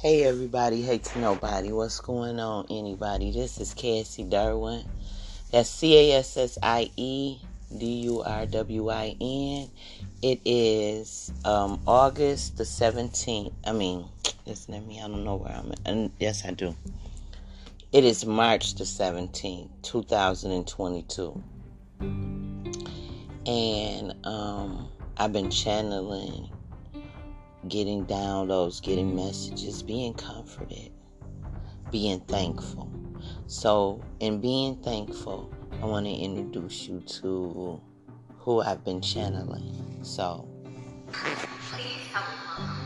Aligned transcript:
Hey 0.00 0.22
everybody, 0.22 0.84
to 0.96 1.18
nobody. 1.18 1.72
What's 1.72 1.98
going 1.98 2.38
on, 2.38 2.66
anybody? 2.70 3.32
This 3.32 3.58
is 3.58 3.74
Cassie 3.74 4.22
Durwin. 4.22 4.86
That's 5.50 5.68
C 5.68 6.12
A 6.12 6.18
S 6.18 6.36
S 6.36 6.56
I 6.62 6.88
E 6.94 7.38
D 7.76 7.84
U 8.04 8.22
R 8.22 8.46
W 8.46 8.90
I 8.90 9.16
N. 9.20 9.68
It 10.22 10.40
is 10.44 11.32
um, 11.44 11.82
August 11.84 12.58
the 12.58 12.62
17th. 12.62 13.52
I 13.66 13.72
mean, 13.72 14.04
listen 14.46 14.74
at 14.74 14.86
me, 14.86 15.00
I 15.02 15.08
don't 15.08 15.24
know 15.24 15.34
where 15.34 15.52
I'm 15.52 15.72
at. 15.72 15.80
And 15.84 16.12
yes, 16.20 16.44
I 16.44 16.52
do. 16.52 16.76
It 17.90 18.04
is 18.04 18.24
March 18.24 18.76
the 18.76 18.84
17th, 18.84 19.68
2022. 19.82 21.42
And 23.46 24.14
um, 24.24 24.88
I've 25.16 25.32
been 25.32 25.50
channeling 25.50 26.50
getting 27.68 28.06
downloads, 28.06 28.82
getting 28.82 29.14
messages, 29.14 29.82
being 29.82 30.14
comforted, 30.14 30.90
being 31.90 32.20
thankful. 32.20 32.90
So, 33.46 34.02
in 34.20 34.40
being 34.40 34.76
thankful, 34.76 35.52
I 35.82 35.86
want 35.86 36.06
to 36.06 36.12
introduce 36.12 36.88
you 36.88 37.00
to 37.00 37.80
who 38.38 38.60
I've 38.60 38.84
been 38.84 39.00
channeling. 39.00 40.00
So, 40.02 40.48
please 41.12 42.06
help 42.12 42.77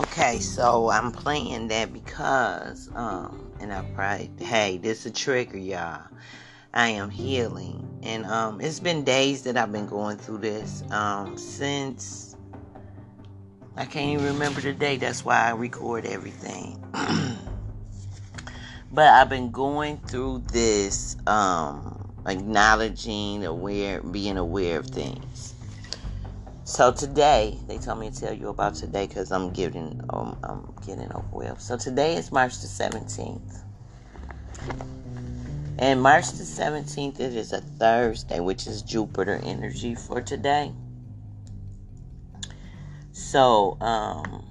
Okay, 0.00 0.38
so 0.38 0.88
I'm 0.88 1.12
playing 1.12 1.68
that 1.68 1.92
because, 1.92 2.88
um, 2.94 3.52
and 3.60 3.70
I 3.70 3.82
probably, 3.94 4.30
hey, 4.38 4.78
this 4.78 5.04
a 5.04 5.10
trigger, 5.10 5.58
y'all. 5.58 6.06
I 6.72 6.88
am 6.88 7.10
healing, 7.10 8.00
and 8.02 8.24
um, 8.24 8.62
it's 8.62 8.80
been 8.80 9.04
days 9.04 9.42
that 9.42 9.58
I've 9.58 9.72
been 9.72 9.86
going 9.86 10.16
through 10.16 10.38
this, 10.38 10.82
um, 10.90 11.36
since 11.36 12.34
I 13.76 13.84
can't 13.84 14.12
even 14.12 14.24
remember 14.24 14.62
the 14.62 14.72
day. 14.72 14.96
That's 14.96 15.22
why 15.22 15.36
I 15.36 15.50
record 15.50 16.06
everything. 16.06 16.82
but 18.90 19.06
I've 19.06 19.28
been 19.28 19.50
going 19.50 19.98
through 19.98 20.44
this, 20.50 21.18
um, 21.26 22.10
acknowledging, 22.26 23.44
aware, 23.44 24.00
being 24.00 24.38
aware 24.38 24.78
of 24.78 24.86
things. 24.86 25.56
So 26.70 26.92
today, 26.92 27.58
they 27.66 27.78
told 27.78 27.98
me 27.98 28.12
to 28.12 28.20
tell 28.20 28.32
you 28.32 28.48
about 28.48 28.76
today 28.76 29.08
because 29.08 29.32
I'm 29.32 29.50
getting 29.50 30.00
um, 30.10 30.38
I'm 30.44 30.72
getting 30.86 31.10
over 31.12 31.26
with. 31.32 31.60
So 31.60 31.76
today 31.76 32.14
is 32.14 32.30
March 32.30 32.60
the 32.60 32.68
17th. 32.68 33.62
And 35.80 36.00
March 36.00 36.30
the 36.30 36.44
17th, 36.44 37.18
it 37.18 37.34
is 37.34 37.52
a 37.52 37.60
Thursday, 37.60 38.38
which 38.38 38.68
is 38.68 38.82
Jupiter 38.82 39.40
energy 39.42 39.96
for 39.96 40.20
today. 40.20 40.70
So, 43.10 43.76
um, 43.80 44.46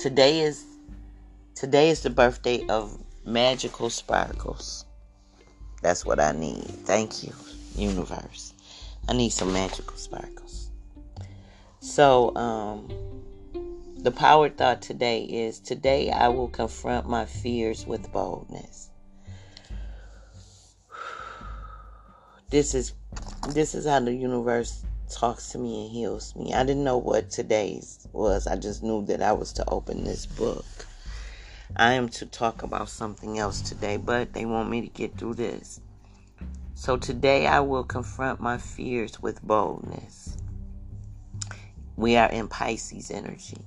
today 0.00 0.40
is 0.40 0.64
today 1.54 1.90
is 1.90 2.02
the 2.02 2.10
birthday 2.10 2.66
of 2.66 3.00
Magical 3.24 3.88
Sparkles. 3.88 4.84
That's 5.80 6.04
what 6.04 6.18
I 6.18 6.32
need. 6.32 6.64
Thank 6.64 7.22
you, 7.22 7.32
universe. 7.76 8.52
I 9.08 9.12
need 9.12 9.30
some 9.30 9.52
magical 9.52 9.96
sparkles. 9.96 10.47
So, 11.80 12.34
um, 12.34 12.88
the 13.98 14.10
power 14.10 14.48
thought 14.48 14.82
today 14.82 15.22
is 15.22 15.60
today 15.60 16.10
I 16.10 16.28
will 16.28 16.48
confront 16.48 17.08
my 17.08 17.24
fears 17.24 17.86
with 17.86 18.10
boldness. 18.12 18.90
This 22.50 22.74
is 22.74 22.94
this 23.50 23.74
is 23.74 23.86
how 23.86 24.00
the 24.00 24.12
universe 24.12 24.82
talks 25.10 25.50
to 25.50 25.58
me 25.58 25.84
and 25.84 25.92
heals 25.92 26.34
me. 26.34 26.52
I 26.52 26.64
didn't 26.64 26.84
know 26.84 26.98
what 26.98 27.30
today's 27.30 28.08
was. 28.12 28.46
I 28.46 28.56
just 28.56 28.82
knew 28.82 29.04
that 29.06 29.22
I 29.22 29.32
was 29.32 29.52
to 29.54 29.68
open 29.68 30.04
this 30.04 30.26
book. 30.26 30.64
I 31.76 31.92
am 31.92 32.08
to 32.10 32.26
talk 32.26 32.62
about 32.62 32.88
something 32.88 33.38
else 33.38 33.60
today, 33.60 33.98
but 33.98 34.32
they 34.32 34.46
want 34.46 34.70
me 34.70 34.80
to 34.80 34.88
get 34.88 35.16
through 35.16 35.34
this. 35.34 35.80
So 36.74 36.96
today 36.96 37.46
I 37.46 37.60
will 37.60 37.84
confront 37.84 38.40
my 38.40 38.58
fears 38.58 39.20
with 39.20 39.42
boldness. 39.42 40.37
We 41.98 42.14
are 42.14 42.30
in 42.30 42.46
Pisces 42.46 43.10
energy. 43.10 43.58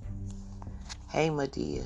Hey, 1.09 1.29
Medea. 1.29 1.83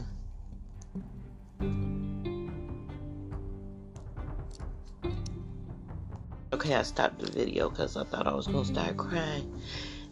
Okay, 6.53 6.75
I 6.75 6.84
stopped 6.84 7.17
the 7.17 7.31
video 7.31 7.72
because 7.72 7.97
I 7.97 8.03
thought 8.03 8.28
I 8.28 8.35
was 8.35 8.45
going 8.45 8.63
to 8.63 8.72
start 8.72 8.95
crying. 8.95 9.59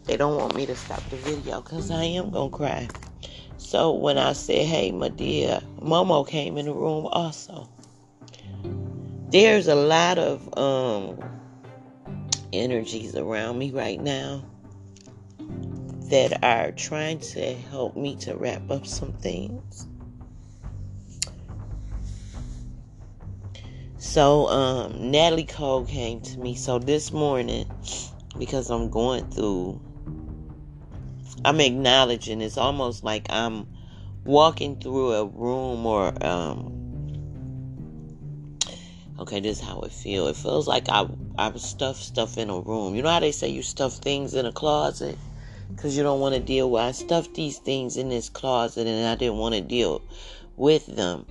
They 0.06 0.16
don't 0.16 0.36
want 0.36 0.56
me 0.56 0.66
to 0.66 0.74
stop 0.74 1.08
the 1.08 1.18
video 1.18 1.60
because 1.60 1.92
I 1.92 2.02
am 2.02 2.32
going 2.32 2.50
to 2.50 2.56
cry. 2.56 2.88
So 3.56 3.92
when 3.92 4.18
I 4.18 4.32
said, 4.32 4.66
hey, 4.66 4.90
Medea, 4.90 5.62
Momo 5.80 6.26
came 6.26 6.58
in 6.58 6.66
the 6.66 6.72
room 6.72 7.06
also. 7.12 7.68
There's 9.30 9.68
a 9.68 9.76
lot 9.76 10.18
of 10.18 10.58
um, 10.58 11.16
energies 12.52 13.14
around 13.14 13.56
me 13.56 13.70
right 13.70 14.00
now 14.00 14.42
that 16.10 16.42
are 16.44 16.70
trying 16.72 17.18
to 17.18 17.54
help 17.54 17.96
me 17.96 18.16
to 18.16 18.36
wrap 18.36 18.70
up 18.70 18.86
some 18.86 19.12
things. 19.12 19.86
So, 23.96 24.48
um, 24.48 25.10
Natalie 25.10 25.44
Cole 25.44 25.86
came 25.86 26.20
to 26.20 26.38
me. 26.38 26.54
So 26.54 26.78
this 26.78 27.10
morning, 27.10 27.66
because 28.38 28.70
I'm 28.70 28.90
going 28.90 29.30
through, 29.30 29.80
I'm 31.44 31.60
acknowledging 31.60 32.42
it's 32.42 32.58
almost 32.58 33.02
like 33.02 33.26
I'm 33.30 33.66
walking 34.24 34.78
through 34.78 35.12
a 35.12 35.24
room 35.24 35.86
or, 35.86 36.12
um, 36.24 36.74
okay, 39.18 39.40
this 39.40 39.58
is 39.58 39.64
how 39.64 39.80
it 39.80 39.92
feels. 39.92 40.30
It 40.30 40.36
feels 40.36 40.68
like 40.68 40.88
I, 40.90 41.06
I 41.38 41.50
stuff 41.56 41.96
stuff 41.96 42.36
in 42.36 42.50
a 42.50 42.60
room. 42.60 42.94
You 42.94 43.02
know 43.02 43.10
how 43.10 43.20
they 43.20 43.32
say 43.32 43.48
you 43.48 43.62
stuff 43.62 43.94
things 43.94 44.34
in 44.34 44.44
a 44.44 44.52
closet? 44.52 45.18
Because 45.74 45.96
you 45.96 46.02
don't 46.02 46.20
want 46.20 46.34
to 46.34 46.40
deal 46.40 46.70
with. 46.70 46.82
I 46.82 46.92
stuffed 46.92 47.34
these 47.34 47.58
things 47.58 47.96
in 47.96 48.08
this 48.08 48.28
closet 48.28 48.86
and 48.86 49.06
I 49.06 49.14
didn't 49.14 49.38
want 49.38 49.54
to 49.54 49.60
deal 49.60 50.02
with 50.56 50.86
them. 50.86 51.26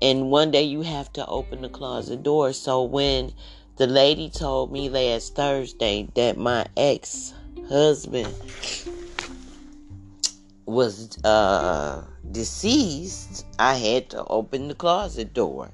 And 0.00 0.30
one 0.30 0.50
day 0.50 0.62
you 0.62 0.82
have 0.82 1.12
to 1.14 1.26
open 1.26 1.62
the 1.62 1.68
closet 1.68 2.22
door. 2.22 2.52
So 2.52 2.82
when 2.84 3.32
the 3.76 3.86
lady 3.86 4.30
told 4.30 4.70
me 4.70 4.88
last 4.88 5.34
Thursday 5.34 6.08
that 6.14 6.36
my 6.36 6.66
ex 6.76 7.32
husband 7.68 8.32
was 10.66 11.18
uh, 11.24 12.04
deceased, 12.30 13.46
I 13.58 13.74
had 13.74 14.10
to 14.10 14.24
open 14.24 14.68
the 14.68 14.74
closet 14.74 15.34
door. 15.34 15.70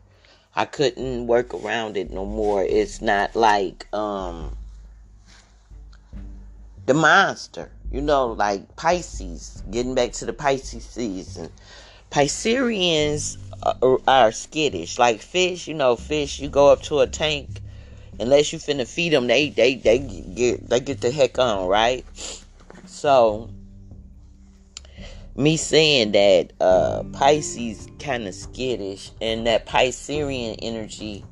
I 0.56 0.64
couldn't 0.66 1.26
work 1.26 1.52
around 1.52 1.96
it 1.96 2.10
no 2.10 2.24
more. 2.24 2.62
It's 2.62 3.02
not 3.02 3.34
like 3.34 3.92
um, 3.92 4.56
the 6.86 6.94
monster, 6.94 7.72
you 7.94 8.00
know, 8.00 8.26
like 8.26 8.74
Pisces. 8.74 9.62
Getting 9.70 9.94
back 9.94 10.10
to 10.14 10.26
the 10.26 10.32
Pisces 10.32 10.84
season, 10.84 11.48
Pisceans 12.10 13.38
are, 13.62 14.00
are 14.08 14.32
skittish, 14.32 14.98
like 14.98 15.20
fish. 15.20 15.68
You 15.68 15.74
know, 15.74 15.94
fish. 15.94 16.40
You 16.40 16.48
go 16.48 16.72
up 16.72 16.82
to 16.82 16.98
a 16.98 17.06
tank, 17.06 17.60
unless 18.18 18.52
you 18.52 18.58
finna 18.58 18.86
feed 18.86 19.12
them, 19.12 19.28
they 19.28 19.50
they 19.50 19.76
they 19.76 20.00
get 20.00 20.68
they 20.68 20.80
get 20.80 21.00
the 21.02 21.12
heck 21.12 21.38
on, 21.38 21.68
right? 21.68 22.04
So 22.86 23.48
me 25.36 25.56
saying 25.56 26.12
that 26.12 26.52
uh, 26.60 27.04
Pisces 27.12 27.86
kind 28.00 28.26
of 28.26 28.34
skittish 28.34 29.12
and 29.20 29.46
that 29.46 29.66
Piscean 29.66 30.56
energy 30.60 31.24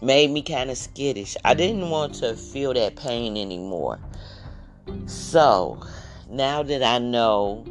made 0.00 0.30
me 0.30 0.42
kind 0.42 0.70
of 0.70 0.78
skittish. 0.78 1.36
I 1.44 1.54
didn't 1.54 1.90
want 1.90 2.14
to 2.16 2.36
feel 2.36 2.72
that 2.74 2.94
pain 2.94 3.36
anymore. 3.36 3.98
So 5.06 5.80
now 6.28 6.62
that 6.62 6.82
I 6.82 6.98
know 6.98 7.64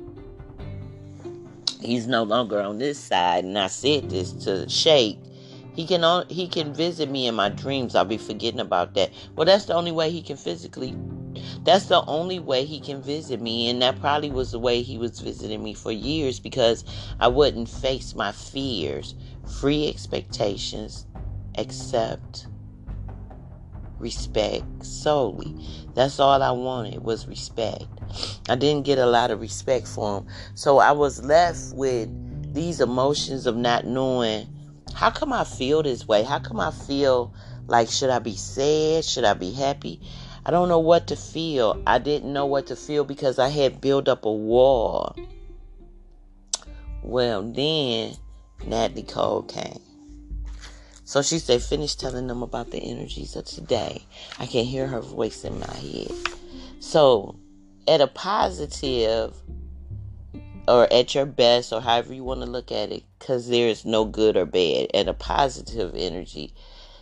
he's 1.82 2.08
no 2.08 2.24
longer 2.24 2.62
on 2.62 2.78
this 2.78 3.00
side, 3.00 3.44
and 3.44 3.58
I 3.58 3.68
said 3.68 4.10
this 4.10 4.32
to 4.46 4.70
Shake, 4.70 5.20
he 5.74 5.86
can 5.88 6.26
he 6.30 6.48
can 6.48 6.74
visit 6.74 7.10
me 7.10 7.28
in 7.28 7.36
my 7.36 7.50
dreams. 7.50 7.96
I'll 7.96 8.06
be 8.06 8.18
forgetting 8.18 8.60
about 8.60 8.94
that. 8.96 9.12
Well, 9.36 9.46
that's 9.46 9.66
the 9.66 9.74
only 9.74 9.92
way 9.92 10.12
he 10.12 10.22
can 10.22 10.38
physically 10.38 10.96
that's 11.64 11.86
the 11.86 12.04
only 12.06 12.40
way 12.40 12.66
he 12.66 12.80
can 12.80 13.02
visit 13.02 13.42
me. 13.42 13.70
And 13.70 13.82
that 13.82 14.00
probably 14.00 14.32
was 14.32 14.52
the 14.52 14.60
way 14.60 14.82
he 14.82 14.98
was 14.98 15.20
visiting 15.20 15.64
me 15.64 15.74
for 15.74 15.92
years 15.92 16.40
because 16.40 16.84
I 17.20 17.28
wouldn't 17.28 17.70
face 17.70 18.16
my 18.16 18.32
fears, 18.32 19.16
free 19.60 19.88
expectations, 19.88 21.06
accept 21.58 22.48
respect 24.02 24.66
solely. 24.86 25.56
That's 25.94 26.20
all 26.20 26.42
I 26.42 26.52
wanted 26.52 27.04
was 27.04 27.28
respect. 27.28 27.86
I 28.50 28.56
didn't 28.56 28.86
get 28.86 28.98
a 28.98 29.06
lot 29.06 29.32
of 29.32 29.40
respect 29.40 29.88
for 29.88 30.20
him. 30.20 30.28
So 30.56 30.80
I 30.80 30.92
was 30.92 31.24
left 31.24 31.74
with 31.74 32.10
these 32.54 32.82
emotions 32.82 33.46
of 33.46 33.56
not 33.56 33.86
knowing 33.86 34.48
how 34.94 35.10
come 35.10 35.32
I 35.32 35.46
feel 35.46 35.84
this 35.84 36.08
way? 36.08 36.24
How 36.24 36.40
come 36.40 36.60
I 36.60 36.72
feel 36.72 37.34
like 37.68 37.90
should 37.90 38.10
I 38.10 38.20
be 38.20 38.36
sad? 38.36 39.06
Should 39.06 39.24
I 39.24 39.34
be 39.34 39.52
happy? 39.52 40.02
I 40.46 40.52
don't 40.52 40.70
know 40.70 40.80
what 40.80 41.08
to 41.08 41.16
feel. 41.16 41.82
I 41.88 42.00
didn't 42.00 42.34
know 42.34 42.46
what 42.46 42.68
to 42.68 42.76
feel 42.76 43.04
because 43.04 43.40
I 43.40 43.50
had 43.50 43.80
built 43.80 44.08
up 44.08 44.26
a 44.26 44.32
wall. 44.32 45.16
Well, 47.04 47.44
then 47.44 48.16
Natalie 48.66 49.04
Cole 49.04 49.44
came. 49.44 49.80
So 51.12 51.22
she 51.22 51.40
said, 51.40 51.62
finish 51.62 51.96
telling 51.96 52.28
them 52.28 52.42
about 52.42 52.72
the 52.72 52.78
energies 52.78 53.36
of 53.36 53.44
today. 53.44 54.02
I 54.40 54.46
can 54.46 54.64
hear 54.64 54.88
her 54.88 55.02
voice 55.02 55.44
in 55.44 55.60
my 55.60 55.74
head. 55.74 56.10
So, 56.80 57.36
at 57.86 58.00
a 58.00 58.08
positive, 58.08 59.36
or 60.70 60.88
at 60.90 61.14
your 61.14 61.26
best, 61.26 61.74
or 61.74 61.82
however 61.82 62.14
you 62.14 62.24
want 62.24 62.40
to 62.40 62.46
look 62.46 62.72
at 62.72 62.94
it, 62.94 63.04
because 63.20 63.50
there 63.50 63.68
is 63.68 63.84
no 63.84 64.06
good 64.06 64.38
or 64.38 64.46
bad, 64.46 64.88
at 64.94 65.10
a 65.10 65.14
positive 65.14 65.96
energy, 65.98 66.54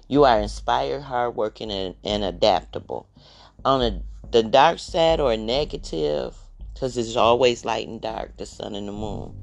you 0.08 0.24
are 0.24 0.40
inspired, 0.40 1.04
hardworking, 1.04 1.70
and, 1.70 1.94
and 2.04 2.24
adaptable. 2.24 3.08
On 3.64 3.80
a, 3.84 4.02
the 4.32 4.42
dark 4.42 4.80
side 4.80 5.20
or 5.20 5.38
negative, 5.38 6.36
because 6.74 6.98
it's 6.98 7.16
always 7.16 7.64
light 7.64 7.88
and 7.88 8.02
dark, 8.02 8.38
the 8.38 8.48
sun 8.48 8.74
and 8.74 8.88
the 8.88 8.92
moon. 8.92 9.40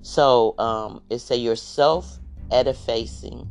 So 0.00 0.54
um, 0.58 1.02
it's 1.10 1.30
a 1.30 1.36
you're 1.36 1.56
self 1.56 2.18
edifying, 2.50 3.46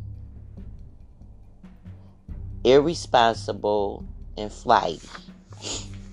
irresponsible, 2.68 4.06
and 4.38 4.52
flight. 4.52 5.02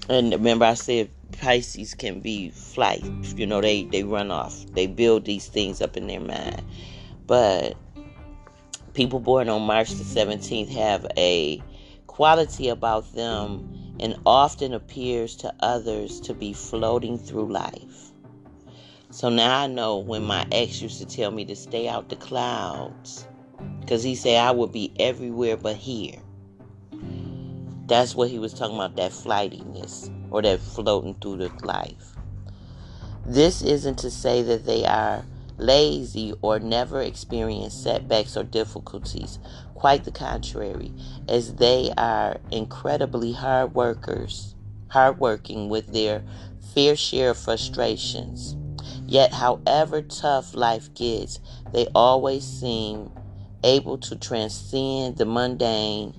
And 0.09 0.33
remember, 0.33 0.65
I 0.65 0.75
said 0.75 1.11
Pisces 1.33 1.95
can 1.95 2.21
be 2.21 2.51
flight. 2.51 3.05
You 3.37 3.47
know, 3.47 3.61
they 3.61 3.85
they 3.85 4.05
run 4.05 4.31
off. 4.31 4.65
They 4.73 4.87
build 4.87 5.25
these 5.25 5.49
things 5.49 5.83
up 5.83 5.97
in 5.97 6.07
their 6.07 6.21
mind. 6.21 6.63
But 7.27 7.75
people 8.93 9.19
born 9.19 9.49
on 9.49 9.63
March 9.63 9.91
the 9.91 10.05
17th 10.05 10.69
have 10.69 11.07
a 11.17 11.63
quality 12.07 12.69
about 12.69 13.13
them 13.15 13.97
and 13.99 14.17
often 14.25 14.73
appears 14.73 15.35
to 15.37 15.53
others 15.61 16.21
to 16.21 16.35
be 16.35 16.53
floating 16.53 17.19
through 17.19 17.51
life. 17.51 18.13
So 19.11 19.29
now 19.29 19.61
I 19.61 19.67
know 19.67 19.99
when 19.99 20.23
my 20.25 20.47
ex 20.53 20.83
used 20.83 20.99
to 20.99 21.07
tell 21.07 21.31
me 21.31 21.45
to 21.47 21.57
stay 21.57 21.89
out 21.89 22.09
the 22.09 22.17
clouds 22.17 23.27
because 23.81 24.03
he 24.03 24.15
said 24.15 24.39
I 24.39 24.51
would 24.51 24.73
be 24.73 24.93
everywhere 24.99 25.57
but 25.57 25.77
here. 25.77 26.19
That's 27.87 28.15
what 28.15 28.31
he 28.31 28.39
was 28.39 28.55
talking 28.55 28.77
about 28.77 28.97
that 28.97 29.13
flightiness 29.13 30.11
or 30.31 30.43
that 30.43 30.61
floating 30.61 31.15
through 31.15 31.37
the 31.39 31.51
life. 31.65 32.15
This 33.27 33.63
isn't 33.63 33.99
to 33.99 34.11
say 34.11 34.43
that 34.43 34.67
they 34.67 34.85
are 34.85 35.25
lazy, 35.57 36.35
or 36.43 36.59
never 36.59 37.01
experience 37.01 37.75
setbacks 37.75 38.37
or 38.37 38.45
difficulties. 38.45 39.39
Quite 39.75 40.05
the 40.05 40.11
contrary, 40.11 40.93
as 41.29 41.55
they 41.55 41.93
are 41.97 42.39
incredibly 42.51 43.33
hard 43.33 43.75
workers, 43.75 44.55
hardworking 44.89 45.69
with 45.69 45.93
their 45.93 46.25
fair 46.75 46.97
share 46.97 47.31
of 47.31 47.39
frustrations. 47.39 48.57
Yet, 49.07 49.33
however 49.33 50.03
tough 50.03 50.55
life 50.55 50.93
gets, 50.95 51.41
they 51.73 51.87
always 51.95 52.45
seem 52.45 53.11
able 53.63 53.99
to 53.99 54.17
transcend 54.17 55.17
the 55.17 55.25
mundane. 55.27 56.15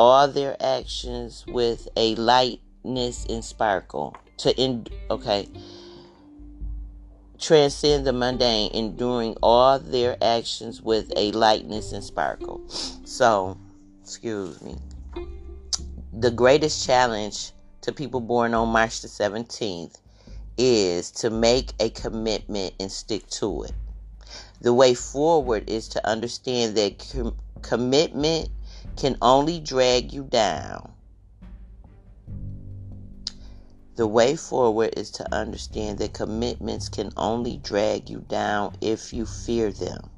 All 0.00 0.28
their 0.28 0.56
actions 0.60 1.44
with 1.46 1.86
a 1.94 2.14
lightness 2.14 3.26
and 3.28 3.44
sparkle 3.44 4.16
to 4.38 4.58
end 4.58 4.88
okay. 5.10 5.46
Transcend 7.38 8.06
the 8.06 8.14
mundane 8.14 8.70
enduring. 8.72 9.36
All 9.42 9.78
their 9.78 10.16
actions 10.22 10.80
with 10.80 11.12
a 11.18 11.32
lightness 11.32 11.92
and 11.92 12.02
sparkle? 12.02 12.62
So 13.04 13.58
excuse 14.02 14.62
me. 14.62 14.76
The 16.14 16.30
greatest 16.30 16.86
challenge 16.86 17.52
to 17.82 17.92
people 17.92 18.22
born 18.22 18.54
on 18.54 18.70
march 18.70 19.02
the 19.02 19.08
17th 19.08 19.98
is 20.56 21.10
to 21.10 21.28
make 21.28 21.74
a 21.78 21.90
commitment 21.90 22.72
and 22.80 22.90
stick 22.90 23.26
to 23.32 23.64
it. 23.64 23.72
The 24.62 24.72
way 24.72 24.94
forward 24.94 25.68
is 25.68 25.88
to 25.88 26.08
understand 26.08 26.74
that 26.78 27.06
com- 27.12 27.36
commitment 27.60 28.48
can 29.00 29.16
only 29.20 29.58
drag 29.58 30.12
you 30.12 30.22
down 30.24 30.92
the 34.00 34.06
way 34.06 34.34
forward 34.34 34.94
is 34.96 35.10
to 35.10 35.34
understand 35.34 35.98
that 35.98 36.14
commitments 36.14 36.88
can 36.88 37.12
only 37.18 37.58
drag 37.58 38.08
you 38.08 38.20
down 38.30 38.74
if 38.80 39.12
you 39.12 39.26
fear 39.26 39.70
them. 39.70 40.08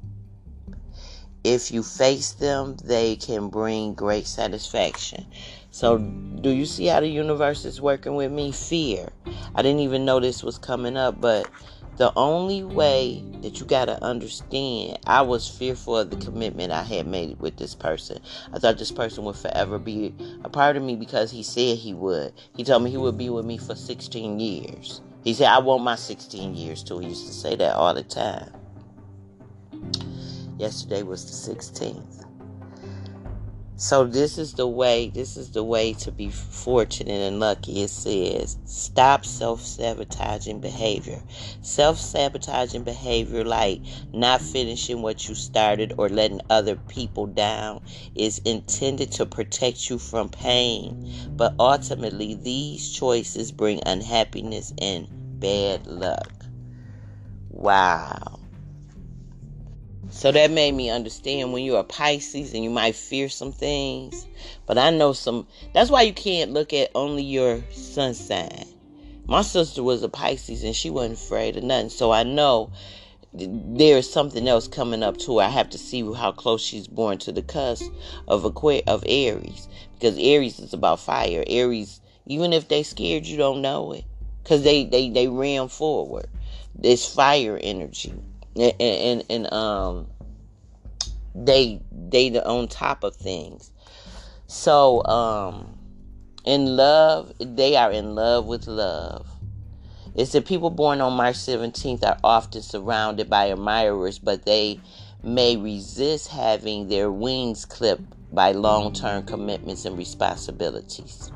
If 1.43 1.69
you 1.69 1.83
face 1.83 2.31
them, 2.31 2.77
they 2.81 3.17
can 3.17 3.49
bring 3.49 3.93
great 3.93 4.25
satisfaction. 4.25 5.25
So, 5.71 5.97
do 5.97 6.49
you 6.51 6.65
see 6.65 6.85
how 6.85 7.01
the 7.01 7.09
universe 7.09 7.65
is 7.65 7.81
working 7.81 8.15
with 8.15 8.31
me? 8.31 8.53
Fear. 8.53 9.09
I 9.53 9.61
didn't 9.61 9.81
even 9.81 10.05
know 10.05 10.21
this 10.21 10.43
was 10.43 10.57
coming 10.57 10.95
up, 10.95 11.19
but 11.19 11.49
the 11.97 12.11
only 12.15 12.63
way 12.63 13.23
that 13.41 13.59
you 13.59 13.65
got 13.65 13.85
to 13.85 14.03
understand, 14.03 14.97
I 15.05 15.21
was 15.21 15.47
fearful 15.47 15.97
of 15.97 16.09
the 16.09 16.17
commitment 16.17 16.71
I 16.71 16.83
had 16.83 17.05
made 17.05 17.39
with 17.39 17.57
this 17.57 17.75
person. 17.75 18.19
I 18.51 18.59
thought 18.59 18.77
this 18.77 18.91
person 18.91 19.23
would 19.25 19.35
forever 19.35 19.77
be 19.77 20.13
a 20.43 20.49
part 20.49 20.75
of 20.75 20.83
me 20.83 20.95
because 20.95 21.31
he 21.31 21.43
said 21.43 21.77
he 21.77 21.93
would. 21.93 22.33
He 22.55 22.63
told 22.63 22.83
me 22.83 22.89
he 22.89 22.97
would 22.97 23.17
be 23.17 23.29
with 23.29 23.45
me 23.45 23.57
for 23.57 23.75
16 23.75 24.39
years. 24.39 25.01
He 25.23 25.33
said, 25.33 25.47
I 25.47 25.59
want 25.59 25.83
my 25.83 25.95
16 25.95 26.55
years 26.55 26.83
too. 26.83 26.99
He 26.99 27.09
used 27.09 27.27
to 27.27 27.33
say 27.33 27.55
that 27.55 27.75
all 27.75 27.93
the 27.93 28.03
time. 28.03 28.51
Yesterday 30.57 31.03
was 31.03 31.25
the 31.25 31.53
16th. 31.53 32.22
So 33.75 34.05
this 34.05 34.37
is 34.37 34.53
the 34.53 34.67
way, 34.67 35.09
this 35.09 35.35
is 35.35 35.51
the 35.51 35.63
way 35.63 35.93
to 35.93 36.11
be 36.11 36.29
fortunate 36.29 37.21
and 37.27 37.39
lucky. 37.39 37.81
It 37.81 37.89
says, 37.89 38.57
stop 38.65 39.25
self-sabotaging 39.25 40.61
behavior. 40.61 41.21
Self-sabotaging 41.61 42.83
behavior 42.83 43.43
like 43.43 43.81
not 44.13 44.41
finishing 44.41 45.01
what 45.01 45.27
you 45.27 45.35
started 45.35 45.93
or 45.97 46.07
letting 46.07 46.41
other 46.49 46.75
people 46.75 47.25
down 47.25 47.81
is 48.15 48.39
intended 48.45 49.11
to 49.13 49.25
protect 49.25 49.89
you 49.89 49.97
from 49.97 50.29
pain. 50.29 50.95
But 51.35 51.55
ultimately, 51.59 52.35
these 52.35 52.89
choices 52.91 53.51
bring 53.51 53.81
unhappiness 53.85 54.71
and 54.79 55.07
bad 55.39 55.87
luck. 55.87 56.45
Wow. 57.49 58.42
So 60.13 60.31
that 60.31 60.51
made 60.51 60.73
me 60.73 60.89
understand 60.91 61.51
when 61.51 61.65
you're 61.65 61.79
a 61.79 61.83
Pisces 61.83 62.53
and 62.53 62.63
you 62.63 62.69
might 62.69 62.95
fear 62.95 63.27
some 63.27 63.51
things. 63.51 64.25
But 64.67 64.77
I 64.77 64.91
know 64.91 65.11
some, 65.11 65.47
that's 65.73 65.89
why 65.89 66.03
you 66.03 66.13
can't 66.13 66.53
look 66.53 66.71
at 66.71 66.91
only 66.95 67.23
your 67.23 67.61
sun 67.71 68.13
sign. 68.13 68.63
My 69.25 69.41
sister 69.41 69.81
was 69.81 70.03
a 70.03 70.07
Pisces 70.07 70.63
and 70.63 70.75
she 70.75 70.91
wasn't 70.91 71.15
afraid 71.15 71.57
of 71.57 71.63
nothing. 71.63 71.89
So 71.89 72.11
I 72.11 72.23
know 72.23 72.69
there 73.33 73.97
is 73.97 74.09
something 74.09 74.47
else 74.47 74.67
coming 74.67 75.01
up 75.03 75.17
to 75.17 75.39
her. 75.39 75.45
I 75.45 75.49
have 75.49 75.71
to 75.71 75.79
see 75.79 76.01
how 76.13 76.31
close 76.31 76.61
she's 76.61 76.87
born 76.87 77.17
to 77.17 77.31
the 77.31 77.41
cusp 77.41 77.91
of 78.27 78.43
Aqu- 78.43 78.83
of 78.87 79.03
Aries 79.07 79.67
because 79.95 80.17
Aries 80.19 80.59
is 80.59 80.73
about 80.73 80.99
fire. 81.01 81.43
Aries, 81.47 81.99
even 82.27 82.53
if 82.53 82.67
they 82.67 82.83
scared, 82.83 83.25
you 83.25 83.35
don't 83.35 83.61
know 83.63 83.91
it 83.91 84.05
because 84.43 84.63
they 84.63 84.85
they 84.85 85.09
they 85.09 85.27
ran 85.27 85.67
forward. 85.69 86.27
It's 86.81 87.11
fire 87.11 87.59
energy 87.61 88.13
and, 88.55 88.73
and, 88.79 89.23
and 89.29 89.53
um 89.53 90.07
they 91.35 91.81
they 91.91 92.39
on 92.41 92.67
top 92.67 93.03
of 93.03 93.15
things. 93.15 93.71
So 94.47 95.03
um 95.05 95.77
in 96.45 96.75
love 96.75 97.33
they 97.39 97.75
are 97.75 97.91
in 97.91 98.15
love 98.15 98.45
with 98.45 98.67
love. 98.67 99.27
It's 100.15 100.33
that 100.33 100.45
people 100.45 100.69
born 100.69 101.01
on 101.01 101.13
march 101.13 101.35
17th 101.35 102.03
are 102.03 102.19
often 102.23 102.61
surrounded 102.61 103.29
by 103.29 103.45
admirers 103.47 104.19
but 104.19 104.45
they 104.45 104.79
may 105.23 105.55
resist 105.57 106.27
having 106.27 106.87
their 106.87 107.09
wings 107.09 107.65
clipped 107.65 108.03
by 108.33 108.51
long-term 108.51 109.23
commitments 109.23 109.85
and 109.85 109.97
responsibilities. 109.97 111.31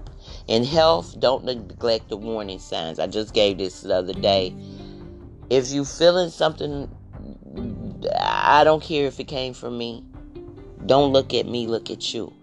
In 0.48 0.64
health 0.64 1.20
don't 1.20 1.46
neglect 1.46 2.10
the 2.10 2.18
warning 2.18 2.60
signs. 2.60 3.00
I 3.00 3.08
just 3.08 3.34
gave 3.34 3.58
this 3.58 3.82
the 3.82 3.96
other 3.96 4.14
day. 4.14 4.56
If 5.50 5.72
you 5.72 5.86
feeling 5.86 6.30
something 6.30 6.90
I 8.20 8.64
don't 8.64 8.84
care 8.84 9.06
if 9.06 9.20
it 9.20 9.26
came 9.26 9.54
from 9.54 9.78
me. 9.78 10.04
Don't 10.86 11.12
look 11.12 11.34
at 11.34 11.48
me, 11.48 11.68
look 11.68 11.90
at 11.90 12.14
you. 12.14 12.34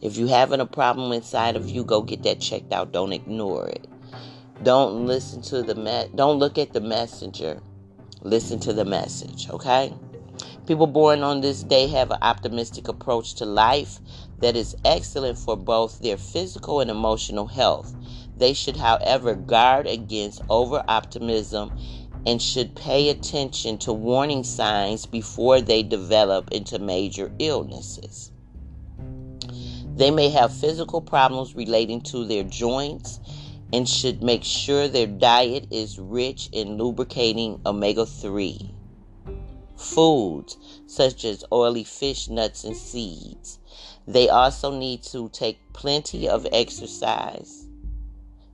If 0.00 0.16
you're 0.16 0.28
having 0.28 0.60
a 0.60 0.66
problem 0.66 1.12
inside 1.12 1.56
of 1.56 1.68
you, 1.68 1.84
go 1.84 2.00
get 2.02 2.22
that 2.22 2.40
checked 2.40 2.72
out. 2.72 2.92
Don't 2.92 3.12
ignore 3.12 3.68
it. 3.68 3.86
Don't 4.62 5.06
listen 5.06 5.42
to 5.42 5.62
the 5.62 5.74
me- 5.74 6.10
don't 6.14 6.38
look 6.38 6.58
at 6.58 6.72
the 6.72 6.80
messenger. 6.80 7.60
Listen 8.22 8.60
to 8.60 8.72
the 8.72 8.84
message, 8.84 9.48
okay? 9.50 9.92
People 10.66 10.86
born 10.86 11.22
on 11.22 11.40
this 11.40 11.62
day 11.62 11.86
have 11.88 12.10
an 12.10 12.18
optimistic 12.22 12.88
approach 12.88 13.34
to 13.34 13.44
life 13.44 13.98
that 14.40 14.56
is 14.56 14.76
excellent 14.84 15.38
for 15.38 15.56
both 15.56 15.98
their 16.00 16.16
physical 16.16 16.80
and 16.80 16.90
emotional 16.90 17.46
health. 17.46 17.94
They 18.36 18.52
should, 18.52 18.76
however, 18.76 19.34
guard 19.34 19.86
against 19.86 20.42
over 20.48 20.82
optimism 20.86 21.76
and 22.26 22.40
should 22.40 22.74
pay 22.74 23.08
attention 23.08 23.78
to 23.78 23.92
warning 23.92 24.44
signs 24.44 25.06
before 25.06 25.60
they 25.60 25.82
develop 25.82 26.50
into 26.52 26.78
major 26.78 27.32
illnesses. 27.38 28.32
They 29.96 30.10
may 30.10 30.28
have 30.30 30.52
physical 30.52 31.00
problems 31.00 31.54
relating 31.54 32.00
to 32.02 32.24
their 32.24 32.44
joints 32.44 33.20
and 33.72 33.88
should 33.88 34.22
make 34.22 34.44
sure 34.44 34.88
their 34.88 35.06
diet 35.06 35.66
is 35.70 35.98
rich 35.98 36.48
in 36.52 36.76
lubricating 36.76 37.60
omega 37.66 38.06
3 38.06 38.74
foods 39.76 40.58
such 40.86 41.24
as 41.24 41.44
oily 41.52 41.84
fish, 41.84 42.28
nuts, 42.28 42.64
and 42.64 42.76
seeds. 42.76 43.58
They 44.06 44.28
also 44.28 44.76
need 44.76 45.02
to 45.04 45.28
take 45.30 45.72
plenty 45.72 46.28
of 46.28 46.46
exercise 46.52 47.66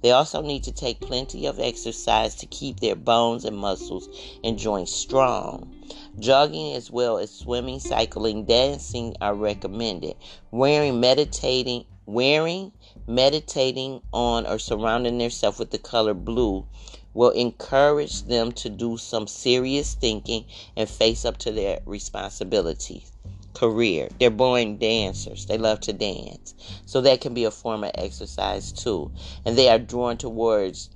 they 0.07 0.13
also 0.13 0.41
need 0.41 0.63
to 0.63 0.71
take 0.71 1.01
plenty 1.01 1.47
of 1.47 1.59
exercise 1.59 2.37
to 2.37 2.47
keep 2.47 2.79
their 2.79 2.95
bones 2.95 3.45
and 3.45 3.57
muscles 3.57 4.09
and 4.45 4.57
joints 4.57 4.93
strong. 4.93 5.75
Jogging 6.21 6.77
as 6.77 6.93
well 6.93 7.19
as 7.19 7.33
swimming, 7.33 7.81
cycling, 7.81 8.45
dancing 8.45 9.17
are 9.21 9.35
recommended. 9.35 10.15
Wearing 10.53 11.01
meditating 11.01 11.87
wearing, 12.07 12.71
meditating 13.09 14.01
on 14.13 14.47
or 14.47 14.61
surrounding 14.61 15.19
themselves 15.19 15.59
with 15.59 15.73
the 15.73 15.79
color 15.79 16.15
blue 16.15 16.65
will 17.13 17.31
encourage 17.31 18.23
them 18.29 18.53
to 18.53 18.71
do 18.71 18.97
some 18.97 19.27
serious 19.27 19.95
thinking 19.95 20.45
and 20.77 20.89
face 20.89 21.25
up 21.25 21.37
to 21.39 21.51
their 21.51 21.81
responsibilities 21.85 23.11
career. 23.57 24.09
They're 24.21 24.31
born 24.31 24.77
dancers. 24.77 25.47
They 25.47 25.57
love 25.57 25.81
to 25.81 25.93
dance. 25.95 26.55
So 26.85 27.01
that 27.01 27.23
can 27.23 27.33
be 27.33 27.45
a 27.45 27.51
form 27.51 27.85
of 27.85 27.91
exercise 27.95 28.71
too. 28.71 29.11
And 29.47 29.57
they 29.57 29.71
are 29.71 29.79
drawn 29.79 30.19
towards 30.19 30.91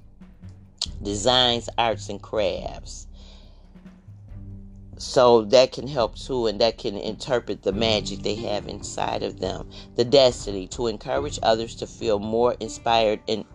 designs, 1.02 1.71
arts, 1.79 2.11
and 2.11 2.21
crafts. 2.21 3.07
So 4.99 5.45
that 5.47 5.73
can 5.73 5.88
help 5.88 6.17
too, 6.17 6.47
and 6.47 6.61
that 6.61 6.76
can 6.76 6.99
interpret 6.99 7.62
the 7.62 7.73
magic 7.73 8.21
they 8.21 8.35
have 8.35 8.69
inside 8.69 9.23
of 9.23 9.40
them. 9.40 9.71
The 9.97 10.05
destiny 10.05 10.67
to 10.69 10.88
encourage 10.88 11.38
others 11.43 11.75
to 11.76 11.87
feel 11.87 12.19
more 12.19 12.55
inspired 12.61 13.21
and 13.26 13.47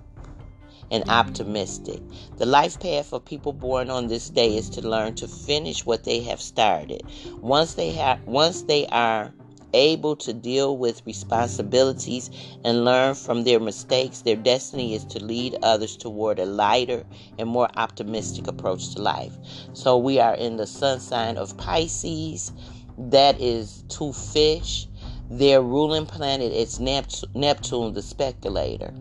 and 0.92 1.10
optimistic. 1.10 2.02
The 2.38 2.46
life 2.46 2.80
path 2.80 3.14
of 3.14 3.26
people 3.26 3.54
born 3.54 3.90
on 3.90 4.08
this 4.08 4.30
day 4.30 4.56
is 4.58 4.70
to 4.72 4.88
learn 4.88 5.16
to 5.16 5.28
finish 5.28 5.86
what 5.86 6.04
they 6.04 6.22
have 6.22 6.42
started. 6.42 7.04
Once 7.42 7.74
they 7.74 7.92
have 7.92 8.22
once 8.26 8.64
they 8.64 8.88
are 8.88 9.34
able 9.74 10.16
to 10.16 10.34
deal 10.34 10.78
with 10.78 11.06
responsibilities 11.06 12.30
and 12.64 12.86
learn 12.86 13.14
from 13.14 13.44
their 13.44 13.60
mistakes, 13.60 14.22
their 14.22 14.36
destiny 14.36 14.96
is 14.96 15.04
to 15.06 15.24
lead 15.24 15.58
others 15.62 15.98
toward 15.98 16.40
a 16.40 16.46
lighter 16.46 17.06
and 17.38 17.50
more 17.50 17.70
optimistic 17.76 18.48
approach 18.48 18.96
to 18.96 19.02
life. 19.02 19.38
So 19.74 19.98
we 19.98 20.20
are 20.20 20.36
in 20.36 20.56
the 20.56 20.66
sun 20.68 21.00
sign 21.00 21.38
of 21.38 21.58
Pisces. 21.58 22.52
That 22.98 23.40
is 23.42 23.84
two 23.90 24.14
fish. 24.14 24.88
Their 25.30 25.62
ruling 25.62 26.06
planet 26.06 26.54
is 26.54 26.80
Neptune, 26.80 27.94
the 27.94 28.02
speculator. 28.02 28.94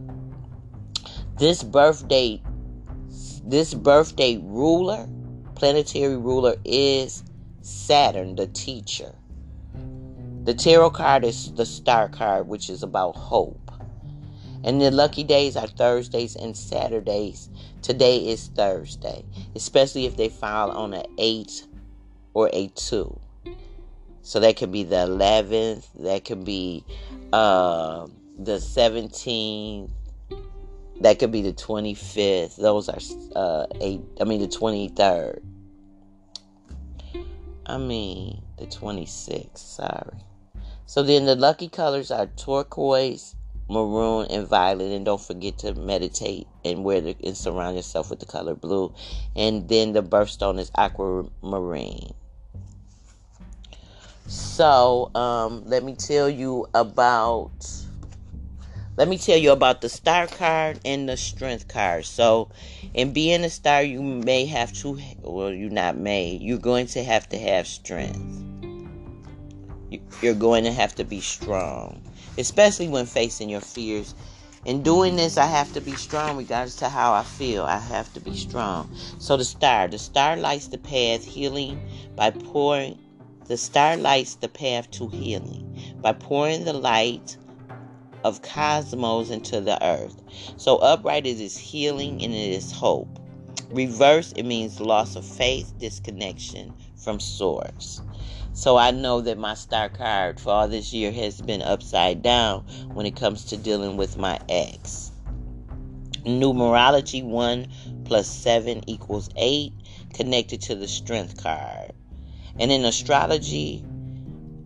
This 1.37 1.65
birthday, 1.65 2.41
this 3.45 3.75
birthday 3.75 4.39
ruler, 4.41 5.09
planetary 5.57 6.17
ruler 6.17 6.55
is 6.65 7.25
Saturn, 7.61 8.37
the 8.37 8.47
teacher. 8.47 9.13
The 10.45 10.55
tarot 10.55 10.91
card 10.91 11.25
is 11.25 11.53
the 11.55 11.67
star 11.67 12.09
card, 12.09 12.47
which 12.47 12.71
is 12.71 12.85
about 12.85 13.17
hope. 13.17 13.73
And 14.63 14.81
the 14.81 14.93
lucky 14.93 15.25
days 15.25 15.57
are 15.57 15.67
Thursdays 15.67 16.37
and 16.37 16.57
Saturdays. 16.57 17.51
Today 17.83 18.29
is 18.29 18.47
Thursday, 18.55 19.25
especially 19.57 20.07
if 20.07 20.17
they 20.17 20.29
file 20.29 20.71
on 20.71 20.95
an 20.95 21.07
8 21.19 21.67
or 22.35 22.49
a 22.53 22.69
2. 22.69 23.21
So 24.23 24.39
that 24.39 24.57
could 24.57 24.71
be 24.71 24.85
the 24.85 25.07
11th, 25.09 25.89
that 25.99 26.25
could 26.25 26.45
be 26.45 26.85
uh, 27.33 28.07
the 28.39 28.59
17th, 28.59 29.91
that 31.01 31.19
could 31.19 31.33
be 31.33 31.43
the 31.43 31.53
25th. 31.53 32.57
Those 32.57 32.89
are 32.89 32.99
uh 33.37 33.67
eight 33.81 34.01
I 34.21 34.25
mean 34.25 34.41
the 34.41 34.49
23rd. 34.49 35.43
I 37.67 37.79
mean 37.79 38.43
the 38.59 38.67
26th, 38.67 39.59
sorry. 39.59 40.19
So 40.87 41.03
then 41.03 41.25
the 41.25 41.35
lucky 41.35 41.69
colors 41.69 42.11
are 42.11 42.27
turquoise, 42.27 43.35
maroon, 43.69 44.27
and 44.31 44.47
violet. 44.47 44.93
And 44.93 45.05
don't 45.05 45.21
forget 45.21 45.59
to 45.59 45.75
meditate 45.75 46.47
and 46.65 46.85
wear 46.85 47.01
the, 47.01 47.17
and 47.25 47.37
surround 47.37 47.77
yourself 47.77 48.11
with 48.11 48.21
the 48.21 48.27
color 48.27 48.55
blue. 48.55 48.95
And 49.35 49.69
then 49.69 49.93
the 49.93 50.03
birthstone 50.03 50.59
is 50.59 50.71
aquamarine. 50.77 52.13
So 54.27 55.11
um, 55.15 55.65
let 55.67 55.85
me 55.85 55.95
tell 55.95 56.29
you 56.29 56.67
about 56.75 57.84
let 58.97 59.09
me 59.09 59.19
tell 59.19 59.37
you 59.37 59.51
about 59.51 59.81
the 59.81 59.89
star 59.89 60.29
card 60.29 60.79
and 60.85 61.09
the 61.09 61.17
strength 61.17 61.67
card. 61.67 62.05
So, 62.05 62.49
in 62.93 63.13
being 63.13 63.43
a 63.43 63.51
star, 63.51 63.83
you 63.83 64.01
may 64.01 64.47
have 64.47 64.73
to, 64.75 64.99
well, 65.23 65.53
you 65.53 65.69
not 65.69 65.97
may, 65.97 66.39
you're 66.41 66.59
going 66.59 66.87
to 66.89 67.03
have 67.03 67.29
to 67.31 67.39
have 67.39 67.67
strength. 67.67 68.43
You're 70.23 70.35
going 70.35 70.63
to 70.65 70.73
have 70.73 70.95
to 70.97 71.05
be 71.05 71.21
strong, 71.21 72.01
especially 72.39 72.89
when 72.89 73.07
facing 73.07 73.49
your 73.49 73.61
fears. 73.61 74.15
In 74.65 74.83
doing 74.83 75.17
this, 75.17 75.37
I 75.37 75.47
have 75.47 75.73
to 75.75 75.81
be 75.81 75.95
strong 75.97 76.37
regardless 76.37 76.77
to 76.77 76.89
how 76.89 77.13
I 77.13 77.25
feel. 77.25 77.65
I 77.65 77.79
have 77.79 78.13
to 78.15 78.21
be 78.21 78.37
strong. 78.37 78.95
So, 79.19 79.37
the 79.37 79.45
star, 79.45 79.89
the 79.89 79.99
star 79.99 80.37
lights 80.37 80.69
the 80.69 80.79
path 80.79 81.25
healing 81.25 81.81
by 82.15 82.31
pouring, 82.31 82.99
the 83.47 83.57
star 83.57 83.97
lights 83.97 84.37
the 84.37 84.49
path 84.49 84.89
to 84.93 85.09
healing 85.09 85.99
by 86.01 86.13
pouring 86.13 86.65
the 86.65 86.73
light 86.73 87.37
of 88.25 88.43
cosmos 88.43 89.31
into 89.31 89.61
the 89.61 89.83
earth. 89.87 90.21
So 90.57 90.79
upright 90.79 91.27
it 91.27 91.41
is 91.41 91.57
healing 91.57 92.23
and 92.23 92.33
it 92.35 92.53
is 92.53 92.73
hope. 92.73 93.21
Reverse 93.71 94.33
it 94.33 94.45
means 94.45 94.81
loss 94.81 95.15
of 95.15 95.25
faith, 95.25 95.73
disconnection 95.79 96.75
from 96.97 97.21
source. 97.21 98.01
So 98.55 98.77
I 98.77 98.93
know 98.93 99.21
that 99.21 99.37
my 99.37 99.55
star 99.55 99.89
card 99.89 100.41
for 100.41 100.51
all 100.51 100.69
this 100.69 100.93
year 100.93 101.13
has 101.13 101.41
been 101.41 101.61
upside 101.61 102.23
down 102.23 102.63
when 102.95 103.05
it 103.05 103.17
comes 103.17 103.45
to 103.47 103.57
dealing 103.57 103.97
with 103.97 104.17
my 104.17 104.41
ex. 104.49 105.11
Numerology 106.25 107.23
1 107.23 107.67
plus 108.05 108.29
7 108.29 108.89
equals 108.89 109.29
8 109.37 109.73
connected 110.15 110.63
to 110.63 110.75
the 110.75 110.89
strength 110.89 111.43
card. 111.43 111.93
And 112.59 112.71
in 112.71 112.85
astrology, 112.85 113.85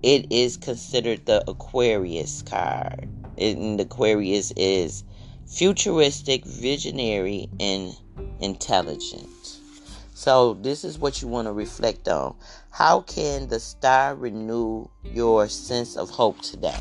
it 0.03 0.31
is 0.31 0.57
considered 0.57 1.27
the 1.27 1.43
Aquarius 1.51 2.43
card. 2.43 3.09
And 3.39 3.79
the 3.79 3.85
Aquarius 3.85 4.53
is 4.57 5.05
futuristic, 5.47 6.45
visionary, 6.45 7.49
and 7.61 7.97
intelligent. 8.41 9.29
So, 10.15 10.55
this 10.55 10.83
is 10.83 10.99
what 10.99 11.23
you 11.23 11.29
want 11.29 11.47
to 11.47 11.53
reflect 11.53 12.09
on. 12.09 12.35
How 12.71 13.03
can 13.03 13.49
the 13.49 13.61
star 13.61 14.17
renew 14.17 14.89
your 15.05 15.49
sense 15.49 15.97
of 15.97 16.11
hope 16.11 16.41
today? 16.41 16.81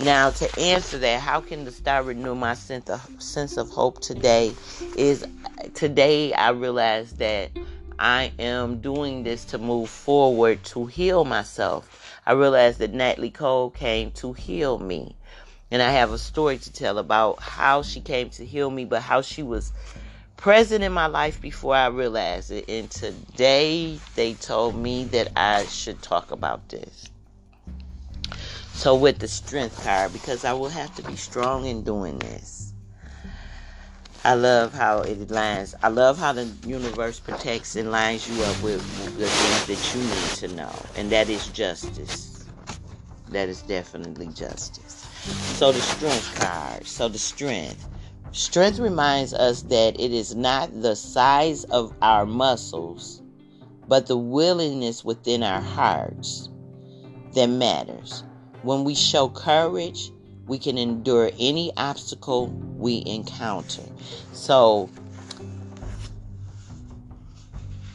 Now, 0.00 0.30
to 0.30 0.60
answer 0.60 0.98
that, 0.98 1.20
how 1.20 1.40
can 1.40 1.64
the 1.64 1.70
star 1.70 2.02
renew 2.02 2.34
my 2.34 2.54
sense 2.54 2.90
of 2.90 3.00
sense 3.22 3.56
of 3.56 3.70
hope 3.70 4.00
today? 4.00 4.52
Is 4.96 5.24
today 5.72 6.32
I 6.32 6.50
realize 6.50 7.12
that 7.14 7.50
I 7.98 8.32
am 8.38 8.80
doing 8.80 9.22
this 9.22 9.44
to 9.46 9.58
move 9.58 9.88
forward 9.88 10.64
to 10.64 10.86
heal 10.86 11.24
myself. 11.24 12.18
I 12.26 12.32
realized 12.32 12.78
that 12.80 12.92
Natalie 12.92 13.30
Cole 13.30 13.70
came 13.70 14.10
to 14.12 14.32
heal 14.32 14.78
me. 14.78 15.16
And 15.70 15.82
I 15.82 15.90
have 15.90 16.12
a 16.12 16.18
story 16.18 16.58
to 16.58 16.72
tell 16.72 16.98
about 16.98 17.40
how 17.40 17.82
she 17.82 18.00
came 18.00 18.30
to 18.30 18.44
heal 18.44 18.70
me, 18.70 18.84
but 18.84 19.02
how 19.02 19.22
she 19.22 19.42
was 19.42 19.72
present 20.36 20.84
in 20.84 20.92
my 20.92 21.06
life 21.06 21.40
before 21.40 21.74
I 21.74 21.86
realized 21.86 22.50
it. 22.50 22.68
And 22.68 22.90
today 22.90 23.98
they 24.14 24.34
told 24.34 24.76
me 24.76 25.04
that 25.06 25.32
I 25.36 25.64
should 25.64 26.02
talk 26.02 26.30
about 26.30 26.68
this. 26.68 27.10
So, 28.74 28.94
with 28.94 29.20
the 29.20 29.28
strength 29.28 29.80
card, 29.82 30.12
because 30.12 30.44
I 30.44 30.52
will 30.52 30.68
have 30.68 30.94
to 30.96 31.02
be 31.02 31.16
strong 31.16 31.64
in 31.64 31.82
doing 31.82 32.18
this. 32.18 32.74
I 34.26 34.34
love 34.34 34.72
how 34.72 35.00
it 35.00 35.30
lines. 35.30 35.74
I 35.82 35.88
love 35.88 36.18
how 36.18 36.32
the 36.32 36.50
universe 36.64 37.20
protects 37.20 37.76
and 37.76 37.90
lines 37.90 38.26
you 38.26 38.42
up 38.42 38.56
with 38.62 38.80
the 39.18 39.28
things 39.28 39.66
that 39.66 39.94
you 39.94 40.00
need 40.02 40.32
to 40.34 40.48
know, 40.48 40.86
and 40.96 41.12
that 41.12 41.28
is 41.28 41.46
justice. 41.48 42.48
That 43.28 43.50
is 43.50 43.60
definitely 43.62 44.28
justice. 44.28 45.03
So 45.24 45.72
the 45.72 45.80
strength 45.80 46.34
card. 46.34 46.86
So 46.86 47.08
the 47.08 47.18
strength. 47.18 47.88
Strength 48.32 48.78
reminds 48.78 49.32
us 49.32 49.62
that 49.62 49.98
it 49.98 50.12
is 50.12 50.34
not 50.34 50.82
the 50.82 50.96
size 50.96 51.64
of 51.64 51.94
our 52.02 52.26
muscles, 52.26 53.22
but 53.86 54.06
the 54.06 54.16
willingness 54.16 55.04
within 55.04 55.42
our 55.42 55.60
hearts 55.60 56.48
that 57.34 57.46
matters. 57.46 58.24
When 58.62 58.84
we 58.84 58.94
show 58.94 59.28
courage, 59.28 60.10
we 60.46 60.58
can 60.58 60.76
endure 60.78 61.30
any 61.38 61.72
obstacle 61.76 62.48
we 62.76 63.02
encounter. 63.06 63.82
So, 64.32 64.90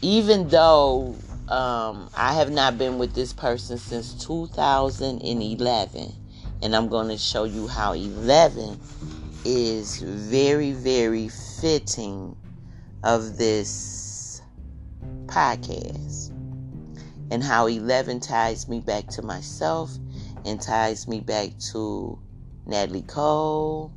even 0.02 0.48
though 0.48 1.16
um, 1.50 2.10
I 2.16 2.34
have 2.34 2.52
not 2.52 2.78
been 2.78 2.98
with 2.98 3.14
this 3.14 3.34
person 3.34 3.78
since 3.78 4.14
2011, 4.26 6.14
and 6.62 6.76
I'm 6.76 6.90
going 6.90 7.08
to 7.10 7.18
show 7.18 7.46
you 7.46 7.68
how 7.68 7.94
11 7.94 8.80
is 9.46 10.02
very, 10.02 10.74
very 10.74 11.30
fitting 11.30 12.36
of 13.04 13.38
this 13.38 14.42
podcast. 15.28 16.32
And 17.32 17.44
how 17.44 17.68
11 17.68 18.20
ties 18.22 18.68
me 18.68 18.80
back 18.80 19.08
to 19.10 19.22
myself 19.22 19.96
and 20.46 20.60
ties 20.60 21.08
me 21.08 21.20
back 21.20 21.58
to 21.72 22.20
Natalie 22.66 23.04
Cole. 23.04 23.94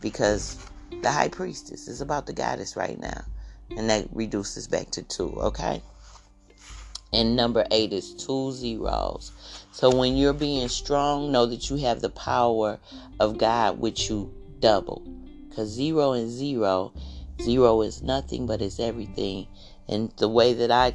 Because 0.00 0.58
the 1.02 1.10
high 1.10 1.28
priestess 1.28 1.88
is 1.88 2.00
about 2.00 2.26
the 2.26 2.32
goddess 2.32 2.76
right 2.76 2.98
now. 2.98 3.24
And 3.76 3.88
that 3.90 4.08
reduces 4.12 4.68
back 4.68 4.90
to 4.92 5.02
two 5.02 5.32
okay 5.40 5.82
and 7.12 7.36
number 7.36 7.64
eight 7.70 7.92
is 7.92 8.12
two 8.14 8.52
zeros 8.52 9.32
so 9.76 9.94
when 9.94 10.16
you're 10.16 10.32
being 10.32 10.68
strong, 10.68 11.30
know 11.30 11.44
that 11.44 11.68
you 11.68 11.76
have 11.76 12.00
the 12.00 12.08
power 12.08 12.80
of 13.20 13.36
God 13.36 13.78
with 13.78 14.08
you 14.08 14.32
double. 14.58 15.02
Because 15.50 15.68
zero 15.68 16.12
and 16.12 16.30
zero, 16.30 16.94
zero 17.42 17.82
is 17.82 18.02
nothing, 18.02 18.46
but 18.46 18.62
it's 18.62 18.80
everything. 18.80 19.48
And 19.86 20.12
the 20.16 20.30
way 20.30 20.54
that 20.54 20.70
I 20.70 20.94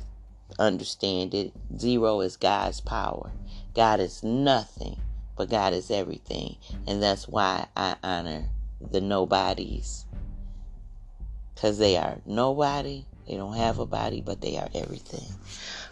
understand 0.57 1.36
it, 1.36 1.53
zero 1.77 2.21
is 2.21 2.38
God's 2.38 2.81
power. 2.81 3.29
God 3.75 3.99
is 3.99 4.23
nothing, 4.23 4.97
but 5.38 5.51
God 5.51 5.73
is 5.73 5.91
everything. 5.91 6.55
And 6.88 7.03
that's 7.03 7.27
why 7.27 7.67
I 7.77 7.97
honor 8.01 8.45
the 8.89 8.99
nobodies. 8.99 10.05
Because 11.53 11.77
they 11.77 11.97
are 11.97 12.19
nobody. 12.25 13.05
They 13.31 13.37
don't 13.37 13.55
have 13.55 13.79
a 13.79 13.85
body, 13.85 14.19
but 14.19 14.41
they 14.41 14.57
are 14.57 14.67
everything. 14.75 15.25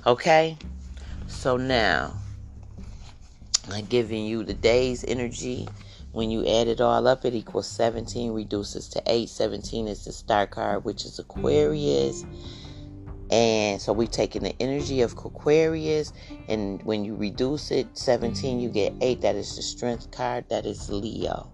Okay? 0.06 0.58
So 1.28 1.56
now 1.56 2.14
I'm 3.72 3.86
giving 3.86 4.26
you 4.26 4.44
the 4.44 4.54
day's 4.54 5.06
energy. 5.06 5.66
When 6.12 6.30
you 6.32 6.46
add 6.46 6.68
it 6.68 6.82
all 6.82 7.08
up, 7.08 7.24
it 7.24 7.34
equals 7.34 7.66
17, 7.70 8.34
reduces 8.34 8.90
to 8.90 9.02
8. 9.06 9.30
17 9.30 9.88
is 9.88 10.04
the 10.04 10.12
star 10.12 10.48
card, 10.48 10.84
which 10.84 11.06
is 11.06 11.18
Aquarius. 11.18 12.26
And 13.32 13.80
so 13.80 13.94
we've 13.94 14.12
taken 14.12 14.44
the 14.44 14.56
energy 14.62 15.00
of 15.00 15.14
Aquarius, 15.14 16.12
and 16.50 16.84
when 16.84 17.06
you 17.06 17.16
reduce 17.16 17.72
it, 17.72 17.88
17, 17.98 18.60
you 18.60 18.68
get 18.68 18.92
8. 19.00 19.22
That 19.22 19.38
is 19.38 19.56
the 19.56 19.62
strength 19.62 20.12
card. 20.12 20.44
That 20.50 20.66
is 20.66 20.90
Leo. 20.90 21.50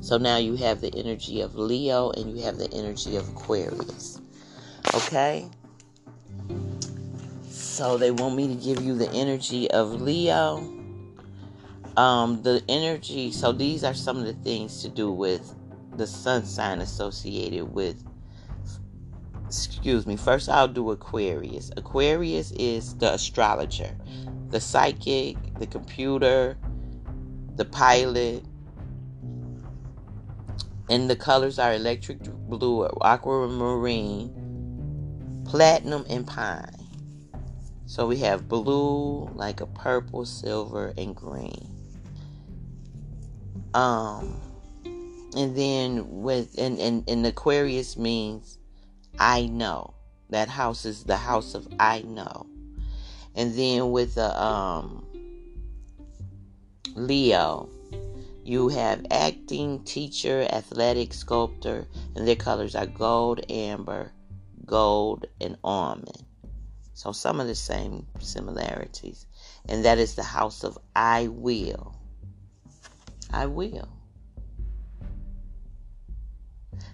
So 0.00 0.18
now 0.18 0.38
you 0.38 0.56
have 0.56 0.80
the 0.80 0.92
energy 0.96 1.42
of 1.42 1.54
Leo 1.54 2.10
and 2.10 2.36
you 2.36 2.42
have 2.42 2.58
the 2.58 2.68
energy 2.72 3.14
of 3.14 3.28
Aquarius. 3.28 4.20
Okay? 4.94 5.48
So 7.48 7.96
they 7.96 8.10
want 8.10 8.34
me 8.34 8.48
to 8.48 8.54
give 8.54 8.82
you 8.82 8.96
the 8.96 9.10
energy 9.12 9.70
of 9.70 10.00
Leo. 10.00 10.74
Um, 11.96 12.42
the 12.42 12.62
energy, 12.68 13.32
so 13.32 13.52
these 13.52 13.84
are 13.84 13.94
some 13.94 14.18
of 14.18 14.24
the 14.24 14.34
things 14.34 14.82
to 14.82 14.88
do 14.88 15.10
with 15.10 15.54
the 15.96 16.06
sun 16.06 16.44
sign 16.44 16.80
associated 16.80 17.74
with 17.74 18.04
excuse 19.46 20.06
me 20.06 20.16
first 20.16 20.48
i'll 20.48 20.68
do 20.68 20.90
aquarius. 20.90 21.70
Aquarius 21.76 22.52
is 22.52 22.94
the 22.96 23.14
astrologer. 23.14 23.96
The 24.50 24.60
psychic 24.60 25.36
the 25.58 25.66
computer 25.66 26.56
the 27.56 27.64
pilot 27.64 28.44
and 30.88 31.10
the 31.10 31.16
colors 31.16 31.58
are 31.58 31.74
electric 31.74 32.22
blue 32.48 32.86
aquamarine 33.02 34.37
platinum 35.48 36.04
and 36.08 36.26
pine 36.26 36.86
so 37.86 38.06
we 38.06 38.18
have 38.18 38.48
blue 38.48 39.26
like 39.34 39.60
a 39.60 39.66
purple 39.66 40.24
silver 40.24 40.92
and 40.96 41.16
green 41.16 41.68
um, 43.74 44.40
and 45.36 45.56
then 45.56 46.22
with 46.22 46.58
and, 46.58 46.78
and, 46.78 47.08
and 47.08 47.26
Aquarius 47.26 47.96
means 47.96 48.58
I 49.18 49.46
know. 49.46 49.94
That 50.30 50.48
house 50.48 50.84
is 50.84 51.04
the 51.04 51.16
house 51.16 51.54
of 51.54 51.68
I 51.78 52.02
know. 52.02 52.46
And 53.34 53.54
then 53.54 53.90
with 53.90 54.14
the 54.14 54.40
um 54.42 55.04
Leo, 56.94 57.68
you 58.44 58.68
have 58.68 59.06
acting, 59.10 59.84
teacher, 59.84 60.48
athletic, 60.50 61.12
sculptor, 61.12 61.86
and 62.16 62.26
their 62.26 62.36
colors 62.36 62.74
are 62.74 62.86
gold, 62.86 63.40
amber, 63.50 64.12
gold, 64.66 65.26
and 65.40 65.56
almond. 65.62 66.24
So 66.94 67.12
some 67.12 67.40
of 67.40 67.46
the 67.46 67.54
same 67.54 68.06
similarities. 68.18 69.26
And 69.68 69.84
that 69.84 69.98
is 69.98 70.14
the 70.14 70.22
house 70.22 70.64
of 70.64 70.78
I 70.96 71.28
will. 71.28 71.94
I 73.32 73.46
will. 73.46 73.88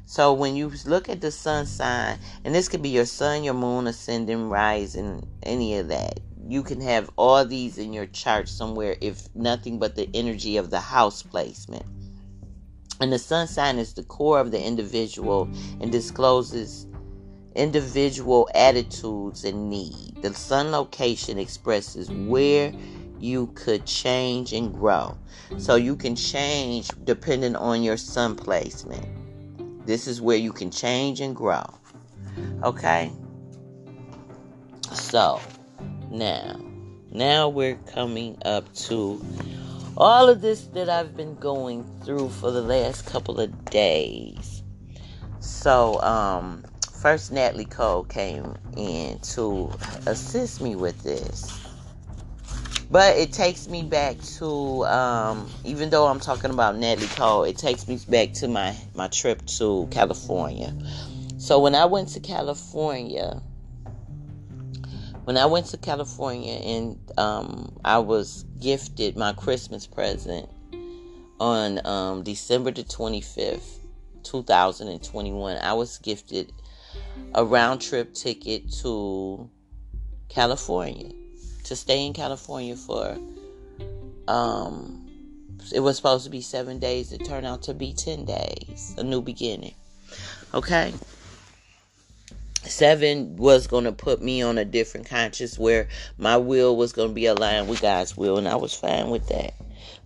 So 0.05 0.33
when 0.33 0.57
you 0.57 0.71
look 0.85 1.09
at 1.09 1.21
the 1.21 1.31
sun 1.31 1.67
sign, 1.67 2.19
and 2.45 2.55
this 2.55 2.69
could 2.69 2.83
be 2.83 2.91
your 2.91 3.07
sun, 3.07 3.45
your 3.45 3.55
moon, 3.55 3.87
ascending, 3.87 4.49
rising, 4.49 5.27
any 5.43 5.79
of 5.79 5.89
that. 5.89 6.21
You 6.47 6.63
can 6.63 6.81
have 6.83 7.11
all 7.17 7.45
these 7.47 7.79
in 7.79 7.95
your 7.95 8.07
chart 8.07 8.49
somewhere, 8.49 8.97
if 9.01 9.35
nothing 9.35 9.79
but 9.79 9.97
the 9.97 10.11
energy 10.13 10.59
of 10.59 10.69
the 10.69 10.81
house 10.81 11.23
placement. 11.23 11.87
And 13.01 13.13
the 13.13 13.19
sun 13.19 13.49
sign 13.49 13.79
is 13.79 13.95
the 13.95 14.03
core 14.03 14.39
of 14.39 14.51
the 14.51 14.63
individual 14.63 15.49
and 15.81 15.91
discloses 15.91 16.87
individual 17.55 18.49
attitudes 18.55 19.45
and 19.45 19.71
need. 19.71 20.17
The 20.23 20.35
sun 20.35 20.71
location 20.71 21.39
expresses 21.39 22.11
where 22.11 22.73
you 23.19 23.49
could 23.55 23.87
change 23.87 24.53
and 24.53 24.73
grow. 24.73 25.17
So 25.59 25.77
you 25.77 25.97
can 25.97 26.17
change 26.17 26.89
depending 27.05 27.57
on 27.57 27.83
your 27.83 27.97
sun 27.97 28.37
placement. 28.37 29.07
This 29.87 30.07
is 30.07 30.21
where 30.21 30.37
you 30.37 30.53
can 30.53 30.71
change 30.71 31.21
and 31.21 31.35
grow. 31.35 31.65
Okay? 32.63 33.13
So, 34.93 35.41
now, 36.11 36.61
now 37.13 37.49
we're 37.49 37.77
coming 37.77 38.39
up 38.45 38.73
to 38.75 39.25
all 39.97 40.29
of 40.29 40.41
this 40.41 40.63
that 40.69 40.89
I've 40.89 41.17
been 41.17 41.35
going 41.37 41.85
through 42.05 42.29
for 42.31 42.51
the 42.51 42.63
last 42.63 43.07
couple 43.07 43.41
of 43.41 43.65
days. 43.67 44.63
So, 45.41 46.01
um, 46.01 46.65
first 47.05 47.31
Natalie 47.33 47.67
Cole 47.67 48.05
came 48.05 48.55
in 48.79 49.19
to 49.19 49.71
assist 50.07 50.63
me 50.63 50.75
with 50.75 51.03
this. 51.03 51.61
But 52.91 53.19
it 53.19 53.31
takes 53.31 53.69
me 53.69 53.83
back 53.83 54.17
to, 54.39 54.87
um, 54.87 55.47
even 55.65 55.91
though 55.91 56.07
I'm 56.07 56.19
talking 56.19 56.51
about 56.51 56.79
Natalie 56.79 57.09
Cole, 57.09 57.45
it 57.45 57.59
takes 57.59 57.87
me 57.89 57.99
back 58.09 58.33
to 58.35 58.49
my, 58.49 58.75
my 58.95 59.09
trip 59.09 59.45
to 59.59 59.87
California. 59.91 60.75
So 61.37 61.59
when 61.59 61.75
I 61.75 61.85
went 61.85 62.09
to 62.09 62.21
California, 62.21 63.43
when 65.25 65.37
I 65.37 65.45
went 65.45 65.67
to 65.67 65.77
California 65.77 66.55
and 66.55 66.99
um, 67.19 67.77
I 67.85 67.99
was 67.99 68.47
gifted 68.63 69.15
my 69.15 69.35
Christmas 69.35 69.87
present 69.87 70.49
on 71.39 71.87
um, 71.87 72.23
December 72.23 72.71
the 72.71 72.83
25th, 72.83 73.81
2021, 74.23 75.59
I 75.59 75.75
was 75.75 75.99
gifted 75.99 76.51
a 77.35 77.45
round 77.45 77.81
trip 77.81 78.15
ticket 78.15 78.71
to 78.71 79.49
California 80.29 81.11
to 81.65 81.77
stay 81.77 82.07
in 82.07 82.13
California 82.13 82.77
for 82.77 83.17
um 84.29 85.01
it 85.73 85.81
was 85.81 85.97
supposed 85.97 86.25
to 86.25 86.31
be 86.31 86.43
7 86.43 86.79
days. 86.79 87.11
It 87.13 87.25
turned 87.25 87.47
out 87.47 87.63
to 87.63 87.75
be 87.75 87.95
10 87.95 88.27
days 88.27 88.95
a 88.99 89.03
new 89.03 89.23
beginning. 89.23 89.75
Okay. 90.53 90.93
7 92.63 93.37
was 93.37 93.67
going 93.67 93.85
to 93.85 93.93
put 93.93 94.21
me 94.21 94.43
on 94.43 94.59
a 94.59 94.65
different 94.65 95.09
conscious 95.09 95.59
where 95.59 95.89
my 96.19 96.37
will 96.37 96.77
was 96.77 96.93
going 96.93 97.09
to 97.09 97.15
be 97.15 97.27
aligned 97.27 97.69
with 97.69 97.81
God's 97.81 98.17
will 98.17 98.37
and 98.37 98.47
I 98.47 98.57
was 98.57 98.75
fine 98.75 99.09
with 99.09 99.27
that. 99.29 99.55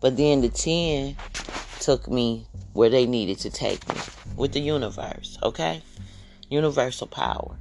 But 0.00 0.16
then 0.16 0.42
the 0.42 0.48
10 0.48 1.16
took 1.80 2.08
me 2.08 2.46
where 2.72 2.90
they 2.90 3.06
needed 3.06 3.38
to 3.40 3.50
take 3.50 3.86
me 3.88 4.00
with 4.36 4.52
the 4.52 4.60
universe 4.60 5.38
okay 5.42 5.82
universal 6.50 7.06
power. 7.06 7.56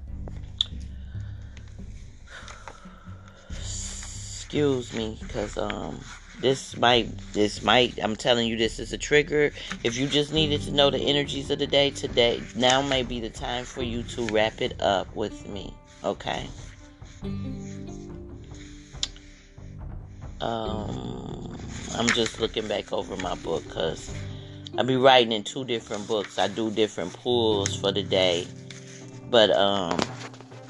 Excuse 3.49 4.93
me 4.93 5.17
because 5.21 5.57
um 5.57 5.99
this 6.39 6.77
might 6.77 7.09
this 7.33 7.63
might 7.63 7.99
i'm 8.01 8.15
telling 8.15 8.47
you 8.47 8.55
this 8.55 8.79
is 8.79 8.93
a 8.93 8.97
trigger. 8.97 9.51
If 9.83 9.97
you 9.97 10.07
just 10.07 10.31
needed 10.31 10.61
to 10.61 10.71
know 10.71 10.89
the 10.89 10.99
energies 10.99 11.51
of 11.51 11.59
the 11.59 11.67
day 11.67 11.89
today 11.91 12.41
now 12.55 12.81
may 12.81 13.03
be 13.03 13.19
the 13.19 13.29
time 13.29 13.65
for 13.65 13.83
you 13.83 14.03
to 14.03 14.25
wrap 14.27 14.61
it 14.61 14.81
up 14.81 15.13
with 15.15 15.47
me 15.49 15.73
okay? 16.03 16.47
Um 20.39 21.57
i'm 21.95 22.07
just 22.07 22.39
looking 22.39 22.67
back 22.67 22.93
over 22.93 23.17
my 23.17 23.35
book 23.35 23.63
because 23.63 24.13
i 24.77 24.83
be 24.83 24.95
writing 24.95 25.33
in 25.33 25.43
two 25.43 25.65
different 25.65 26.07
books. 26.07 26.39
I 26.39 26.47
do 26.47 26.71
different 26.71 27.11
pools 27.13 27.75
for 27.75 27.91
the 27.91 28.03
day 28.03 28.47
but 29.29 29.51
um 29.51 29.99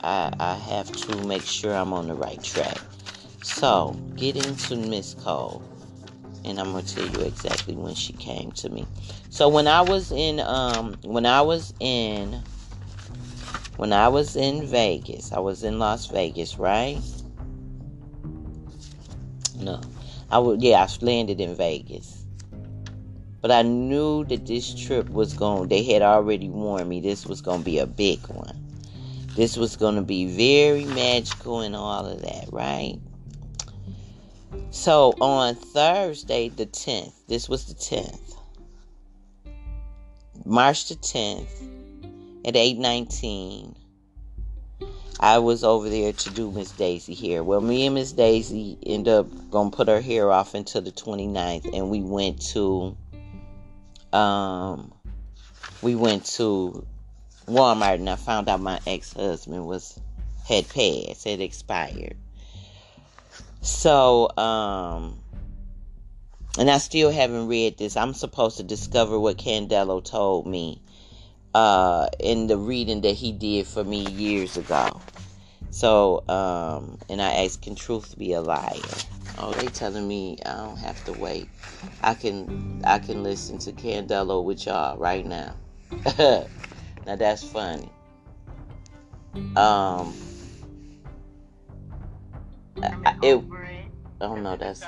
i 0.03 0.31
i 0.39 0.53
have 0.55 0.87
to 0.95 1.15
make 1.27 1.43
sure 1.43 1.73
i'm 1.73 1.93
on 1.93 2.07
the 2.07 2.15
right 2.15 2.43
track 2.43 2.77
so, 3.47 3.95
getting 4.17 4.57
to 4.57 4.75
Miss 4.75 5.13
Cole, 5.13 5.63
and 6.43 6.59
I'm 6.59 6.73
gonna 6.73 6.83
tell 6.83 7.05
you 7.05 7.21
exactly 7.21 7.75
when 7.75 7.95
she 7.95 8.11
came 8.11 8.51
to 8.51 8.69
me. 8.69 8.85
So 9.29 9.47
when 9.47 9.67
I 9.67 9.81
was 9.81 10.11
in, 10.11 10.41
um, 10.41 10.99
when 11.03 11.25
I 11.25 11.41
was 11.41 11.73
in, 11.79 12.33
when 13.77 13.93
I 13.93 14.09
was 14.09 14.35
in 14.35 14.67
Vegas, 14.67 15.31
I 15.31 15.39
was 15.39 15.63
in 15.63 15.79
Las 15.79 16.07
Vegas, 16.07 16.59
right? 16.59 16.99
No, 19.61 19.79
I 20.29 20.39
would, 20.39 20.61
yeah, 20.61 20.85
I 20.85 21.05
landed 21.05 21.39
in 21.39 21.55
Vegas. 21.55 22.26
But 23.41 23.51
I 23.51 23.61
knew 23.61 24.25
that 24.25 24.45
this 24.45 24.73
trip 24.73 25.09
was 25.09 25.33
going, 25.33 25.69
they 25.69 25.83
had 25.83 26.01
already 26.01 26.49
warned 26.49 26.89
me 26.89 26.99
this 27.01 27.25
was 27.25 27.41
going 27.41 27.59
to 27.59 27.65
be 27.65 27.79
a 27.79 27.85
big 27.85 28.27
one. 28.27 28.63
This 29.35 29.55
was 29.55 29.75
going 29.75 29.95
to 29.95 30.01
be 30.01 30.25
very 30.25 30.85
magical 30.85 31.61
and 31.61 31.75
all 31.75 32.05
of 32.05 32.21
that, 32.21 32.49
right? 32.51 32.97
So 34.71 35.13
on 35.21 35.55
Thursday, 35.55 36.49
the 36.49 36.65
10th, 36.65 37.13
this 37.27 37.47
was 37.47 37.65
the 37.65 37.75
10th, 37.75 38.35
March 40.45 40.87
the 40.89 40.95
10th 40.95 41.47
at 42.45 42.55
819, 42.55 43.75
I 45.19 45.39
was 45.39 45.63
over 45.63 45.89
there 45.89 46.13
to 46.13 46.29
do 46.29 46.51
Miss 46.51 46.71
Daisy 46.71 47.15
hair. 47.15 47.43
Well, 47.43 47.59
me 47.59 47.85
and 47.85 47.95
Miss 47.95 48.11
Daisy 48.11 48.77
end 48.85 49.07
up 49.07 49.27
to 49.51 49.69
put 49.71 49.87
her 49.87 49.99
hair 49.99 50.31
off 50.31 50.53
until 50.53 50.81
the 50.81 50.91
29th, 50.91 51.73
and 51.75 51.89
we 51.89 52.01
went 52.01 52.41
to, 52.53 52.95
um, 54.17 54.93
we 55.81 55.95
went 55.95 56.25
to 56.25 56.85
Walmart, 57.47 57.95
and 57.95 58.09
I 58.09 58.15
found 58.15 58.49
out 58.49 58.59
my 58.59 58.79
ex-husband 58.87 59.65
was, 59.65 59.99
had 60.47 60.67
passed, 60.69 61.23
had 61.23 61.39
expired. 61.39 62.17
So, 63.61 64.29
um, 64.37 65.19
and 66.57 66.69
I 66.69 66.79
still 66.79 67.11
haven't 67.11 67.47
read 67.47 67.77
this. 67.77 67.95
I'm 67.95 68.13
supposed 68.13 68.57
to 68.57 68.63
discover 68.63 69.19
what 69.19 69.37
Candelo 69.37 70.03
told 70.03 70.47
me 70.47 70.81
uh, 71.53 72.07
in 72.19 72.47
the 72.47 72.57
reading 72.57 73.01
that 73.01 73.13
he 73.13 73.31
did 73.31 73.67
for 73.67 73.83
me 73.83 74.07
years 74.07 74.57
ago. 74.57 74.99
So, 75.69 76.23
um, 76.29 76.97
and 77.09 77.21
I 77.21 77.43
asked, 77.45 77.61
can 77.61 77.75
truth 77.75 78.17
be 78.17 78.33
a 78.33 78.41
liar? 78.41 78.79
Oh, 79.39 79.51
they 79.51 79.67
telling 79.67 80.07
me 80.07 80.37
I 80.45 80.55
don't 80.55 80.77
have 80.77 81.03
to 81.05 81.13
wait. 81.13 81.47
I 82.01 82.15
can 82.15 82.81
I 82.83 82.97
can 82.97 83.21
listen 83.21 83.59
to 83.59 83.71
Candelo 83.71 84.43
with 84.43 84.65
y'all 84.65 84.97
right 84.97 85.25
now. 85.25 85.55
now 86.17 87.15
that's 87.15 87.43
funny. 87.43 87.89
Um, 89.55 90.13
I, 92.81 93.15
it, 93.21 93.43
oh 94.21 94.35
no, 94.35 94.55
that's 94.55 94.83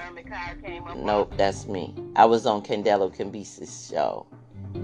nope, 0.95 1.33
that's 1.37 1.67
me. 1.67 1.93
I 2.15 2.25
was 2.25 2.47
on 2.47 2.63
Candelo 2.63 3.15
Cambise's 3.15 3.89
show, 3.91 4.25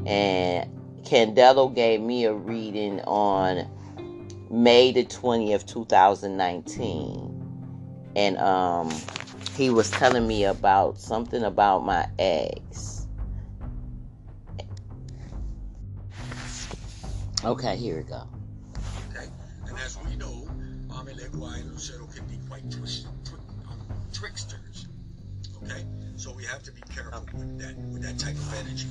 and 0.05 0.69
Candelo 1.03 1.73
gave 1.73 2.01
me 2.01 2.25
a 2.25 2.33
reading 2.33 3.01
on 3.01 3.67
May 4.49 4.91
the 4.91 5.03
twentieth, 5.03 5.65
two 5.65 5.85
thousand 5.85 6.37
nineteen, 6.37 7.41
and 8.15 8.37
um, 8.37 8.91
he 9.55 9.69
was 9.69 9.89
telling 9.91 10.27
me 10.27 10.45
about 10.45 10.99
something 10.99 11.43
about 11.43 11.85
my 11.85 12.07
eggs. 12.19 13.07
Okay, 17.43 17.75
here 17.75 17.97
we 17.97 18.03
go. 18.03 18.23
Okay, 19.09 19.27
and 19.67 19.77
as 19.79 19.97
we 20.05 20.15
know, 20.15 20.47
Mame 20.89 21.15
Legua 21.15 21.59
and 21.59 21.71
Lucero 21.71 22.07
can 22.07 22.25
be 22.25 22.39
quite 22.47 22.69
twisted, 22.71 23.09
twi- 23.23 23.37
um, 23.69 23.79
tricksters. 24.13 24.87
Okay, 25.63 25.85
so 26.15 26.33
we 26.33 26.43
have 26.45 26.63
to 26.63 26.71
be 26.71 26.81
careful 26.93 27.21
with 27.33 27.59
that 27.59 27.75
with 27.77 28.01
that 28.01 28.17
type 28.17 28.35
of 28.35 28.53
energy. 28.55 28.87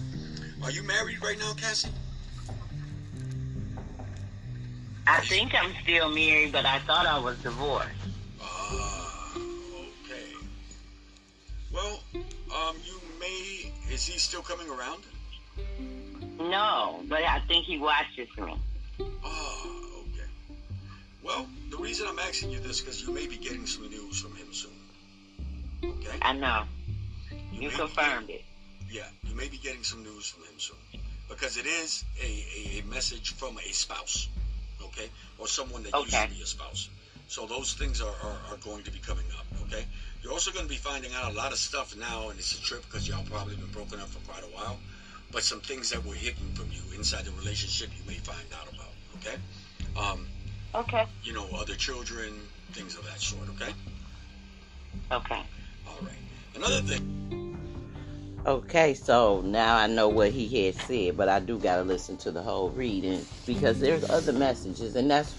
Are 0.63 0.71
you 0.71 0.83
married 0.83 1.23
right 1.23 1.39
now, 1.39 1.53
Cassie? 1.55 1.91
I 5.07 5.21
think 5.23 5.55
I'm 5.55 5.73
still 5.83 6.09
married, 6.09 6.53
but 6.53 6.65
I 6.65 6.79
thought 6.81 7.07
I 7.07 7.19
was 7.19 7.37
divorced. 7.43 7.89
Ah, 8.41 9.33
okay. 9.37 10.33
Well, 11.73 12.01
um, 12.15 12.77
you 12.85 12.99
may. 13.21 13.73
Is 13.93 14.07
he 14.07 14.19
still 14.19 14.43
coming 14.43 14.69
around? 14.71 15.03
No, 16.39 17.01
but 17.09 17.23
I 17.23 17.41
think 17.41 17.67
he 17.67 17.79
watches 17.79 18.29
me. 18.39 18.57
Ah, 19.25 19.67
okay. 19.99 20.29
Well, 21.23 21.47
the 21.71 21.77
reason 21.77 22.07
I'm 22.09 22.19
asking 22.19 22.51
you 22.51 22.59
this 22.61 22.81
because 22.81 23.03
you 23.03 23.13
may 23.13 23.27
be 23.27 23.37
getting 23.37 23.67
some 23.67 23.89
news 23.91 24.21
from 24.21 24.35
him 24.37 24.53
soon. 24.53 24.73
Okay. 25.85 26.19
I 26.23 26.33
know. 26.33 26.65
You 27.53 27.69
be 27.71 27.77
confirmed 27.77 28.29
getting- 28.29 28.37
it. 28.37 28.45
Yeah, 28.91 29.07
you 29.29 29.35
may 29.35 29.49
be 29.49 29.59
getting 29.59 29.83
some 29.83 30.03
news 30.03 30.29
from 30.31 30.45
him 30.45 30.59
soon. 30.59 30.77
Because 31.29 31.57
it 31.57 31.67
is 31.67 32.05
a, 32.23 32.27
a, 32.27 32.79
a 32.81 32.85
message 32.85 33.33
from 33.35 33.59
a 33.59 33.73
spouse, 33.73 34.29
okay? 34.87 35.09
Or 35.39 35.49
someone 35.49 35.83
that 35.85 35.95
used 35.95 36.15
Okay. 36.15 36.27
to 36.27 36.35
be 36.35 36.43
a 36.43 36.47
spouse. 36.47 36.89
So 37.29 37.47
those 37.47 37.75
things 37.75 38.01
are, 38.01 38.15
are, 38.23 38.39
are 38.51 38.57
going 38.57 38.83
to 38.85 38.91
be 38.91 38.99
coming 38.99 39.25
up, 39.39 39.47
okay? 39.63 39.85
You're 40.23 40.33
also 40.33 40.51
going 40.51 40.65
to 40.67 40.71
be 40.71 40.77
finding 40.77 41.13
out 41.15 41.33
a 41.33 41.35
lot 41.35 41.53
of 41.53 41.59
stuff 41.59 41.97
now, 41.97 42.29
and 42.29 42.39
it's 42.39 42.59
a 42.59 42.63
trip 42.63 42.83
because 42.83 43.09
y'all 43.09 43.25
probably 43.25 43.57
been 43.57 43.71
broken 43.73 43.99
up 43.99 44.09
for 44.09 44.21
quite 44.31 44.43
a 44.43 44.47
while. 44.55 44.79
But 45.33 45.43
some 45.43 45.61
things 45.61 45.91
that 45.91 46.05
were 46.05 46.15
hidden 46.15 46.53
from 46.55 46.71
you 46.71 46.83
inside 46.97 47.25
the 47.25 47.33
relationship 47.33 47.91
you 47.97 48.05
may 48.07 48.19
find 48.19 48.47
out 48.55 48.69
about, 48.73 48.93
okay? 49.17 49.37
Um, 49.97 50.27
Okay. 50.75 51.05
you 51.23 51.33
know, 51.33 51.47
other 51.57 51.75
children, 51.75 52.33
things 52.73 52.97
of 52.97 53.05
that 53.07 53.21
sort, 53.21 53.49
okay? 53.51 53.73
Okay. 55.11 55.43
All 55.87 55.99
right. 56.03 56.19
Another 56.55 56.81
thing, 56.83 57.24
Okay, 58.47 58.93
so 58.93 59.41
now 59.41 59.75
I 59.77 59.87
know 59.87 60.07
what 60.07 60.31
he 60.31 60.67
had 60.67 60.75
said, 60.75 61.17
but 61.17 61.31
I 61.31 61.41
do 61.41 61.59
gotta 61.59 61.83
listen 61.83 62.19
to 62.19 62.31
the 62.31 62.43
whole 62.43 62.69
reading 62.69 63.27
because 63.47 63.81
there's 63.81 64.05
other 64.11 64.35
messages, 64.35 64.97
and 64.97 65.11
that's 65.11 65.35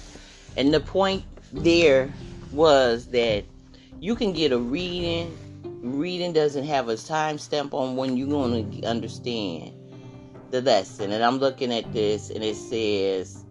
and 0.58 0.74
the 0.74 0.80
point 0.80 1.24
there 1.54 2.12
was 2.52 3.06
that 3.10 3.46
you 4.00 4.16
can 4.16 4.34
get 4.34 4.52
a 4.52 4.58
reading. 4.58 5.38
Reading 5.84 6.34
doesn't 6.34 6.66
have 6.66 6.90
a 6.90 6.98
time 6.98 7.38
stamp 7.38 7.76
on 7.76 7.96
when 7.96 8.18
you're 8.18 8.28
gonna 8.28 8.66
understand 8.88 9.72
the 10.50 10.62
lesson. 10.62 11.12
And 11.12 11.24
I'm 11.24 11.38
looking 11.38 11.72
at 11.72 11.94
this, 11.94 12.32
and 12.32 12.44
it 12.44 12.56
says 12.56 13.46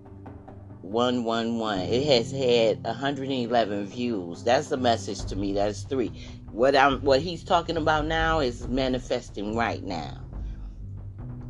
111. 0.81 1.93
It 1.93 2.07
has 2.07 2.33
had 2.33 2.83
111 2.83 3.87
views. 3.87 4.43
That's 4.43 4.69
the 4.69 4.77
message 4.77 5.25
to 5.27 5.37
me. 5.37 5.53
That's 5.53 5.83
three. 5.83 6.11
What 6.55 6.77
I'm 6.77 7.01
what 7.01 7.21
he's 7.21 7.43
talking 7.43 7.77
about 7.77 8.07
now 8.07 8.39
is 8.39 8.69
manifesting 8.69 9.57
right 9.57 9.83
now. 9.83 10.21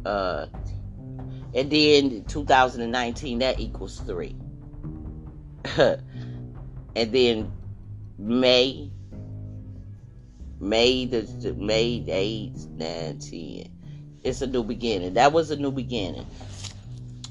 Uh 0.07 0.47
and 1.55 1.71
then 1.71 2.25
2019 2.25 3.41
that 3.41 3.61
equals 3.61 4.01
three. 4.01 4.35
and 5.77 6.01
then 6.95 7.53
May 8.17 8.91
May 10.59 11.05
the 11.05 11.55
May 11.59 12.03
8, 12.09 12.53
9, 12.79 13.19
10. 13.19 14.21
It's 14.23 14.41
a 14.41 14.47
new 14.47 14.65
beginning. 14.65 15.13
That 15.15 15.35
was 15.35 15.51
a 15.51 15.57
new 15.57 15.71
beginning. 15.71 16.27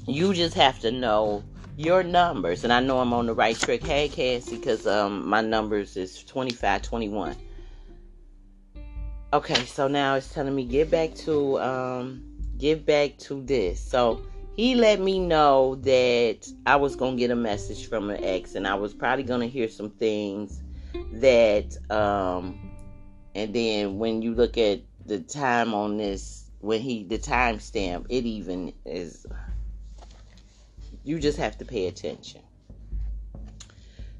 You 0.06 0.32
just 0.32 0.54
have 0.54 0.78
to 0.82 0.92
know 0.92 1.42
your 1.76 2.04
numbers. 2.04 2.62
And 2.62 2.72
I 2.72 2.78
know 2.78 3.00
I'm 3.00 3.12
on 3.12 3.26
the 3.26 3.34
right 3.34 3.58
track. 3.58 3.82
Hey 3.82 4.08
Cassie, 4.08 4.58
because 4.58 4.86
um 4.86 5.28
my 5.28 5.40
numbers 5.40 5.96
is 5.96 6.22
25, 6.22 6.82
21. 6.82 7.36
Okay, 9.34 9.64
so 9.64 9.88
now 9.88 10.14
it's 10.14 10.32
telling 10.32 10.54
me 10.54 10.64
get 10.64 10.92
back 10.92 11.12
to 11.16 11.58
um 11.58 12.22
get 12.56 12.86
back 12.86 13.18
to 13.18 13.42
this. 13.42 13.80
So 13.80 14.22
he 14.54 14.76
let 14.76 15.00
me 15.00 15.18
know 15.18 15.74
that 15.82 16.48
I 16.66 16.76
was 16.76 16.94
gonna 16.94 17.16
get 17.16 17.32
a 17.32 17.34
message 17.34 17.88
from 17.88 18.10
an 18.10 18.22
ex 18.22 18.54
and 18.54 18.64
I 18.64 18.76
was 18.76 18.94
probably 18.94 19.24
gonna 19.24 19.48
hear 19.48 19.68
some 19.68 19.90
things 19.90 20.62
that 21.14 21.76
um 21.90 22.60
and 23.34 23.52
then 23.52 23.98
when 23.98 24.22
you 24.22 24.36
look 24.36 24.56
at 24.56 24.82
the 25.04 25.18
time 25.18 25.74
on 25.74 25.96
this 25.96 26.48
when 26.60 26.80
he 26.80 27.02
the 27.02 27.18
timestamp 27.18 28.06
it 28.08 28.24
even 28.24 28.72
is 28.86 29.26
you 31.02 31.18
just 31.18 31.38
have 31.38 31.58
to 31.58 31.64
pay 31.64 31.88
attention 31.88 32.40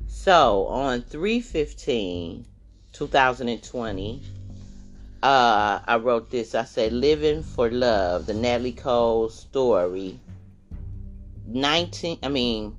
so 0.08 0.66
on 0.66 1.02
315 1.02 2.44
2020 2.92 4.22
uh, 5.24 5.80
I 5.86 5.96
wrote 5.96 6.30
this. 6.30 6.54
I 6.54 6.64
said, 6.64 6.92
Living 6.92 7.42
for 7.42 7.70
Love, 7.70 8.26
the 8.26 8.34
Natalie 8.34 8.72
Cole 8.72 9.30
story. 9.30 10.20
19, 11.46 12.18
I 12.22 12.28
mean, 12.28 12.76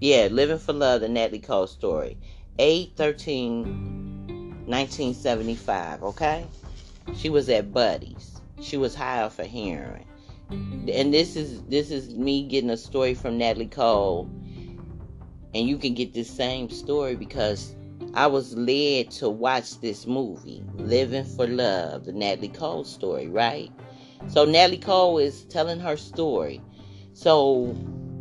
yeah, 0.00 0.26
Living 0.28 0.58
for 0.58 0.72
Love, 0.72 1.02
the 1.02 1.08
Natalie 1.08 1.38
Cole 1.38 1.68
story. 1.68 2.18
8 2.58 2.92
13 2.96 3.62
1975, 4.66 6.02
okay? 6.02 6.46
She 7.14 7.30
was 7.30 7.48
at 7.48 7.72
Buddy's. 7.72 8.40
She 8.60 8.76
was 8.76 8.96
high 8.96 9.22
off 9.22 9.38
of 9.38 9.46
heroin. 9.46 10.04
And 10.50 11.14
this 11.14 11.36
is 11.36 11.62
this 11.62 11.92
is 11.92 12.12
me 12.12 12.42
getting 12.48 12.70
a 12.70 12.76
story 12.76 13.14
from 13.14 13.38
Natalie 13.38 13.66
Cole. 13.66 14.28
And 15.54 15.68
you 15.68 15.78
can 15.78 15.94
get 15.94 16.12
this 16.12 16.28
same 16.28 16.70
story 16.70 17.14
because 17.14 17.74
I 18.12 18.26
was 18.26 18.56
led 18.56 19.12
to 19.12 19.30
watch 19.30 19.80
this 19.80 20.04
movie, 20.04 20.64
Living 20.74 21.24
for 21.24 21.46
Love, 21.46 22.06
the 22.06 22.12
Natalie 22.12 22.48
Cole 22.48 22.82
story, 22.84 23.28
right? 23.28 23.70
So 24.26 24.44
Natalie 24.44 24.78
Cole 24.78 25.18
is 25.18 25.44
telling 25.44 25.78
her 25.78 25.96
story. 25.96 26.60
So 27.12 27.76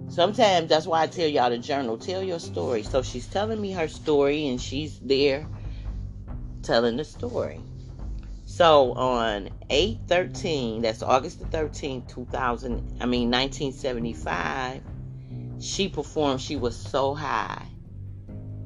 sometimes 0.07 0.69
that's 0.69 0.85
why 0.85 1.01
I 1.01 1.07
tell 1.07 1.27
y'all 1.27 1.49
to 1.49 1.57
journal, 1.57 1.97
tell 1.97 2.21
your 2.21 2.39
story. 2.39 2.83
So 2.83 3.01
she's 3.01 3.25
telling 3.25 3.59
me 3.59 3.71
her 3.71 3.87
story 3.87 4.47
and 4.47 4.61
she's 4.61 4.99
there 4.99 5.47
telling 6.61 6.97
the 6.97 7.03
story. 7.03 7.59
So 8.45 8.93
on 8.93 9.49
8-13, 9.71 10.83
that's 10.83 11.01
August 11.01 11.39
the 11.39 11.45
13th, 11.45 12.07
2000, 12.07 12.97
I 13.01 13.05
mean 13.07 13.31
1975, 13.31 14.83
she 15.59 15.89
performed, 15.89 16.41
she 16.41 16.57
was 16.57 16.77
so 16.77 17.15
high 17.15 17.65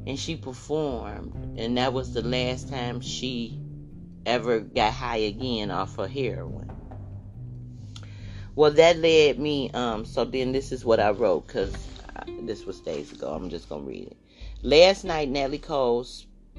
and 0.06 0.20
she 0.20 0.36
performed 0.36 1.58
and 1.58 1.78
that 1.78 1.94
was 1.94 2.14
the 2.14 2.22
last 2.22 2.70
time 2.70 3.00
she 3.00 3.60
ever 4.26 4.60
got 4.60 4.94
high 4.94 5.18
again 5.18 5.72
off 5.72 5.98
of 5.98 6.10
heroin. 6.10 6.70
Well 8.56 8.72
that 8.72 8.98
led 8.98 9.40
me 9.40 9.72
um 9.72 10.06
so 10.06 10.26
then 10.26 10.52
this 10.52 10.72
is 10.72 10.86
what 10.86 11.00
i 11.00 11.10
wrote 11.10 11.48
because 11.48 11.76
this 12.42 12.66
was 12.66 12.80
days 12.82 13.12
ago. 13.12 13.34
I'm 13.34 13.50
just 13.50 13.70
gonna 13.70 13.84
read 13.84 14.08
it. 14.08 14.18
Last 14.62 15.04
night 15.04 15.30
natalie 15.30 15.58
cole 15.58 16.06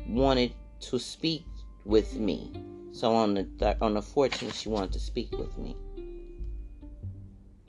wanted 0.09 0.55
to 0.81 0.99
speak 0.99 1.45
with 1.85 2.15
me. 2.17 2.53
So 2.93 3.15
on 3.15 3.35
the 3.35 3.45
th- 3.45 3.77
on 3.81 3.95
the 3.95 4.01
14th 4.01 4.55
she 4.55 4.69
wanted 4.69 4.93
to 4.93 5.01
speak 5.01 5.33
with 5.33 5.57
me 5.59 5.77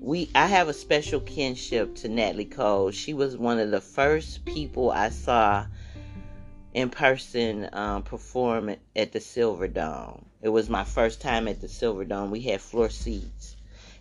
we 0.05 0.29
I 0.35 0.45
have 0.45 0.67
a 0.67 0.73
special 0.73 1.19
kinship 1.19 1.95
to 1.95 2.07
Natalie 2.07 2.45
Cole. 2.45 2.91
She 2.91 3.15
was 3.15 3.35
one 3.35 3.57
of 3.57 3.71
the 3.71 3.81
first 3.81 4.45
people 4.45 4.91
I 4.91 5.09
saw 5.09 5.65
in 6.75 6.91
person 6.91 7.67
um, 7.73 8.03
perform 8.03 8.75
at 8.95 9.13
the 9.13 9.19
Silverdome. 9.19 10.23
It 10.43 10.49
was 10.49 10.69
my 10.69 10.83
first 10.83 11.21
time 11.21 11.47
at 11.47 11.59
the 11.59 11.65
Silverdome. 11.65 12.29
We 12.29 12.41
had 12.41 12.61
floor 12.61 12.91
seats, 12.91 13.55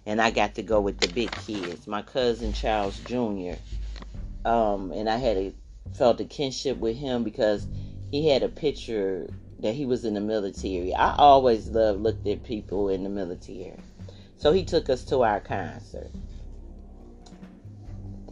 and 0.04 0.20
I 0.20 0.30
got 0.30 0.56
to 0.56 0.62
go 0.62 0.78
with 0.78 0.98
the 0.98 1.08
big 1.08 1.30
kids. 1.46 1.86
My 1.86 2.02
cousin 2.02 2.52
Charles 2.52 2.98
Jr. 2.98 3.54
Um, 4.44 4.92
and 4.92 5.08
I 5.08 5.16
had 5.16 5.38
a 5.38 5.54
felt 5.94 6.20
a 6.20 6.24
kinship 6.24 6.76
with 6.76 6.98
him 6.98 7.24
because 7.24 7.66
he 8.10 8.28
had 8.28 8.42
a 8.42 8.48
picture 8.50 9.30
that 9.60 9.74
he 9.74 9.86
was 9.86 10.04
in 10.04 10.12
the 10.12 10.20
military. 10.20 10.94
I 10.94 11.14
always 11.16 11.68
loved 11.68 12.02
looked 12.02 12.26
at 12.26 12.44
people 12.44 12.90
in 12.90 13.04
the 13.04 13.08
military. 13.08 13.78
So 14.36 14.52
he 14.52 14.64
took 14.64 14.90
us 14.90 15.04
to 15.04 15.22
our 15.22 15.40
concert. 15.40 16.10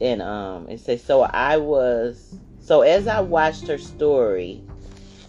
And 0.00 0.20
um 0.20 0.68
it 0.68 0.80
says 0.80 1.02
so 1.02 1.22
I 1.22 1.58
was 1.58 2.34
so 2.60 2.82
as 2.82 3.06
I 3.06 3.20
watched 3.20 3.68
her 3.68 3.78
story 3.78 4.62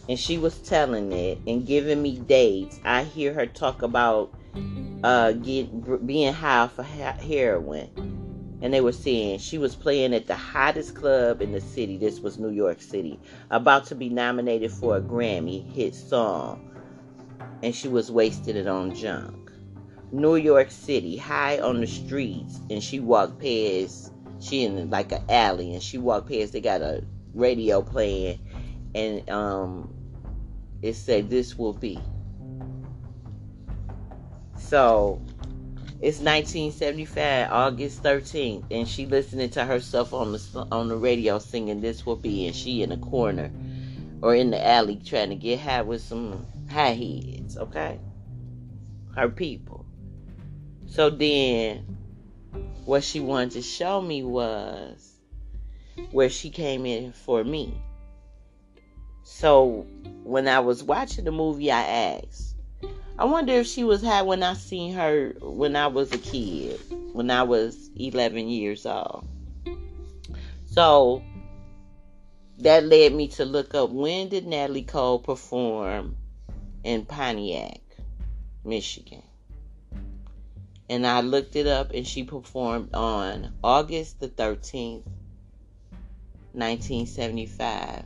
and 0.10 0.20
she 0.20 0.38
was 0.38 0.58
telling 0.60 1.12
it 1.14 1.40
and 1.48 1.66
giving 1.66 2.02
me 2.02 2.18
dates, 2.18 2.80
I 2.84 3.04
hear 3.04 3.34
her 3.34 3.46
talk 3.46 3.82
about 3.82 4.34
uh 5.04 5.34
get 5.34 6.06
being 6.06 6.34
high 6.34 6.68
for 6.68 6.84
heroin. 6.84 7.90
And 8.62 8.74
they 8.74 8.80
were 8.82 8.94
saying 8.94 9.40
she 9.40 9.58
was 9.58 9.76
playing 9.76 10.14
at 10.14 10.28
the 10.28 10.36
hottest 10.36 10.96
club 10.96 11.42
in 11.42 11.52
the 11.52 11.60
city. 11.60 11.98
This 11.98 12.22
was 12.22 12.40
New 12.40 12.50
York 12.50 12.82
City, 12.82 13.20
about 13.52 13.86
to 13.88 13.96
be 13.96 14.08
nominated 14.08 14.72
for 14.72 14.96
a 14.96 15.02
Grammy 15.02 15.70
hit 15.74 15.94
song. 15.94 16.70
And 17.62 17.76
she 17.76 17.90
was 17.90 18.10
wasting 18.10 18.56
it 18.56 18.68
on 18.68 18.96
junk. 18.96 19.43
New 20.14 20.36
York 20.36 20.70
City, 20.70 21.18
high 21.18 21.60
on 21.60 21.82
the 21.82 21.88
streets, 21.88 22.60
and 22.70 22.84
she 22.84 23.00
walked 23.00 23.40
past. 23.40 24.14
She 24.40 24.64
in 24.64 24.92
like 24.92 25.12
an 25.12 25.24
alley, 25.28 25.74
and 25.74 25.82
she 25.82 25.98
walked 25.98 26.30
past. 26.30 26.54
They 26.54 26.62
got 26.62 26.82
a 26.82 27.04
radio 27.34 27.82
playing, 27.82 28.40
and 28.94 29.28
um, 29.28 29.92
it 30.84 30.94
said, 30.94 31.32
"This 31.32 31.58
will 31.58 31.74
be." 31.74 32.00
So, 34.56 35.20
it's 36.00 36.20
1975, 36.20 37.48
August 37.52 38.04
13th, 38.04 38.66
and 38.70 38.88
she 38.88 39.08
listening 39.08 39.50
to 39.52 39.66
herself 39.66 40.14
on 40.14 40.34
the 40.34 40.68
on 40.72 40.90
the 40.90 40.98
radio 40.98 41.40
singing 41.40 41.82
"This 41.82 42.06
Will 42.06 42.18
Be," 42.18 42.46
and 42.46 42.56
she 42.56 42.84
in 42.84 42.92
the 42.92 42.98
corner 42.98 43.50
or 44.22 44.36
in 44.36 44.52
the 44.52 44.64
alley 44.64 45.02
trying 45.04 45.30
to 45.30 45.36
get 45.36 45.60
high 45.60 45.82
with 45.82 46.04
some 46.04 46.46
high 46.70 46.94
heads. 46.94 47.58
Okay, 47.58 48.00
her 49.16 49.30
people. 49.30 49.83
So 50.94 51.10
then, 51.10 51.98
what 52.86 53.04
she 53.04 53.20
wanted 53.20 53.54
to 53.54 53.64
show 53.64 54.00
me 54.00 54.22
was 54.22 55.14
where 56.12 56.30
she 56.30 56.52
came 56.52 56.86
in 56.86 57.14
for 57.14 57.44
me. 57.44 57.82
So 59.24 59.88
when 60.24 60.48
I 60.48 60.60
was 60.60 60.84
watching 60.84 61.26
the 61.26 61.32
movie, 61.32 61.72
I 61.72 61.82
asked, 61.82 62.58
I 63.18 63.26
wonder 63.26 63.54
if 63.54 63.66
she 63.66 63.84
was 63.84 64.04
high 64.04 64.22
when 64.22 64.44
I 64.44 64.54
seen 64.54 64.94
her 64.94 65.34
when 65.42 65.76
I 65.76 65.88
was 65.88 66.14
a 66.14 66.20
kid, 66.20 66.80
when 67.12 67.32
I 67.32 67.42
was 67.42 67.90
11 67.96 68.48
years 68.50 68.86
old. 68.86 69.28
So 70.68 71.24
that 72.60 72.86
led 72.86 73.16
me 73.16 73.30
to 73.30 73.46
look 73.46 73.74
up 73.74 73.90
when 73.90 74.30
did 74.30 74.46
Natalie 74.46 74.84
Cole 74.84 75.18
perform 75.18 76.18
in 76.84 77.04
Pontiac, 77.06 77.82
Michigan 78.64 79.24
and 80.94 81.08
I 81.08 81.22
looked 81.22 81.56
it 81.56 81.66
up, 81.66 81.90
and 81.92 82.06
she 82.06 82.24
performed 82.24 82.94
on 82.94 83.52
August 83.64 84.20
the 84.20 84.28
13th, 84.28 85.02
1975. 86.52 88.06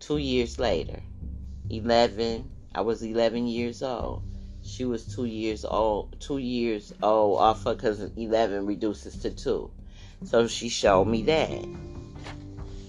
Two 0.00 0.16
years 0.16 0.58
later, 0.58 1.00
11, 1.70 2.50
I 2.74 2.80
was 2.80 3.04
11 3.04 3.46
years 3.46 3.80
old. 3.80 4.24
She 4.64 4.84
was 4.84 5.06
two 5.14 5.26
years 5.26 5.64
old, 5.64 6.20
two 6.20 6.38
years 6.38 6.92
old 7.00 7.38
off 7.38 7.64
of 7.64 7.76
because 7.76 8.00
11 8.16 8.66
reduces 8.66 9.16
to 9.18 9.30
two. 9.30 9.70
So 10.24 10.48
she 10.48 10.68
showed 10.68 11.04
me 11.04 11.22
that. 11.22 11.50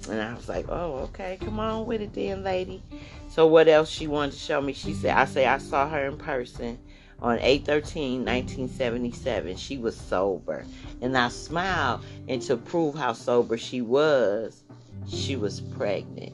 And 0.10 0.20
I 0.20 0.34
was 0.34 0.50
like, 0.50 0.66
oh, 0.68 0.94
okay, 1.10 1.38
come 1.40 1.60
on 1.60 1.86
with 1.86 2.02
it 2.02 2.16
then, 2.16 2.44
lady. 2.44 2.82
So 3.30 3.46
what 3.46 3.68
else 3.68 3.88
she 3.88 4.08
wanted 4.08 4.32
to 4.32 4.40
show 4.40 4.60
me? 4.62 4.74
She 4.74 4.96
said, 4.96 5.16
I 5.16 5.26
say 5.26 5.46
I 5.46 5.60
saw 5.60 5.88
her 5.88 6.08
in 6.08 6.18
person 6.18 6.80
on 7.22 7.38
8 7.40 7.66
13 7.66 8.26
1977 8.26 9.56
she 9.56 9.78
was 9.78 9.96
sober. 9.96 10.66
And 11.02 11.18
i 11.18 11.30
smiled 11.30 12.04
and 12.28 12.42
to 12.44 12.58
prove 12.58 12.96
how 12.96 13.14
sober 13.14 13.58
she 13.58 13.82
was 13.82 14.64
she 15.08 15.36
was 15.36 15.62
pregnant. 15.62 16.34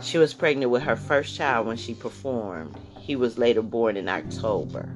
She 0.00 0.18
was 0.18 0.32
pregnant 0.32 0.70
with 0.70 0.82
her 0.82 0.96
first 0.96 1.36
child 1.36 1.66
when 1.66 1.76
she 1.76 1.94
performed. 1.94 2.76
He 3.00 3.16
was 3.16 3.38
later 3.38 3.62
born 3.62 3.96
in 3.96 4.08
october. 4.08 4.88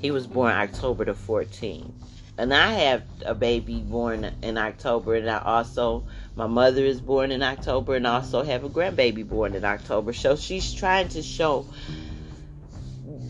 He 0.00 0.10
was 0.10 0.26
born 0.26 0.52
october 0.52 1.04
the 1.04 1.12
14th 1.12 1.92
and 2.36 2.52
i 2.52 2.72
have 2.72 3.02
a 3.24 3.34
baby 3.34 3.78
born 3.80 4.30
in 4.42 4.58
october 4.58 5.14
and 5.14 5.30
i 5.30 5.38
also 5.38 6.04
my 6.34 6.46
mother 6.46 6.84
is 6.84 7.00
born 7.00 7.30
in 7.30 7.42
october 7.42 7.94
and 7.94 8.06
also 8.06 8.42
have 8.42 8.64
a 8.64 8.68
grandbaby 8.68 9.26
born 9.26 9.54
in 9.54 9.64
october. 9.64 10.12
So 10.12 10.34
she's 10.34 10.74
trying 10.74 11.08
to 11.10 11.22
show 11.22 11.66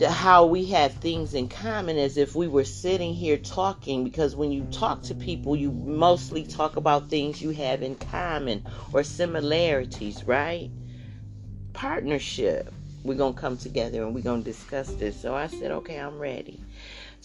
how 0.03 0.45
we 0.45 0.65
have 0.65 0.93
things 0.93 1.33
in 1.33 1.47
common 1.47 1.97
as 1.97 2.17
if 2.17 2.35
we 2.35 2.47
were 2.47 2.65
sitting 2.65 3.13
here 3.13 3.37
talking 3.37 4.03
because 4.03 4.35
when 4.35 4.51
you 4.51 4.65
talk 4.71 5.01
to 5.03 5.15
people 5.15 5.55
you 5.55 5.71
mostly 5.71 6.43
talk 6.43 6.75
about 6.75 7.09
things 7.09 7.41
you 7.41 7.51
have 7.51 7.81
in 7.83 7.95
common 7.95 8.65
or 8.93 9.03
similarities 9.03 10.23
right? 10.25 10.71
Partnership. 11.73 12.73
We're 13.03 13.15
gonna 13.17 13.33
come 13.33 13.57
together 13.57 14.03
and 14.03 14.15
we're 14.15 14.21
gonna 14.21 14.43
discuss 14.43 14.93
this. 14.95 15.19
So 15.21 15.35
i 15.35 15.47
said 15.47 15.71
okay 15.71 15.97
i'm 15.97 16.19
ready 16.19 16.59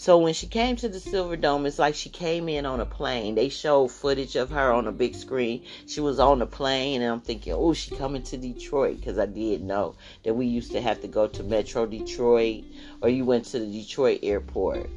so 0.01 0.17
when 0.17 0.33
she 0.33 0.47
came 0.47 0.77
to 0.77 0.89
the 0.89 0.97
Silverdome, 0.97 1.67
it's 1.67 1.79
like 1.79 1.95
she 1.95 2.09
came 2.09 2.49
in 2.49 2.65
on 2.65 2.81
a 2.81 2.87
plane. 2.87 3.35
They 3.35 3.51
showed 3.51 3.91
footage 3.91 4.35
of 4.35 4.49
her 4.49 4.73
on 4.73 4.87
a 4.87 4.93
big 4.93 5.15
screen. 5.15 5.67
She 5.87 6.01
was 6.01 6.19
on 6.19 6.39
the 6.39 6.47
plane, 6.47 7.03
and 7.03 7.13
I'm 7.13 7.21
thinking, 7.21 7.53
oh, 7.53 7.75
she 7.75 7.95
coming 7.95 8.23
to 8.23 8.39
Detroit 8.39 8.97
because 8.99 9.19
I 9.19 9.27
did 9.27 9.63
know 9.63 9.97
that 10.25 10.33
we 10.33 10.47
used 10.47 10.73
to 10.73 10.81
have 10.81 11.03
to 11.03 11.07
go 11.07 11.27
to 11.27 11.43
Metro 11.43 11.85
Detroit, 11.85 12.65
or 13.03 13.11
you 13.11 13.27
went 13.27 13.45
to 13.49 13.59
the 13.59 13.67
Detroit 13.67 14.21
airport. 14.23 14.89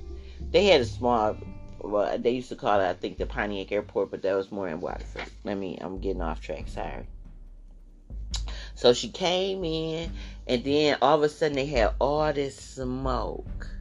They 0.51 0.67
had 0.67 0.79
a 0.79 0.85
small, 0.85 1.35
well, 1.79 2.17
they 2.17 2.31
used 2.31 2.47
to 2.47 2.55
call 2.55 2.79
it, 2.79 2.87
I 2.87 2.93
think, 2.93 3.17
the 3.17 3.25
Pontiac 3.25 3.73
Airport, 3.73 4.09
but 4.09 4.21
that 4.21 4.35
was 4.35 4.53
more 4.53 4.69
in 4.69 4.79
Waterford. 4.79 5.25
Let 5.43 5.57
me, 5.57 5.77
I'm 5.81 5.99
getting 5.99 6.21
off 6.21 6.39
track. 6.39 6.69
Sorry. 6.69 7.05
So 8.75 8.93
she 8.93 9.09
came 9.09 9.65
in, 9.65 10.13
and 10.47 10.63
then 10.63 10.97
all 11.01 11.17
of 11.17 11.23
a 11.23 11.27
sudden 11.27 11.57
they 11.57 11.65
had 11.65 11.93
all 11.99 12.31
this 12.31 12.57
smoke 12.57 13.72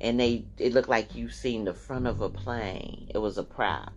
and 0.00 0.18
they 0.18 0.44
it 0.58 0.72
looked 0.72 0.88
like 0.88 1.14
you 1.14 1.28
seen 1.28 1.64
the 1.64 1.74
front 1.74 2.06
of 2.06 2.20
a 2.20 2.28
plane. 2.28 3.10
It 3.14 3.18
was 3.18 3.38
a 3.38 3.42
prop. 3.42 3.92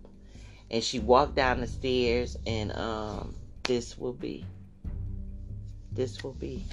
And 0.69 0.83
she 0.83 0.99
walked 0.99 1.35
down 1.35 1.61
the 1.61 1.67
stairs 1.67 2.37
and 2.45 2.75
um 2.75 3.35
this 3.63 3.97
will 3.97 4.13
be 4.13 4.45
this 5.91 6.23
will 6.23 6.33
be 6.33 6.65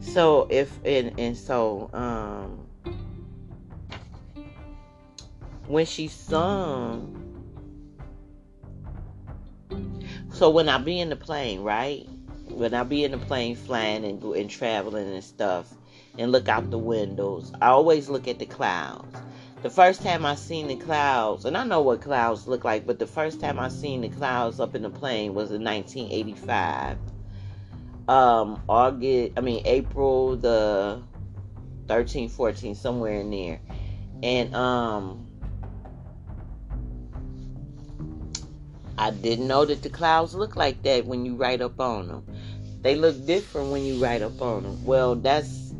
so 0.00 0.46
if 0.50 0.78
and 0.84 1.18
and 1.18 1.36
so 1.36 1.90
um 1.92 2.66
when 5.66 5.86
she 5.86 6.06
sung 6.06 7.20
so 10.30 10.50
when 10.50 10.68
I 10.68 10.78
be 10.78 11.00
in 11.00 11.10
the 11.10 11.16
plane, 11.16 11.60
right? 11.60 12.08
When 12.48 12.74
I 12.74 12.82
be 12.84 13.04
in 13.04 13.12
the 13.12 13.18
plane 13.18 13.56
flying 13.56 14.04
and, 14.04 14.22
and 14.22 14.50
traveling 14.50 15.12
and 15.12 15.24
stuff 15.24 15.72
and 16.18 16.32
look 16.32 16.48
out 16.48 16.70
the 16.70 16.78
windows, 16.78 17.52
I 17.60 17.68
always 17.68 18.08
look 18.08 18.28
at 18.28 18.38
the 18.38 18.46
clouds. 18.46 19.16
The 19.62 19.70
first 19.70 20.02
time 20.02 20.26
I 20.26 20.34
seen 20.34 20.68
the 20.68 20.76
clouds, 20.76 21.46
and 21.46 21.56
I 21.56 21.64
know 21.64 21.80
what 21.80 22.02
clouds 22.02 22.46
look 22.46 22.64
like, 22.64 22.86
but 22.86 22.98
the 22.98 23.06
first 23.06 23.40
time 23.40 23.58
I 23.58 23.68
seen 23.68 24.02
the 24.02 24.10
clouds 24.10 24.60
up 24.60 24.74
in 24.74 24.82
the 24.82 24.90
plane 24.90 25.34
was 25.34 25.50
in 25.50 25.64
1985. 25.64 26.98
Um, 28.06 28.62
August, 28.68 29.32
I 29.38 29.40
mean 29.40 29.62
April 29.64 30.36
the 30.36 31.02
13, 31.88 32.28
14, 32.28 32.74
somewhere 32.74 33.20
in 33.20 33.30
there, 33.30 33.60
and 34.22 34.54
um, 34.54 35.26
I 38.96 39.10
didn't 39.10 39.48
know 39.48 39.64
that 39.64 39.82
the 39.82 39.90
clouds 39.90 40.34
look 40.34 40.56
like 40.56 40.82
that 40.82 41.06
when 41.06 41.24
you 41.24 41.34
write 41.36 41.60
up 41.60 41.80
on 41.80 42.08
them. 42.08 42.24
They 42.82 42.96
look 42.96 43.26
different 43.26 43.70
when 43.72 43.84
you 43.84 44.02
write 44.02 44.22
up 44.22 44.40
on 44.40 44.62
them. 44.62 44.84
Well, 44.84 45.14
that's 45.16 45.70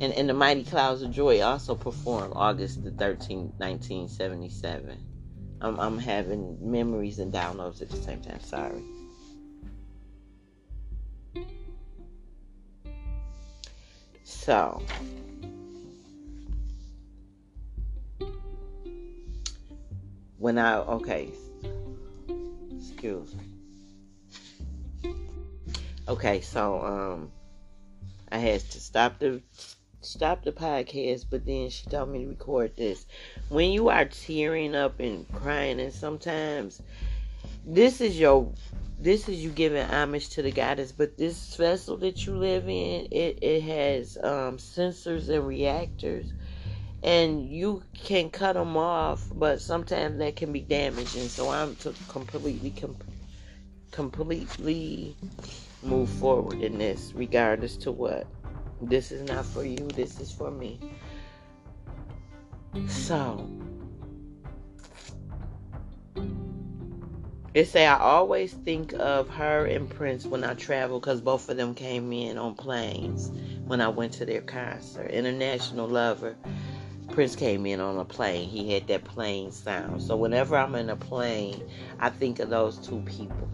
and, 0.00 0.12
and 0.12 0.28
the 0.28 0.34
Mighty 0.34 0.64
Clouds 0.64 1.02
of 1.02 1.10
Joy 1.10 1.40
also 1.40 1.74
performed 1.74 2.32
August 2.36 2.84
the 2.84 2.90
13th, 2.90 3.58
1977. 3.58 4.96
I'm, 5.60 5.78
I'm 5.80 5.98
having 5.98 6.56
memories 6.60 7.18
and 7.18 7.32
downloads 7.32 7.82
at 7.82 7.90
the 7.90 7.96
same 7.96 8.20
time. 8.20 8.40
Sorry. 8.40 8.82
So, 14.22 14.82
when 20.38 20.58
I, 20.58 20.76
okay, 20.76 21.32
excuse 22.90 23.34
me. 23.34 25.14
Okay, 26.08 26.40
so 26.40 26.80
um, 26.82 27.32
I 28.32 28.38
had 28.38 28.60
to 28.60 28.80
stop 28.80 29.18
the 29.18 29.42
stop 30.00 30.42
the 30.42 30.52
podcast, 30.52 31.26
but 31.30 31.44
then 31.44 31.68
she 31.68 31.84
told 31.86 32.08
me 32.08 32.24
to 32.24 32.28
record 32.30 32.76
this. 32.76 33.06
When 33.50 33.70
you 33.70 33.88
are 33.90 34.06
tearing 34.06 34.74
up 34.74 35.00
and 35.00 35.30
crying, 35.34 35.80
and 35.80 35.92
sometimes 35.92 36.80
this 37.66 38.00
is 38.00 38.18
your 38.18 38.52
this 38.98 39.28
is 39.28 39.44
you 39.44 39.50
giving 39.50 39.84
homage 39.84 40.30
to 40.30 40.42
the 40.42 40.50
goddess, 40.50 40.92
but 40.92 41.16
this 41.16 41.54
vessel 41.56 41.96
that 41.98 42.26
you 42.26 42.36
live 42.36 42.64
in, 42.64 43.06
it, 43.12 43.38
it 43.42 43.62
has 43.62 44.16
um, 44.16 44.56
sensors 44.56 45.28
and 45.28 45.46
reactors, 45.46 46.32
and 47.02 47.48
you 47.48 47.82
can 47.94 48.30
cut 48.30 48.54
them 48.54 48.76
off, 48.76 49.24
but 49.34 49.60
sometimes 49.60 50.18
that 50.18 50.36
can 50.36 50.52
be 50.52 50.60
damaging. 50.60 51.28
So 51.28 51.50
I'm 51.50 51.76
to 51.76 51.94
completely, 52.08 52.70
com- 52.70 52.96
completely 53.90 55.16
move 55.82 56.08
forward 56.08 56.60
in 56.60 56.78
this, 56.78 57.12
regardless 57.14 57.76
to 57.78 57.92
what. 57.92 58.26
This 58.80 59.10
is 59.10 59.28
not 59.28 59.44
for 59.44 59.64
you, 59.64 59.76
this 59.94 60.20
is 60.20 60.30
for 60.30 60.50
me. 60.50 60.78
So, 62.86 63.48
it 67.54 67.66
say 67.66 67.86
I 67.86 67.98
always 67.98 68.52
think 68.52 68.92
of 68.94 69.28
her 69.30 69.66
and 69.66 69.90
Prince 69.90 70.26
when 70.26 70.44
I 70.44 70.54
travel 70.54 71.00
because 71.00 71.20
both 71.20 71.48
of 71.48 71.56
them 71.56 71.74
came 71.74 72.12
in 72.12 72.38
on 72.38 72.54
planes 72.54 73.32
when 73.66 73.80
I 73.80 73.88
went 73.88 74.12
to 74.14 74.26
their 74.26 74.42
concert. 74.42 75.10
International 75.10 75.88
Lover. 75.88 76.36
Prince 77.10 77.36
came 77.36 77.66
in 77.66 77.80
on 77.80 77.98
a 77.98 78.04
plane. 78.04 78.48
He 78.48 78.72
had 78.72 78.86
that 78.88 79.04
plane 79.04 79.50
sound. 79.50 80.02
So 80.02 80.16
whenever 80.16 80.56
I'm 80.56 80.74
in 80.74 80.90
a 80.90 80.96
plane, 80.96 81.62
I 81.98 82.10
think 82.10 82.38
of 82.38 82.50
those 82.50 82.78
two 82.78 83.00
people. 83.02 83.48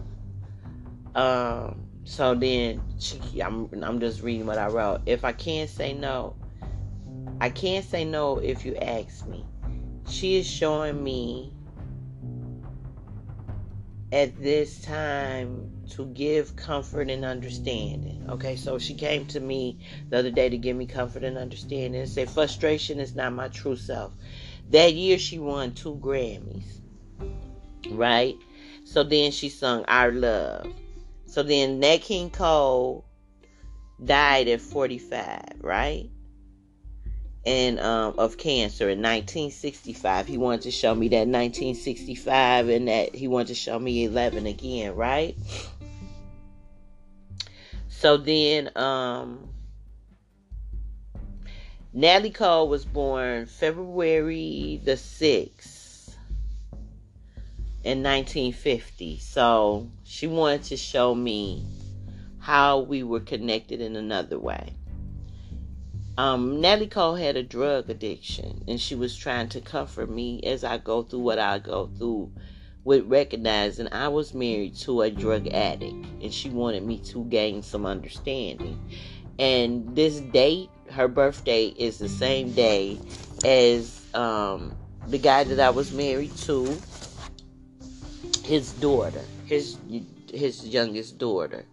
Um, 1.15 1.87
so 2.03 2.35
then 2.35 2.83
she, 2.99 3.19
I'm, 3.41 3.69
I'm 3.81 3.99
just 3.99 4.21
reading 4.21 4.45
what 4.45 4.57
I 4.57 4.67
wrote. 4.67 5.01
If 5.05 5.23
I 5.25 5.31
can't 5.31 5.69
say 5.69 5.93
no, 5.93 6.35
I 7.41 7.49
can't 7.49 7.85
say 7.85 8.05
no 8.05 8.39
if 8.39 8.65
you 8.65 8.75
ask 8.75 9.25
me. 9.27 9.45
She 10.07 10.37
is 10.37 10.47
showing 10.47 11.03
me 11.03 11.53
at 14.11 14.39
this 14.41 14.81
time 14.81 15.74
to 15.91 16.05
give 16.05 16.55
comfort 16.55 17.09
and 17.09 17.25
understanding. 17.25 18.25
Okay, 18.29 18.55
so 18.55 18.77
she 18.77 18.93
came 18.93 19.25
to 19.27 19.39
me 19.39 19.77
the 20.09 20.19
other 20.19 20.31
day 20.31 20.49
to 20.49 20.57
give 20.57 20.75
me 20.75 20.85
comfort 20.85 21.23
and 21.23 21.37
understanding 21.37 22.01
and 22.01 22.09
say 22.09 22.25
frustration 22.25 22.99
is 22.99 23.15
not 23.15 23.33
my 23.33 23.47
true 23.47 23.75
self. 23.75 24.13
That 24.71 24.93
year 24.93 25.17
she 25.17 25.39
won 25.39 25.73
two 25.73 25.95
Grammys. 25.95 26.79
Right? 27.91 28.35
So 28.83 29.03
then 29.03 29.31
she 29.31 29.49
sung 29.49 29.85
Our 29.87 30.11
Love. 30.11 30.67
So 31.25 31.43
then 31.43 31.79
Nat 31.79 31.97
King 31.97 32.29
Cole 32.29 33.05
died 34.03 34.47
at 34.47 34.61
45, 34.61 35.41
right? 35.61 36.09
And 37.45 37.79
um, 37.79 38.15
of 38.17 38.37
cancer 38.37 38.89
in 38.89 38.99
1965. 38.99 40.27
He 40.27 40.37
wanted 40.37 40.61
to 40.61 40.71
show 40.71 40.95
me 40.95 41.09
that 41.09 41.27
1965 41.27 42.69
and 42.69 42.87
that 42.87 43.13
he 43.13 43.27
wanted 43.27 43.47
to 43.47 43.55
show 43.55 43.77
me 43.77 44.05
11 44.05 44.47
again, 44.47 44.95
right? 44.95 45.35
So 47.97 48.17
then 48.17 48.69
um, 48.75 49.49
Natalie 51.93 52.29
Cole 52.29 52.67
was 52.67 52.83
born 52.83 53.45
February 53.45 54.81
the 54.83 54.91
6th 54.91 56.15
in 57.83 58.03
1950. 58.03 59.19
So 59.19 59.89
she 60.03 60.27
wanted 60.27 60.63
to 60.63 60.77
show 60.77 61.15
me 61.15 61.65
how 62.39 62.79
we 62.79 63.01
were 63.01 63.21
connected 63.21 63.79
in 63.79 63.95
another 63.95 64.37
way. 64.37 64.73
Um, 66.17 66.61
Nellie 66.61 66.87
Cole 66.87 67.15
had 67.15 67.35
a 67.35 67.43
drug 67.43 67.89
addiction, 67.89 68.63
and 68.67 68.79
she 68.79 68.95
was 68.95 69.17
trying 69.17 69.49
to 69.49 69.61
comfort 69.61 70.09
me 70.09 70.41
as 70.43 70.63
I 70.63 70.77
go 70.77 71.03
through 71.03 71.19
what 71.19 71.39
I 71.39 71.59
go 71.59 71.89
through 71.97 72.31
with 72.85 73.03
recognizing 73.07 73.87
I 73.91 74.07
was 74.07 74.33
married 74.33 74.75
to 74.77 75.01
a 75.01 75.09
drug 75.09 75.47
addict 75.47 76.05
and 76.21 76.31
she 76.31 76.49
wanted 76.49 76.83
me 76.83 76.99
to 76.99 77.25
gain 77.25 77.61
some 77.63 77.85
understanding. 77.85 78.79
And 79.39 79.95
this 79.95 80.19
date, 80.19 80.69
her 80.91 81.07
birthday, 81.07 81.65
is 81.65 81.97
the 81.97 82.07
same 82.07 82.53
day 82.53 82.99
as 83.43 84.01
um, 84.13 84.77
the 85.07 85.17
guy 85.17 85.43
that 85.43 85.59
I 85.59 85.71
was 85.71 85.91
married 85.91 86.37
to, 86.37 86.79
his 88.45 88.71
daughter, 88.73 89.23
his 89.45 89.77
his 90.31 90.65
youngest 90.67 91.17
daughter. 91.17 91.65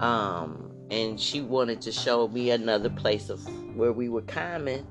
Um, 0.00 0.72
and 0.90 1.18
she 1.18 1.40
wanted 1.40 1.80
to 1.82 1.92
show 1.92 2.28
me 2.28 2.50
another 2.50 2.90
place 2.90 3.30
of 3.30 3.40
where 3.76 3.92
we 3.92 4.08
were 4.08 4.22
common 4.22 4.86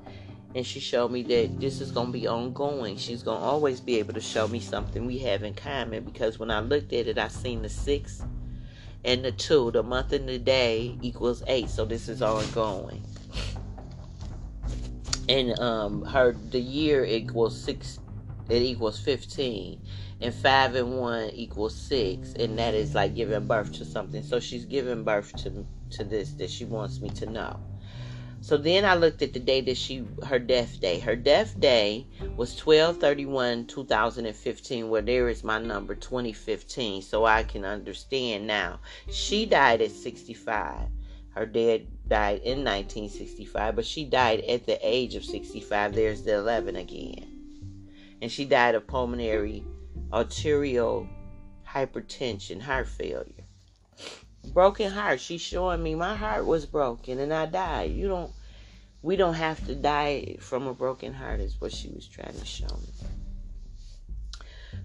and 0.54 0.64
she 0.64 0.78
showed 0.78 1.10
me 1.10 1.22
that 1.22 1.60
this 1.60 1.80
is 1.80 1.90
going 1.90 2.06
to 2.06 2.12
be 2.12 2.28
ongoing. 2.28 2.96
She's 2.96 3.22
going 3.22 3.40
to 3.40 3.44
always 3.44 3.80
be 3.80 3.98
able 3.98 4.14
to 4.14 4.20
show 4.20 4.46
me 4.46 4.60
something 4.60 5.04
we 5.04 5.18
have 5.18 5.42
in 5.42 5.54
common 5.54 6.04
because 6.04 6.38
when 6.38 6.50
I 6.50 6.60
looked 6.60 6.92
at 6.92 7.08
it, 7.08 7.18
I 7.18 7.28
seen 7.28 7.62
the 7.62 7.68
six 7.68 8.22
and 9.04 9.24
the 9.24 9.32
two. 9.32 9.72
The 9.72 9.82
month 9.82 10.12
and 10.12 10.28
the 10.28 10.38
day 10.38 10.96
equals 11.02 11.42
eight, 11.48 11.68
so 11.68 11.84
this 11.84 12.08
is 12.08 12.22
ongoing. 12.22 13.02
And 15.28 15.58
um, 15.58 16.04
her 16.04 16.32
the 16.50 16.60
year 16.60 17.04
equals 17.04 17.60
six. 17.60 17.98
It 18.48 18.60
equals 18.60 19.00
fifteen, 19.00 19.80
and 20.20 20.34
five 20.34 20.74
and 20.74 20.98
one 20.98 21.30
equals 21.30 21.74
six, 21.74 22.34
and 22.34 22.58
that 22.58 22.74
is 22.74 22.94
like 22.94 23.14
giving 23.14 23.46
birth 23.46 23.72
to 23.72 23.86
something. 23.86 24.22
So 24.22 24.38
she's 24.38 24.66
giving 24.66 25.02
birth 25.02 25.34
to 25.36 25.66
to 25.92 26.04
this 26.04 26.32
that 26.34 26.50
she 26.50 26.66
wants 26.66 27.00
me 27.00 27.08
to 27.10 27.26
know. 27.26 27.58
So 28.44 28.58
then 28.58 28.84
I 28.84 28.94
looked 28.94 29.22
at 29.22 29.32
the 29.32 29.40
day 29.40 29.62
that 29.62 29.78
she 29.78 30.04
her 30.26 30.38
death 30.38 30.78
day. 30.78 30.98
Her 30.98 31.16
death 31.16 31.58
day 31.58 32.06
was 32.36 32.52
1231 32.54 33.66
2015 33.68 34.90
where 34.90 35.00
there 35.00 35.30
is 35.30 35.42
my 35.42 35.58
number 35.58 35.94
2015 35.94 37.00
so 37.00 37.24
I 37.24 37.42
can 37.44 37.64
understand 37.64 38.46
now. 38.46 38.80
She 39.10 39.46
died 39.46 39.80
at 39.80 39.92
65. 39.92 40.88
Her 41.30 41.46
dad 41.46 41.86
died 42.06 42.42
in 42.44 42.58
1965, 42.62 43.76
but 43.76 43.86
she 43.86 44.04
died 44.04 44.40
at 44.40 44.66
the 44.66 44.78
age 44.86 45.14
of 45.14 45.24
65. 45.24 45.94
There's 45.94 46.24
the 46.24 46.34
11 46.34 46.76
again. 46.76 47.88
And 48.20 48.30
she 48.30 48.44
died 48.44 48.74
of 48.74 48.86
pulmonary 48.86 49.64
arterial 50.12 51.08
hypertension, 51.66 52.60
heart 52.60 52.88
failure 52.88 53.44
broken 54.52 54.90
heart. 54.90 55.20
She's 55.20 55.40
showing 55.40 55.82
me 55.82 55.94
my 55.94 56.14
heart 56.14 56.46
was 56.46 56.66
broken 56.66 57.18
and 57.18 57.32
I 57.32 57.46
died. 57.46 57.92
You 57.92 58.08
don't 58.08 58.32
we 59.02 59.16
don't 59.16 59.34
have 59.34 59.64
to 59.66 59.74
die 59.74 60.36
from 60.40 60.66
a 60.66 60.72
broken 60.72 61.12
heart 61.12 61.40
is 61.40 61.60
what 61.60 61.72
she 61.72 61.90
was 61.90 62.06
trying 62.08 62.38
to 62.38 62.44
show 62.46 62.66
me. 62.66 63.08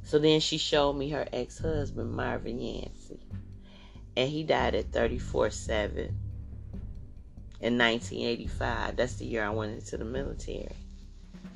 So 0.03 0.20
then 0.20 0.41
she 0.41 0.57
showed 0.57 0.93
me 0.93 1.10
her 1.12 1.26
ex-husband 1.32 2.12
Marvin 2.12 2.60
Yancey. 2.60 3.20
And 4.18 4.30
he 4.30 4.43
died 4.43 4.76
at 4.76 4.91
34-7 4.91 6.12
in 7.62 7.78
1985. 7.78 8.97
That's 8.97 9.16
the 9.16 9.26
year 9.26 9.45
I 9.45 9.51
went 9.51 9.74
into 9.74 9.97
the 9.97 10.03
military. 10.03 10.76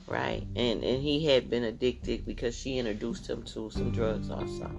Right? 0.08 0.45
And 0.56 0.84
and 0.84 1.01
he 1.01 1.26
had 1.26 1.49
been 1.49 1.64
addicted 1.64 2.26
because 2.26 2.56
she 2.56 2.78
introduced 2.78 3.30
him 3.30 3.43
to 3.43 3.72
some 3.72 3.91
drugs 3.91 4.30
also. 4.30 4.72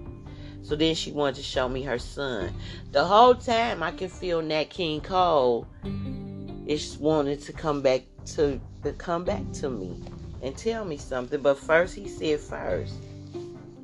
So 0.65 0.75
then 0.75 0.95
she 0.95 1.11
wanted 1.11 1.35
to 1.35 1.43
show 1.43 1.69
me 1.69 1.83
her 1.83 1.99
son. 1.99 2.51
The 2.91 3.05
whole 3.05 3.35
time 3.35 3.83
I 3.83 3.91
could 3.91 4.11
feel 4.11 4.41
Nat 4.41 4.71
King 4.71 4.99
Cole 4.99 5.67
is 6.65 6.97
wanted 6.97 7.39
to 7.41 7.53
come 7.53 7.83
back 7.83 8.01
to, 8.33 8.59
to 8.83 8.91
come 8.93 9.23
back 9.23 9.43
to 9.53 9.69
me 9.69 10.01
and 10.41 10.57
tell 10.57 10.83
me 10.83 10.97
something. 10.97 11.39
But 11.39 11.59
first 11.59 11.93
he 11.93 12.07
said 12.07 12.39
first. 12.39 12.95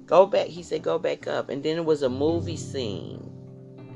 Go 0.07 0.25
back. 0.25 0.47
He 0.47 0.63
said 0.63 0.82
go 0.82 0.97
back 0.97 1.27
up. 1.27 1.49
And 1.49 1.61
then 1.61 1.77
it 1.77 1.86
was 1.86 2.01
a 2.01 2.09
movie 2.09 2.57
scene. 2.57 3.29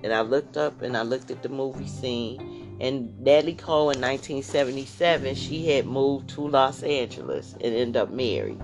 And 0.04 0.14
I 0.14 0.22
looked 0.22 0.56
up 0.56 0.84
and 0.84 0.96
I 0.96 1.02
looked 1.02 1.32
at 1.32 1.42
the 1.42 1.50
movie 1.50 1.88
scene. 1.88 2.78
And 2.80 3.20
Natalie 3.20 3.56
Cole 3.56 3.90
in 3.90 4.00
1977, 4.00 5.34
she 5.34 5.66
had 5.66 5.88
moved 5.88 6.30
to 6.30 6.48
Los 6.48 6.84
Angeles 6.84 7.54
and 7.54 7.74
ended 7.74 7.98
up 7.98 8.12
married 8.12 8.62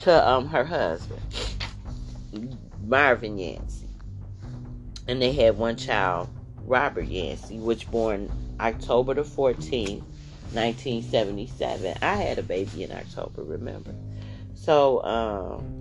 to 0.00 0.28
um 0.28 0.48
her 0.48 0.64
husband. 0.64 1.22
Marvin 2.84 3.38
Yancey. 3.38 3.88
And 5.06 5.20
they 5.22 5.32
had 5.32 5.56
one 5.56 5.76
child, 5.76 6.28
Robert 6.64 7.06
Yancey, 7.06 7.58
which 7.58 7.90
born 7.90 8.30
October 8.60 9.14
the 9.14 9.22
14th, 9.22 10.02
1977. 10.52 11.98
I 12.02 12.14
had 12.14 12.38
a 12.38 12.42
baby 12.42 12.84
in 12.84 12.92
October, 12.92 13.42
remember? 13.42 13.94
So, 14.54 15.02
um, 15.04 15.78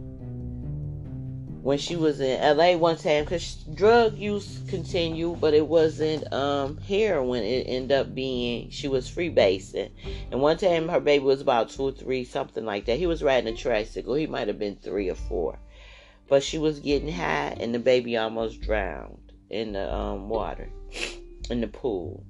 when 1.67 1.77
she 1.77 1.97
was 1.97 2.21
in 2.21 2.39
LA 2.57 2.77
one 2.77 2.95
time, 2.95 3.25
because 3.25 3.55
drug 3.73 4.17
use 4.17 4.61
continued, 4.69 5.41
but 5.41 5.53
it 5.53 5.67
wasn't 5.67 6.31
um, 6.31 6.77
heroin. 6.77 7.43
It 7.43 7.65
ended 7.67 7.91
up 7.91 8.15
being, 8.15 8.69
she 8.69 8.87
was 8.87 9.09
freebasing. 9.09 9.91
And 10.31 10.41
one 10.41 10.55
time 10.55 10.87
her 10.87 11.01
baby 11.01 11.25
was 11.25 11.41
about 11.41 11.69
two 11.69 11.89
or 11.89 11.91
three, 11.91 12.23
something 12.23 12.63
like 12.63 12.85
that. 12.85 12.97
He 12.97 13.05
was 13.05 13.21
riding 13.21 13.53
a 13.53 13.57
tricycle. 13.57 14.13
He 14.13 14.27
might 14.27 14.47
have 14.47 14.57
been 14.57 14.77
three 14.77 15.09
or 15.09 15.15
four. 15.15 15.59
But 16.27 16.43
she 16.43 16.57
was 16.57 16.79
getting 16.79 17.11
high, 17.11 17.55
and 17.59 17.73
the 17.73 17.79
baby 17.79 18.17
almost 18.17 18.61
drowned 18.61 19.31
in 19.49 19.73
the 19.73 19.93
um, 19.93 20.29
water, 20.29 20.69
in 21.49 21.61
the 21.61 21.67
pool. 21.67 22.25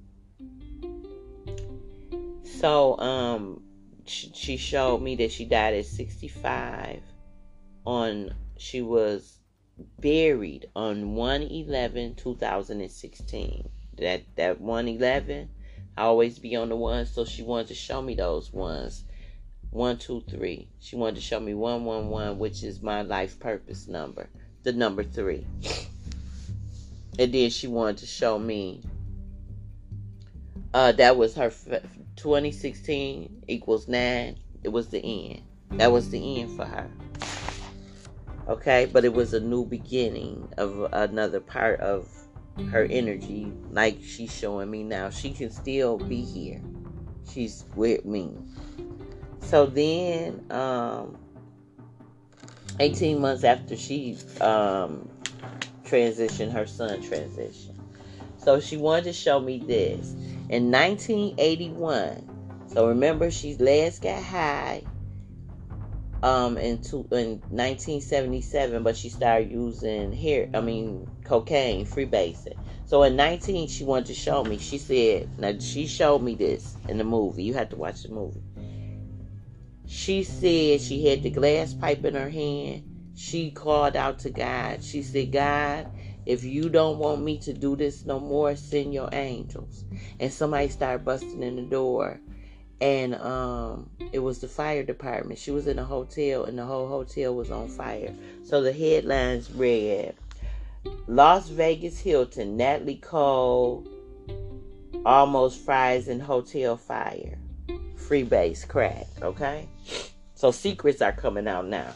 So, 2.43 2.97
um, 2.99 3.61
she, 4.05 4.57
showed 4.57 5.01
me 5.01 5.15
that 5.17 5.31
she 5.31 5.45
died 5.45 5.73
at 5.73 5.85
65 5.85 7.01
on, 7.85 8.33
she 8.57 8.81
was 8.81 9.37
buried 9.99 10.69
on 10.75 11.15
111 11.15 12.15
2016 12.15 13.69
that 13.97 14.23
that 14.35 14.59
111 14.59 15.49
I 15.95 16.01
always 16.01 16.39
be 16.39 16.55
on 16.55 16.69
the 16.69 16.75
ones 16.75 17.11
so 17.11 17.25
she 17.25 17.43
wanted 17.43 17.67
to 17.67 17.75
show 17.75 18.01
me 18.01 18.15
those 18.15 18.51
ones 18.51 19.03
one, 19.72 19.97
two, 19.97 20.24
three. 20.30 20.68
She 20.80 20.95
wanted 20.95 21.15
to 21.15 21.22
show 21.22 21.39
me 21.39 21.53
one, 21.53 21.86
one, 21.86 22.09
one, 22.09 22.39
which 22.39 22.63
is 22.63 22.82
my 22.82 23.01
life 23.01 23.39
purpose 23.39 23.88
number, 23.88 24.30
the 24.63 24.74
number 24.74 25.03
three. 25.03 25.45
And 27.20 27.34
then 27.34 27.49
she 27.49 27.68
wanted 27.68 27.97
to 27.97 28.05
show 28.05 28.38
me 28.38 28.84
uh, 30.74 30.91
that 30.93 31.18
was 31.18 31.36
her 31.36 31.49
2016 32.18 33.43
equals 33.47 33.88
nine. 33.88 34.38
It 34.63 34.70
was 34.70 34.89
the 34.89 34.99
end. 34.99 35.41
That 35.72 35.91
was 35.91 36.09
the 36.09 36.39
end 36.39 36.55
for 36.55 36.65
her. 36.65 36.89
Okay, 38.47 38.88
but 38.91 39.03
it 39.03 39.13
was 39.13 39.34
a 39.34 39.39
new 39.39 39.65
beginning 39.65 40.47
of 40.57 40.88
another 40.93 41.39
part 41.39 41.80
of 41.80 42.07
her 42.72 42.88
energy, 42.89 43.51
like 43.72 43.99
she's 44.01 44.34
showing 44.34 44.70
me 44.72 44.84
now. 44.84 45.09
She 45.09 45.32
can 45.32 45.51
still 45.51 45.97
be 45.97 46.22
here. 46.22 46.61
She's 47.30 47.65
with 47.76 48.05
me. 48.05 48.38
So 49.47 49.65
then, 49.65 50.45
um, 50.51 51.17
18 52.81 53.21
months 53.21 53.45
after 53.45 53.77
she 53.77 54.17
um, 54.41 55.07
transitioned, 55.85 56.51
her 56.51 56.67
son 56.67 57.01
transitioned. 57.01 57.79
So 58.37 58.59
she 58.59 58.75
wanted 58.75 59.05
to 59.05 59.13
show 59.13 59.39
me 59.39 59.59
this. 59.59 60.11
In 60.49 60.69
1981, 60.69 62.67
so 62.67 62.89
remember 62.89 63.31
she 63.31 63.55
last 63.55 64.01
got 64.01 64.21
high 64.21 64.83
um 66.23 66.57
in, 66.57 66.79
in 67.11 67.39
1977 67.51 68.81
but 68.81 68.97
she 68.97 69.07
started 69.07 69.51
using 69.51 70.11
hair 70.11 70.49
i 70.55 70.59
mean 70.59 71.07
cocaine 71.23 71.85
freebasing 71.85 72.57
so 72.85 73.03
in 73.03 73.15
19 73.15 73.67
she 73.67 73.83
wanted 73.83 74.07
to 74.07 74.15
show 74.15 74.43
me 74.43 74.57
she 74.57 74.79
said 74.79 75.29
now 75.39 75.53
she 75.59 75.85
showed 75.85 76.23
me 76.23 76.33
this 76.33 76.75
in 76.87 76.97
the 76.97 77.03
movie 77.03 77.43
you 77.43 77.53
have 77.53 77.69
to 77.69 77.75
watch 77.75 78.01
the 78.01 78.09
movie 78.09 78.41
she 79.88 80.23
said 80.23 80.81
she 80.81 81.05
had 81.05 81.23
the 81.23 81.29
glass 81.29 81.73
pipe 81.73 82.03
in 82.03 82.13
her 82.13 82.29
hand. 82.29 82.83
She 83.15 83.51
called 83.51 83.95
out 83.95 84.19
to 84.19 84.29
God. 84.29 84.83
She 84.83 85.01
said, 85.01 85.31
God, 85.31 85.88
if 86.25 86.43
you 86.43 86.69
don't 86.69 86.99
want 86.99 87.23
me 87.23 87.39
to 87.39 87.53
do 87.53 87.75
this 87.75 88.05
no 88.05 88.19
more, 88.19 88.55
send 88.55 88.93
your 88.93 89.09
angels. 89.13 89.85
And 90.19 90.31
somebody 90.31 90.67
started 90.67 91.05
busting 91.05 91.41
in 91.41 91.55
the 91.55 91.61
door. 91.63 92.19
And 92.79 93.15
um, 93.15 93.89
it 94.11 94.19
was 94.19 94.39
the 94.39 94.47
fire 94.47 94.83
department. 94.83 95.39
She 95.39 95.51
was 95.51 95.67
in 95.67 95.79
a 95.79 95.85
hotel, 95.85 96.43
and 96.43 96.59
the 96.59 96.65
whole 96.65 96.88
hotel 96.88 97.33
was 97.33 97.49
on 97.49 97.69
fire. 97.69 98.13
So 98.43 98.61
the 98.61 98.73
headlines 98.73 99.51
read 99.51 100.15
Las 101.07 101.47
Vegas 101.47 101.97
Hilton, 101.97 102.57
Natalie 102.57 102.97
Cole 102.97 103.88
almost 105.05 105.63
fries 105.63 106.07
in 106.07 106.19
hotel 106.19 106.75
fire 106.75 107.39
freebase 108.07 108.67
crack, 108.67 109.07
okay? 109.21 109.67
So 110.38 110.51
secrets 110.51 111.01
are 111.01 111.13
coming 111.13 111.47
out 111.47 111.65
now. 111.65 111.95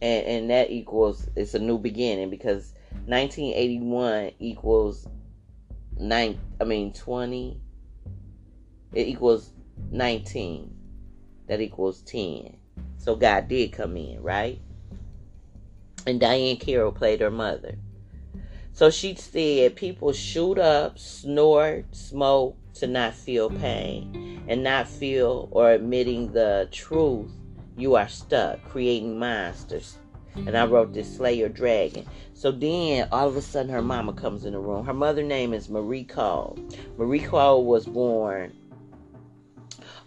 And 0.00 0.26
and 0.26 0.50
that 0.50 0.70
equals 0.70 1.28
it's 1.34 1.54
a 1.54 1.58
new 1.58 1.76
beginning 1.76 2.30
because 2.30 2.72
1981 3.06 4.30
equals 4.38 5.08
nine 5.98 6.38
I 6.60 6.64
mean 6.64 6.92
20 6.92 7.60
it 8.92 9.08
equals 9.08 9.50
19 9.90 10.72
that 11.48 11.60
equals 11.60 12.02
10 12.02 12.56
So 12.98 13.16
God 13.16 13.48
did 13.48 13.72
come 13.72 13.96
in, 13.96 14.22
right? 14.22 14.60
And 16.06 16.20
Diahann 16.20 16.60
Carroll 16.60 16.92
played 16.92 17.20
her 17.22 17.32
mother. 17.32 17.74
So 18.72 18.88
she 18.88 19.16
said 19.16 19.74
people 19.74 20.12
shoot 20.12 20.58
up, 20.60 20.96
snort, 20.96 21.86
smoke 21.90 22.56
to 22.74 22.86
not 22.86 23.14
feel 23.14 23.50
pain 23.50 24.42
and 24.48 24.62
not 24.62 24.88
feel 24.88 25.48
or 25.50 25.72
admitting 25.72 26.32
the 26.32 26.68
truth. 26.70 27.30
You 27.76 27.94
are 27.96 28.08
stuck 28.08 28.62
creating 28.64 29.18
monsters. 29.18 29.98
And 30.36 30.56
I 30.56 30.66
wrote 30.66 30.92
this 30.92 31.16
Slayer 31.16 31.48
Dragon. 31.48 32.06
So 32.32 32.50
then 32.50 33.08
all 33.12 33.28
of 33.28 33.36
a 33.36 33.42
sudden 33.42 33.70
her 33.70 33.82
mama 33.82 34.12
comes 34.12 34.44
in 34.44 34.52
the 34.52 34.58
room. 34.58 34.84
Her 34.84 34.92
mother 34.92 35.22
name 35.22 35.54
is 35.54 35.68
Marie 35.68 36.04
Cole. 36.04 36.58
Marie 36.98 37.20
Cole 37.20 37.64
was 37.64 37.86
born 37.86 38.52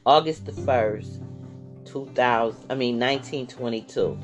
August 0.06 0.46
the 0.46 0.54
1st, 0.54 1.22
2000, 1.86 2.66
I 2.70 2.76
mean 2.76 3.00
1922. 3.00 4.18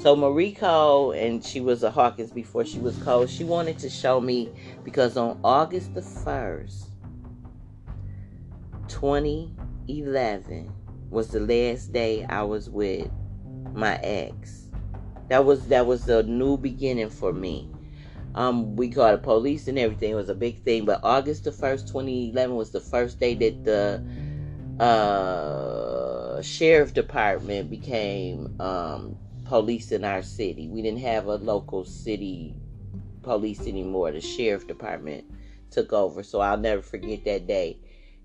So 0.00 0.16
Marie 0.16 0.52
Cole, 0.52 1.12
and 1.12 1.44
she 1.44 1.60
was 1.60 1.82
a 1.82 1.90
Hawkins 1.90 2.30
before 2.30 2.64
she 2.64 2.78
was 2.78 2.96
Cole, 2.98 3.26
she 3.26 3.44
wanted 3.44 3.78
to 3.78 3.90
show 3.90 4.20
me 4.20 4.48
because 4.84 5.16
on 5.16 5.38
August 5.44 5.94
the 5.94 6.00
1st, 6.00 6.87
2011 9.00 10.72
was 11.08 11.28
the 11.28 11.38
last 11.38 11.92
day 11.92 12.24
I 12.24 12.42
was 12.42 12.68
with 12.68 13.08
my 13.72 13.94
ex. 14.02 14.68
That 15.28 15.44
was 15.44 15.68
that 15.68 15.86
was 15.86 16.08
a 16.08 16.24
new 16.24 16.56
beginning 16.56 17.10
for 17.10 17.32
me. 17.32 17.70
Um, 18.34 18.74
we 18.74 18.90
called 18.90 19.14
the 19.14 19.22
police 19.22 19.68
and 19.68 19.78
everything. 19.78 20.10
It 20.10 20.16
was 20.16 20.28
a 20.28 20.34
big 20.34 20.64
thing. 20.64 20.84
But 20.84 20.98
August 21.04 21.44
the 21.44 21.52
first, 21.52 21.86
2011 21.86 22.56
was 22.56 22.72
the 22.72 22.80
first 22.80 23.20
day 23.20 23.34
that 23.34 23.64
the 23.64 24.82
uh, 24.84 26.42
sheriff 26.42 26.92
department 26.92 27.70
became 27.70 28.60
um, 28.60 29.16
police 29.44 29.92
in 29.92 30.04
our 30.04 30.22
city. 30.22 30.66
We 30.68 30.82
didn't 30.82 31.02
have 31.02 31.26
a 31.26 31.36
local 31.36 31.84
city 31.84 32.56
police 33.22 33.60
anymore. 33.60 34.10
The 34.10 34.20
sheriff 34.20 34.66
department 34.66 35.24
took 35.70 35.92
over. 35.92 36.24
So 36.24 36.40
I'll 36.40 36.58
never 36.58 36.82
forget 36.82 37.24
that 37.26 37.46
day 37.46 37.78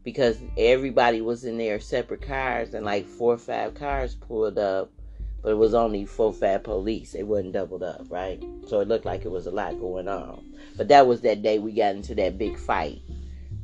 because 0.04 0.38
everybody 0.58 1.22
was 1.22 1.46
in 1.46 1.58
their 1.58 1.80
separate 1.80 2.22
cars 2.22 2.74
and 2.74 2.86
like 2.86 3.08
four 3.08 3.34
or 3.34 3.38
five 3.38 3.74
cars 3.76 4.16
pulled 4.16 4.58
up, 4.58 4.92
but 5.42 5.52
it 5.52 5.58
was 5.58 5.74
only 5.74 6.06
four 6.06 6.34
five 6.34 6.64
police. 6.64 7.16
It 7.16 7.24
wasn't 7.24 7.54
doubled 7.54 7.84
up, 7.84 8.06
right? 8.10 8.44
So 8.68 8.82
it 8.82 8.88
looked 8.88 9.06
like 9.06 9.26
it 9.26 9.32
was 9.32 9.48
a 9.48 9.52
lot 9.52 9.80
going 9.80 10.08
on. 10.08 10.44
But 10.76 10.90
that 10.90 11.08
was 11.08 11.22
that 11.22 11.42
day 11.42 11.60
we 11.60 11.74
got 11.74 11.96
into 11.96 12.16
that 12.16 12.38
big 12.38 12.58
fight. 12.58 13.02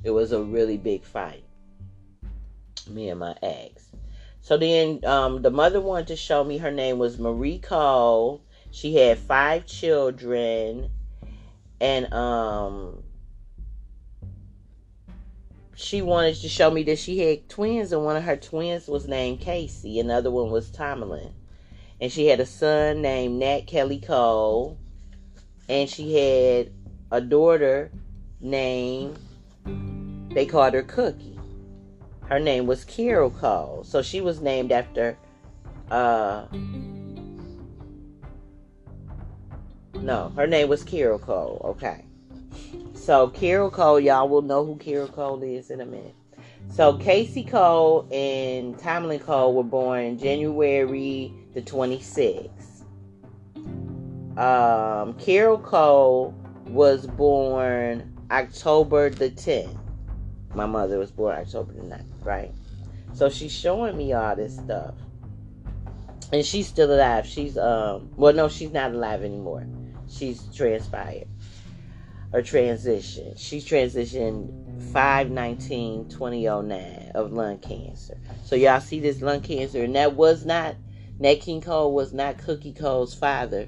It 0.04 0.12
was 0.12 0.32
a 0.32 0.42
really 0.42 0.78
big 0.78 1.04
fight. 1.04 1.44
Me 2.88 3.10
and 3.10 3.20
my 3.20 3.36
ex. 3.42 3.90
So 4.42 4.58
then 4.58 5.04
um, 5.06 5.42
the 5.42 5.52
mother 5.52 5.82
wanted 5.82 6.08
to 6.08 6.16
show 6.16 6.44
me 6.44 6.58
her 6.58 6.72
name 6.72 6.98
was 6.98 7.20
Marie 7.20 7.60
Cole. 7.60 8.42
She 8.72 8.96
had 8.96 9.18
five 9.18 9.66
children. 9.66 10.90
And 11.82 12.12
um, 12.14 13.04
she 15.80 16.02
wanted 16.02 16.36
to 16.36 16.50
show 16.50 16.70
me 16.70 16.84
that 16.84 17.00
she 17.00 17.20
had 17.20 17.50
twins, 17.50 17.92
and 17.92 18.04
one 18.04 18.16
of 18.16 18.24
her 18.24 18.38
twins 18.38 18.88
was 18.88 19.08
named 19.08 19.40
Casey, 19.40 20.00
another 20.00 20.32
one 20.32 20.52
was 20.52 20.70
Tomlin. 20.70 21.34
And 22.02 22.12
she 22.12 22.28
had 22.28 22.40
a 22.40 22.46
son 22.46 23.02
named 23.02 23.40
Nat 23.40 23.62
Kelly 23.68 24.00
Cole, 24.00 24.78
and 25.68 25.90
she 25.90 26.14
had 26.14 26.72
a 27.12 27.20
daughter 27.20 27.92
named, 28.40 29.20
they 30.34 30.46
called 30.46 30.74
her 30.74 30.84
Cookie 30.84 31.40
her 32.30 32.40
name 32.40 32.68
was 32.68 32.86
Carol 32.86 33.32
Cole. 33.32 33.84
So 33.84 34.02
she 34.02 34.22
was 34.22 34.40
named 34.40 34.72
after 34.72 35.18
uh 35.92 36.46
No, 39.96 40.32
her 40.36 40.48
name 40.48 40.70
was 40.70 40.84
Carol 40.84 41.20
Cole. 41.20 41.60
Okay. 41.66 42.06
So 43.10 43.28
Carol 43.28 43.72
Cole, 43.72 44.00
y'all 44.00 44.30
will 44.30 44.44
know 44.44 44.64
who 44.64 44.76
Carol 44.76 45.08
Cole 45.08 45.42
is 45.42 45.72
in 45.72 45.82
a 45.82 45.86
minute. 45.88 46.14
So 46.70 46.96
Casey 46.96 47.44
Cole 47.44 48.08
and 48.12 48.78
Tomlin 48.78 49.20
Cole 49.20 49.56
were 49.56 49.64
born 49.64 50.20
January 50.20 51.34
the 51.56 51.62
26th. 51.64 52.84
Um, 54.38 55.16
Carol 55.16 55.58
Cole 55.58 56.36
was 56.68 57.08
born 57.08 58.16
October 58.30 59.10
the 59.10 59.32
10th. 59.32 59.76
My 60.54 60.68
mother 60.68 61.00
was 61.00 61.10
born 61.10 61.36
October 61.36 61.74
the 61.74 61.82
9th, 61.82 62.06
right? 62.24 62.52
So 63.14 63.28
she's 63.28 63.52
showing 63.52 63.98
me 63.98 64.14
all 64.14 64.36
this 64.36 64.56
stuff. 64.56 64.94
And 66.32 66.46
she's 66.46 66.68
still 66.68 66.94
alive. 66.94 67.26
She's 67.26 67.58
um 67.58 68.12
well 68.18 68.34
no, 68.34 68.50
she's 68.50 68.72
not 68.72 68.92
alive 68.92 69.24
anymore. 69.24 69.66
She's 70.08 70.44
transpired. 70.56 71.29
Or 72.32 72.42
transition. 72.42 73.34
She 73.38 73.58
transitioned 73.58 74.52
519 74.92 76.10
2009 76.10 77.12
of 77.16 77.32
lung 77.32 77.58
cancer. 77.58 78.18
So 78.44 78.56
y'all 78.56 78.80
see 78.80 79.00
this 79.00 79.22
lung 79.22 79.42
cancer, 79.42 79.84
and 79.84 79.96
that 79.96 80.16
was 80.16 80.46
not 80.46 80.76
Nat 81.20 81.36
King 81.36 81.62
Cole 81.62 81.94
was 81.94 82.14
not 82.14 82.38
Cookie 82.38 82.74
Cole's 82.74 83.14
father. 83.14 83.68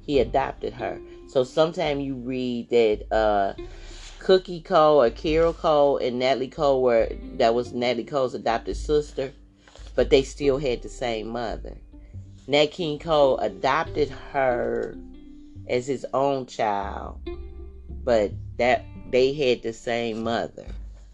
He 0.00 0.18
adopted 0.18 0.72
her. 0.74 1.00
So 1.28 1.44
sometime 1.44 2.00
you 2.00 2.16
read 2.16 2.70
that 2.70 3.12
uh 3.12 3.54
Cookie 4.18 4.60
Cole 4.60 5.02
or 5.02 5.10
Carol 5.10 5.52
Cole 5.52 5.98
and 5.98 6.18
Natalie 6.18 6.48
Cole 6.48 6.82
were 6.82 7.08
that 7.38 7.54
was 7.54 7.72
Natalie 7.72 8.04
Cole's 8.04 8.34
adopted 8.34 8.76
sister, 8.76 9.32
but 9.94 10.10
they 10.10 10.22
still 10.22 10.58
had 10.58 10.82
the 10.82 10.88
same 10.88 11.28
mother. 11.28 11.76
Nat 12.46 12.66
King 12.66 12.98
Cole 12.98 13.38
adopted 13.38 14.10
her 14.32 14.96
as 15.68 15.86
his 15.86 16.04
own 16.12 16.46
child, 16.46 17.20
but 18.04 18.32
that 18.58 18.84
they 19.10 19.32
had 19.32 19.62
the 19.62 19.72
same 19.72 20.22
mother. 20.22 20.66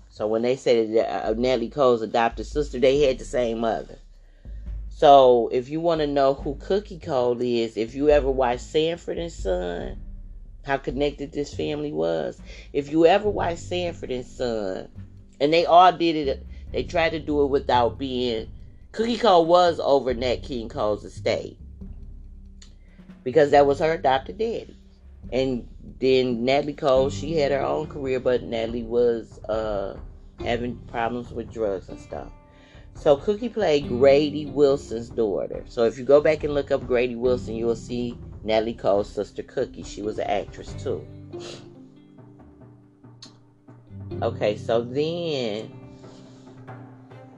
So 0.09 0.27
when 0.27 0.43
they 0.43 0.57
said 0.57 0.95
that 0.95 1.27
uh, 1.27 1.35
Natalie 1.37 1.69
Cole's 1.69 2.03
adopted 2.03 2.47
sister, 2.47 2.79
they 2.79 3.01
had 3.01 3.19
the 3.19 3.25
same 3.25 3.61
mother. 3.61 3.99
So 4.89 5.49
if 5.53 5.69
you 5.69 5.81
want 5.81 6.01
to 6.01 6.07
know 6.07 6.35
who 6.35 6.57
Cookie 6.57 6.99
Cole 6.99 7.41
is, 7.41 7.77
if 7.77 7.95
you 7.95 8.11
ever 8.11 8.31
watch 8.31 8.61
Sanford 8.61 9.19
and 9.19 9.31
Son, 9.31 9.97
how 10.65 10.77
connected 10.77 11.33
this 11.33 11.55
family 11.55 11.93
was. 11.93 12.41
If 12.73 12.91
you 12.91 13.07
ever 13.07 13.29
watch 13.29 13.59
Sanford 13.59 14.11
and 14.11 14.27
Son, 14.27 14.89
and 15.41 15.53
they 15.53 15.67
all 15.67 15.93
did 15.93 16.29
it, 16.29 16.47
they 16.73 16.83
tried 16.83 17.11
to 17.11 17.21
do 17.21 17.43
it 17.43 17.47
without 17.47 17.99
being. 17.99 18.51
Cookie 18.93 19.19
Cole 19.19 19.47
was 19.47 19.81
over 19.81 20.15
Nat 20.15 20.43
King 20.43 20.69
Cole's 20.69 21.05
estate 21.05 21.59
because 23.25 23.51
that 23.51 23.67
was 23.67 23.79
her 23.79 23.93
adopted 23.93 24.39
daddy. 24.39 24.77
And 25.33 25.69
then 25.99 26.45
Natalie 26.45 26.75
Cole, 26.75 27.11
she 27.11 27.35
had 27.37 27.53
her 27.53 27.65
own 27.65 27.87
career, 27.87 28.21
but 28.21 28.43
Natalie 28.43 28.83
was 28.83 29.39
uh, 29.45 29.97
having 30.41 30.77
problems 30.87 31.31
with 31.31 31.53
drugs 31.53 31.89
and 31.89 31.99
stuff. 31.99 32.31
So 32.95 33.17
Cookie 33.17 33.49
played 33.49 33.89
Grady 33.89 34.47
Wilson's 34.47 35.09
daughter. 35.09 35.65
So 35.69 35.85
if 35.85 35.99
you 35.99 36.05
go 36.05 36.21
back 36.21 36.43
and 36.43 36.53
look 36.53 36.71
up 36.71 36.87
Grady 36.87 37.15
Wilson, 37.15 37.55
you 37.55 37.67
will 37.67 37.77
see 37.77 38.19
Natalie 38.43 38.75
Cole's 38.75 39.11
sister 39.11 39.43
Cookie. 39.43 39.85
She 39.85 40.03
was 40.03 40.19
an 40.19 40.27
actress 40.27 40.75
too. 40.83 41.07
Okay, 44.21 44.57
so 44.57 44.83
then 44.83 45.71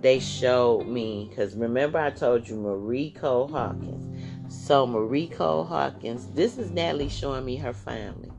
they 0.00 0.18
showed 0.18 0.86
me 0.86 1.26
because 1.28 1.54
remember 1.54 1.98
I 1.98 2.10
told 2.10 2.48
you 2.48 2.56
Marie 2.56 3.10
Cole 3.10 3.48
Hawkins. 3.48 4.06
So 4.50 4.86
Marie 4.86 5.28
Cole 5.28 5.64
Hawkins, 5.64 6.26
this 6.28 6.56
is 6.56 6.70
Natalie 6.70 7.10
showing 7.10 7.44
me 7.44 7.56
her 7.56 7.74
family. 7.74 8.32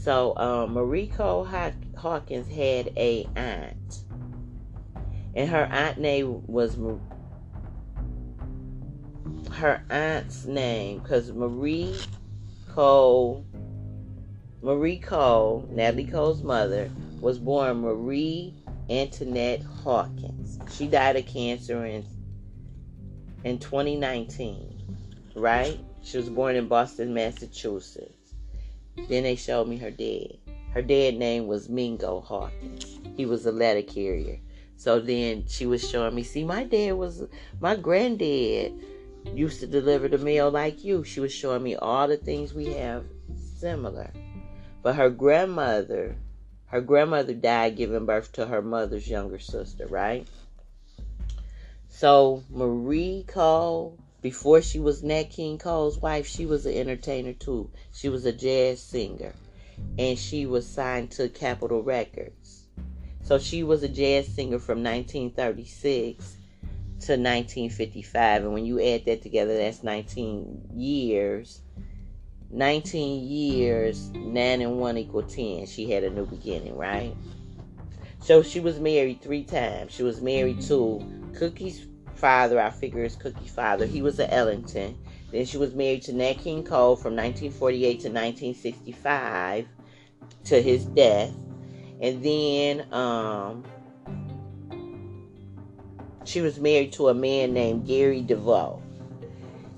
So 0.00 0.34
um, 0.38 0.72
Marie 0.72 1.08
Cole 1.08 1.44
Hawkins 1.44 2.48
had 2.48 2.90
a 2.96 3.28
aunt, 3.36 4.04
and 5.34 5.46
her 5.50 5.64
aunt 5.70 5.98
name 5.98 6.42
was 6.46 6.78
her 9.52 9.84
aunt's 9.90 10.46
name 10.46 11.00
because 11.00 11.30
Marie 11.32 11.94
Cole, 12.70 13.44
Marie 14.62 14.98
Cole, 14.98 15.68
Natalie 15.70 16.06
Cole's 16.06 16.42
mother, 16.42 16.90
was 17.20 17.38
born 17.38 17.82
Marie 17.82 18.54
Antoinette 18.88 19.62
Hawkins. 19.62 20.60
She 20.74 20.86
died 20.86 21.16
of 21.16 21.26
cancer 21.26 21.84
in 21.84 22.06
in 23.44 23.58
2019, 23.58 25.32
right? 25.36 25.78
She 26.02 26.16
was 26.16 26.30
born 26.30 26.56
in 26.56 26.68
Boston, 26.68 27.12
Massachusetts. 27.12 28.19
Then 29.08 29.24
they 29.24 29.36
showed 29.36 29.68
me 29.68 29.76
her 29.78 29.90
dad. 29.90 30.38
Her 30.72 30.82
dad 30.82 31.16
name 31.16 31.46
was 31.46 31.68
Mingo 31.68 32.20
Hawkins. 32.20 33.00
He 33.16 33.26
was 33.26 33.44
a 33.46 33.52
letter 33.52 33.82
carrier. 33.82 34.38
So 34.76 35.00
then 35.00 35.44
she 35.48 35.66
was 35.66 35.88
showing 35.88 36.14
me, 36.14 36.22
see, 36.22 36.44
my 36.44 36.64
dad 36.64 36.92
was 36.92 37.26
my 37.60 37.76
granddad 37.76 38.72
used 39.34 39.60
to 39.60 39.66
deliver 39.66 40.08
the 40.08 40.18
mail 40.18 40.50
like 40.50 40.84
you. 40.84 41.04
She 41.04 41.20
was 41.20 41.32
showing 41.32 41.62
me 41.62 41.76
all 41.76 42.08
the 42.08 42.16
things 42.16 42.54
we 42.54 42.72
have 42.74 43.04
similar. 43.58 44.10
But 44.82 44.94
her 44.94 45.10
grandmother, 45.10 46.16
her 46.66 46.80
grandmother 46.80 47.34
died 47.34 47.76
giving 47.76 48.06
birth 48.06 48.32
to 48.32 48.46
her 48.46 48.62
mother's 48.62 49.08
younger 49.08 49.38
sister, 49.38 49.86
right? 49.88 50.26
So 51.88 52.44
Marie 52.48 53.24
Cole 53.28 53.98
before 54.20 54.60
she 54.60 54.78
was 54.78 55.02
Nat 55.02 55.24
King 55.24 55.58
Cole's 55.58 55.98
wife, 55.98 56.26
she 56.26 56.46
was 56.46 56.66
an 56.66 56.74
entertainer 56.74 57.32
too. 57.32 57.70
She 57.92 58.08
was 58.08 58.26
a 58.26 58.32
jazz 58.32 58.82
singer. 58.82 59.32
And 59.98 60.18
she 60.18 60.44
was 60.44 60.68
signed 60.68 61.10
to 61.12 61.28
Capitol 61.28 61.82
Records. 61.82 62.66
So 63.22 63.38
she 63.38 63.62
was 63.62 63.82
a 63.82 63.88
jazz 63.88 64.26
singer 64.26 64.58
from 64.58 64.82
1936 64.82 66.36
to 67.00 67.12
1955. 67.12 68.42
And 68.44 68.52
when 68.52 68.66
you 68.66 68.80
add 68.80 69.06
that 69.06 69.22
together, 69.22 69.56
that's 69.56 69.82
19 69.82 70.70
years. 70.74 71.62
19 72.50 73.28
years, 73.28 74.10
9 74.10 74.60
and 74.60 74.78
1 74.78 74.98
equal 74.98 75.22
10. 75.22 75.66
She 75.66 75.90
had 75.90 76.04
a 76.04 76.10
new 76.10 76.26
beginning, 76.26 76.76
right? 76.76 77.14
So 78.18 78.42
she 78.42 78.60
was 78.60 78.80
married 78.80 79.22
three 79.22 79.44
times. 79.44 79.92
She 79.92 80.02
was 80.02 80.20
married 80.20 80.60
to 80.62 81.00
Cookie's 81.34 81.86
father, 82.14 82.60
I 82.60 82.70
figure 82.70 83.04
is 83.04 83.16
Cookie's 83.16 83.52
father. 83.52 83.86
He 83.86 84.02
was 84.02 84.18
a 84.18 84.32
Ellington. 84.32 84.98
Then 85.32 85.44
she 85.44 85.56
was 85.56 85.74
married 85.74 86.02
to 86.02 86.12
Nat 86.12 86.34
King 86.34 86.64
Cole 86.64 86.96
from 86.96 87.14
1948 87.16 88.00
to 88.00 88.08
1965 88.08 89.66
to 90.44 90.62
his 90.62 90.84
death. 90.86 91.32
And 92.00 92.22
then 92.24 92.92
um, 92.92 93.64
she 96.24 96.40
was 96.40 96.58
married 96.58 96.92
to 96.92 97.08
a 97.08 97.14
man 97.14 97.52
named 97.52 97.86
Gary 97.86 98.22
Devore 98.22 98.82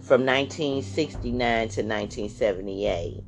from 0.00 0.26
1969 0.26 1.68
to 1.68 1.82
1978. 1.82 3.24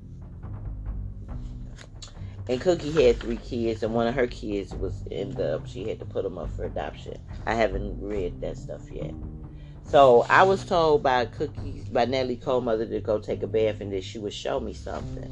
And 2.49 2.61
Cookie 2.61 2.93
had 2.93 3.21
three 3.21 3.39
kids, 3.39 3.83
and 3.83 3.95
one 3.95 4.07
of 4.07 4.15
her 4.15 4.27
kids 4.27 4.75
was 4.75 5.03
in 5.11 5.31
the. 5.31 5.63
She 5.67 5.89
had 5.89 5.99
to 6.01 6.05
put 6.05 6.25
them 6.25 6.39
up 6.39 6.53
for 6.53 6.65
adoption. 6.65 7.15
I 7.47 7.55
haven't 7.55 7.99
read 8.01 8.35
that 8.43 8.59
stuff 8.59 8.91
yet. 8.91 9.15
So 9.83 10.27
I 10.29 10.43
was 10.45 10.65
told 10.65 11.03
by 11.03 11.27
Cookie, 11.27 11.87
by 11.91 12.05
Nellie 12.07 12.37
Cole 12.37 12.61
mother 12.61 12.87
to 12.87 13.01
go 13.01 13.19
take 13.19 13.43
a 13.43 13.47
bath, 13.47 13.81
and 13.81 13.93
that 13.93 14.05
she 14.05 14.19
would 14.19 14.35
show 14.35 14.61
me 14.61 14.75
something. 14.75 15.31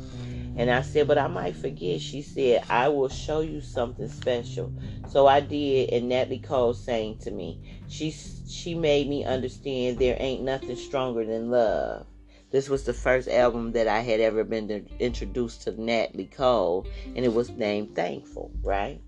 And 0.56 0.70
I 0.70 0.82
said, 0.82 1.08
but 1.08 1.18
I 1.18 1.28
might 1.28 1.56
forget. 1.56 2.00
She 2.00 2.22
said, 2.22 2.64
I 2.68 2.88
will 2.88 3.08
show 3.08 3.40
you 3.40 3.60
something 3.60 4.08
special. 4.08 4.72
So 5.06 5.26
I 5.26 5.40
did, 5.40 5.90
and 5.90 6.08
Natalie 6.08 6.38
Cole 6.40 6.74
sang 6.74 7.16
to 7.22 7.30
me. 7.30 7.60
She 7.88 8.10
she 8.46 8.74
made 8.74 9.08
me 9.08 9.24
understand 9.24 9.98
there 9.98 10.16
ain't 10.20 10.42
nothing 10.44 10.76
stronger 10.76 11.24
than 11.26 11.50
love. 11.50 12.06
This 12.52 12.68
was 12.68 12.84
the 12.84 12.92
first 12.92 13.28
album 13.28 13.72
that 13.72 13.88
I 13.88 14.00
had 14.00 14.20
ever 14.20 14.44
been 14.44 14.86
introduced 15.00 15.62
to 15.62 15.80
Natalie 15.80 16.26
Cole, 16.26 16.86
and 17.16 17.24
it 17.24 17.32
was 17.32 17.48
named 17.48 17.96
Thankful, 17.96 18.50
right? 18.62 19.00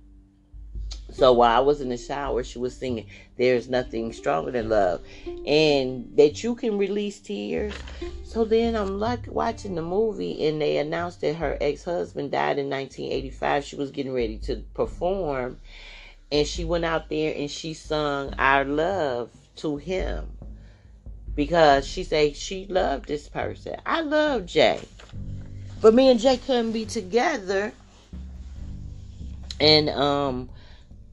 So 1.10 1.34
while 1.34 1.54
I 1.54 1.60
was 1.60 1.82
in 1.82 1.90
the 1.90 1.98
shower, 1.98 2.42
she 2.42 2.58
was 2.58 2.74
singing, 2.74 3.06
There's 3.36 3.68
Nothing 3.68 4.14
Stronger 4.14 4.50
Than 4.50 4.70
Love, 4.70 5.02
and 5.46 6.10
that 6.16 6.42
you 6.42 6.54
can 6.54 6.78
release 6.78 7.20
tears. 7.20 7.74
So 8.24 8.46
then 8.46 8.74
I'm 8.74 8.98
like 8.98 9.26
watching 9.28 9.74
the 9.74 9.82
movie, 9.82 10.48
and 10.48 10.58
they 10.60 10.78
announced 10.78 11.20
that 11.20 11.34
her 11.34 11.58
ex 11.60 11.84
husband 11.84 12.30
died 12.30 12.58
in 12.58 12.70
1985. 12.70 13.62
She 13.62 13.76
was 13.76 13.90
getting 13.90 14.14
ready 14.14 14.38
to 14.38 14.64
perform, 14.72 15.58
and 16.32 16.46
she 16.46 16.64
went 16.64 16.86
out 16.86 17.10
there 17.10 17.34
and 17.36 17.50
she 17.50 17.74
sung 17.74 18.32
Our 18.38 18.64
Love 18.64 19.30
to 19.56 19.76
him 19.76 20.34
because 21.34 21.86
she 21.86 22.04
said 22.04 22.36
she 22.36 22.66
loved 22.66 23.06
this 23.06 23.28
person. 23.28 23.76
I 23.84 24.00
love 24.02 24.46
Jay. 24.46 24.80
But 25.80 25.94
me 25.94 26.10
and 26.10 26.20
Jay 26.20 26.36
couldn't 26.36 26.72
be 26.72 26.86
together. 26.86 27.72
And 29.60 29.88
um 29.90 30.50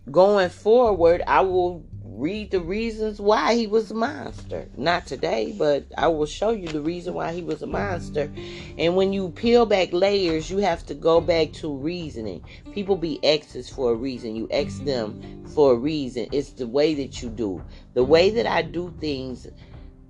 going 0.09 0.49
forward, 0.49 1.21
I 1.27 1.41
will 1.41 1.83
read 2.03 2.51
the 2.51 2.59
reasons 2.59 3.19
why 3.19 3.55
he 3.55 3.67
was 3.67 3.89
a 3.89 3.93
monster. 3.93 4.67
Not 4.77 5.07
today, 5.07 5.55
but 5.57 5.85
I 5.97 6.07
will 6.07 6.25
show 6.25 6.51
you 6.51 6.67
the 6.67 6.81
reason 6.81 7.13
why 7.13 7.33
he 7.33 7.41
was 7.41 7.61
a 7.61 7.67
monster. 7.67 8.31
And 8.77 8.95
when 8.95 9.13
you 9.13 9.29
peel 9.29 9.65
back 9.65 9.91
layers, 9.91 10.49
you 10.49 10.57
have 10.57 10.85
to 10.87 10.93
go 10.93 11.21
back 11.21 11.53
to 11.53 11.75
reasoning. 11.75 12.43
People 12.73 12.95
be 12.95 13.23
exes 13.23 13.69
for 13.69 13.91
a 13.91 13.95
reason. 13.95 14.35
You 14.35 14.47
ex 14.51 14.79
them 14.79 15.45
for 15.53 15.73
a 15.73 15.75
reason. 15.75 16.27
It's 16.31 16.51
the 16.51 16.67
way 16.67 16.93
that 16.95 17.21
you 17.21 17.29
do. 17.29 17.63
The 17.93 18.03
way 18.03 18.29
that 18.31 18.45
I 18.45 18.61
do 18.61 18.93
things 18.99 19.47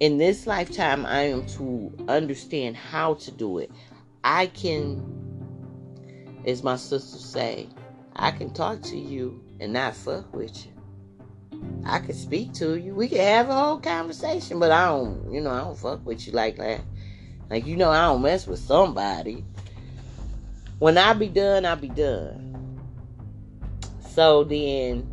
in 0.02 0.18
this 0.18 0.48
lifetime, 0.48 1.06
I 1.06 1.22
am 1.28 1.46
to 1.46 1.94
understand 2.10 2.76
how 2.76 3.14
to 3.14 3.30
do 3.30 3.60
it. 3.60 3.72
I 4.24 4.48
can, 4.48 5.00
as 6.44 6.64
my 6.64 6.76
sisters 6.76 7.24
say, 7.24 7.70
I 8.16 8.32
can 8.32 8.52
talk 8.52 8.82
to 8.82 8.98
you 8.98 9.40
and 9.60 9.74
not 9.74 9.96
fuck 9.96 10.34
with 10.34 10.66
you. 10.66 10.72
I 11.86 12.00
can 12.00 12.16
speak 12.16 12.52
to 12.54 12.78
you. 12.80 12.96
We 12.96 13.10
can 13.10 13.20
have 13.20 13.50
a 13.50 13.54
whole 13.54 13.78
conversation, 13.78 14.60
but 14.60 14.72
I 14.72 14.88
don't, 14.88 15.32
you 15.32 15.40
know, 15.40 15.52
I 15.52 15.60
don't 15.60 15.78
fuck 15.78 16.04
with 16.04 16.26
you 16.26 16.34
like 16.34 16.58
that. 16.58 16.82
Like, 17.52 17.68
you 17.68 17.78
know, 17.78 17.92
I 17.92 18.08
don't 18.08 18.24
mess 18.24 18.48
with 18.48 18.60
somebody. 18.60 19.46
When 20.80 20.98
I 20.98 21.14
be 21.14 21.28
done, 21.28 21.64
I 21.64 21.76
be 21.76 21.90
done. 21.90 22.80
So 24.10 24.46
then 24.46 25.11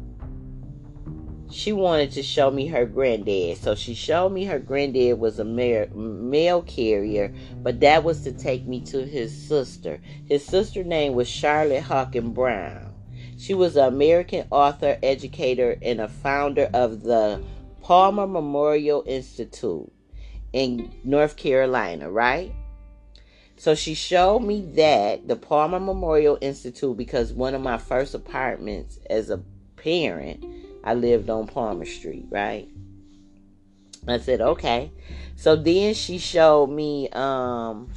she 1.51 1.73
wanted 1.73 2.11
to 2.13 2.23
show 2.23 2.51
me 2.51 2.67
her 2.67 2.85
granddad. 2.85 3.59
So 3.59 3.75
she 3.75 3.95
showed 3.95 4.31
me 4.31 4.45
her 4.45 4.59
granddad 4.59 5.19
was 5.19 5.39
a 5.39 5.45
mail 5.45 6.63
carrier, 6.63 7.33
but 7.63 7.81
that 7.81 8.05
was 8.05 8.23
to 8.23 8.33
take 8.33 8.67
me 8.67 8.81
to 8.83 9.07
his 9.07 9.35
sister. 9.35 10.01
His 10.25 10.45
sister 10.45 10.85
name 10.85 11.15
was 11.15 11.29
Charlotte 11.29 11.83
Hawkins 11.83 12.35
Brown. 12.35 12.95
She 13.39 13.55
was 13.55 13.77
an 13.77 13.85
American 13.85 14.47
author, 14.51 14.99
educator, 15.03 15.79
and 15.81 16.01
a 16.01 16.09
founder 16.09 16.69
of 16.75 17.03
the 17.03 17.43
Palmer 17.83 18.27
Memorial 18.27 19.05
Institute 19.07 19.91
in 20.53 20.93
North 21.05 21.37
Carolina, 21.37 22.11
right? 22.11 22.53
So 23.57 23.75
she 23.75 23.95
showed 23.95 24.41
me 24.41 24.61
that, 24.77 25.27
the 25.27 25.37
Palmer 25.37 25.81
Memorial 25.81 26.39
Institute, 26.41 26.97
because 26.97 27.33
one 27.33 27.55
of 27.55 27.63
my 27.63 27.79
first 27.79 28.15
apartments 28.15 28.99
as 29.09 29.31
a 29.31 29.43
parent 29.77 30.45
I 30.85 30.95
lived 30.95 31.31
on 31.31 31.47
Palmer 31.47 31.85
Street, 31.85 32.27
right? 32.31 32.69
I 34.07 34.19
said, 34.19 34.41
okay. 34.41 34.91
So 35.37 35.57
then 35.57 35.95
she 35.95 36.19
showed 36.19 36.69
me, 36.69 37.09
um, 37.11 37.93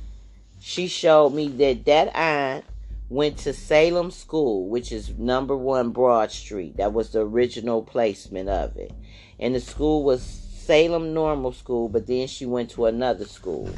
she 0.60 0.88
showed 0.88 1.34
me 1.34 1.48
that 1.48 1.86
that 1.86 2.16
aunt 2.16 2.66
went 3.10 3.38
to 3.40 3.54
Salem 3.54 4.12
School, 4.12 4.68
which 4.68 4.92
is 4.92 5.18
number 5.18 5.56
one 5.56 5.92
Broad 5.92 6.32
Street. 6.32 6.78
That 6.78 6.94
was 6.94 7.12
the 7.12 7.22
original 7.22 7.82
placement 7.82 8.50
of 8.50 8.76
it. 8.78 8.92
And 9.40 9.56
the 9.56 9.60
school 9.60 10.04
was 10.04 10.22
Salem 10.22 11.14
Normal 11.14 11.52
School, 11.52 11.90
but 11.90 12.08
then 12.08 12.28
she 12.28 12.46
went 12.46 12.70
to 12.72 12.86
another 12.86 13.26
school 13.26 13.70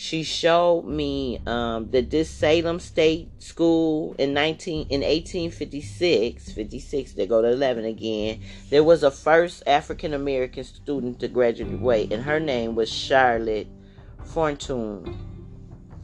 she 0.00 0.22
showed 0.22 0.86
me 0.86 1.38
um, 1.46 1.90
that 1.90 2.08
this 2.08 2.30
Salem 2.30 2.80
State 2.80 3.28
School 3.38 4.14
in 4.16 4.32
19 4.32 4.86
in 4.88 5.02
1856, 5.02 6.52
56 6.52 7.12
they 7.12 7.26
go 7.26 7.42
to 7.42 7.48
11 7.48 7.84
again. 7.84 8.40
There 8.70 8.82
was 8.82 9.02
a 9.02 9.10
first 9.10 9.62
African 9.66 10.14
American 10.14 10.64
student 10.64 11.20
to 11.20 11.28
graduate, 11.28 12.14
and 12.14 12.22
her 12.22 12.40
name 12.40 12.76
was 12.76 12.90
Charlotte 12.90 13.68
Forten. 14.24 15.29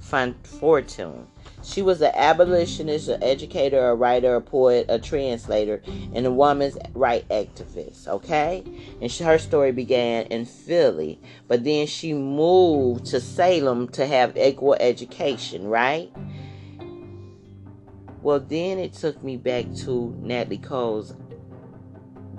Forten. 0.09 1.27
She 1.63 1.83
was 1.83 2.01
an 2.01 2.13
abolitionist, 2.15 3.09
an 3.09 3.23
educator, 3.23 3.89
a 3.89 3.95
writer, 3.95 4.37
a 4.37 4.41
poet, 4.41 4.87
a 4.89 4.99
translator, 4.99 5.83
and 6.15 6.25
a 6.25 6.31
woman's 6.31 6.79
right 6.95 7.29
activist. 7.29 8.07
Okay, 8.07 8.63
and 9.01 9.11
she, 9.11 9.25
her 9.25 9.39
story 9.39 9.73
began 9.73 10.27
in 10.27 10.45
Philly, 10.45 11.21
but 11.49 11.65
then 11.65 11.87
she 11.87 12.15
moved 12.15 13.07
to 13.07 13.21
Salem 13.21 13.89
to 13.89 14.07
have 14.07 14.37
equal 14.37 14.77
education. 14.79 15.67
Right. 15.67 16.13
Well, 18.23 18.41
then 18.41 18.79
it 18.79 18.93
took 18.93 19.23
me 19.23 19.37
back 19.37 19.73
to 19.85 20.17
Natalie 20.21 20.59
Cole's 20.59 21.15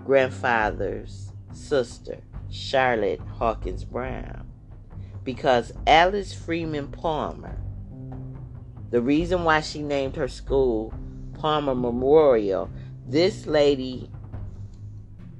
grandfather's 0.05 1.31
sister, 1.53 2.19
Charlotte 2.49 3.19
Hawkins 3.19 3.83
Brown, 3.83 4.46
because 5.27 5.73
Alice 5.85 6.33
Freeman 6.33 6.87
Palmer 6.87 7.57
the 8.91 9.01
reason 9.01 9.43
why 9.43 9.59
she 9.59 9.81
named 9.81 10.15
her 10.15 10.29
school 10.29 10.93
Palmer 11.33 11.75
Memorial, 11.75 12.69
this 13.05 13.45
lady 13.45 14.09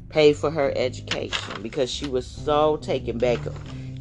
paid 0.09 0.35
for 0.35 0.51
her 0.51 0.73
education 0.75 1.61
because 1.61 1.89
she 1.89 2.05
was 2.07 2.27
so 2.27 2.75
taken 2.77 3.17
back. 3.17 3.39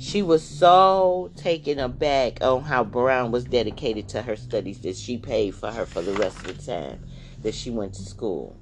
She 0.01 0.23
was 0.23 0.43
so 0.43 1.31
taken 1.37 1.79
aback 1.79 2.43
on 2.43 2.63
how 2.63 2.83
Brown 2.83 3.31
was 3.31 3.45
dedicated 3.45 4.09
to 4.09 4.23
her 4.23 4.35
studies 4.35 4.81
that 4.81 4.97
she 4.97 5.17
paid 5.17 5.55
for 5.55 5.71
her 5.71 5.87
for 5.87 6.03
the 6.03 6.13
rest 6.15 6.39
of 6.39 6.57
the 6.57 6.73
time 6.73 6.99
that 7.43 7.55
she 7.55 7.71
went 7.71 7.95
to 7.95 8.03
school. 8.03 8.57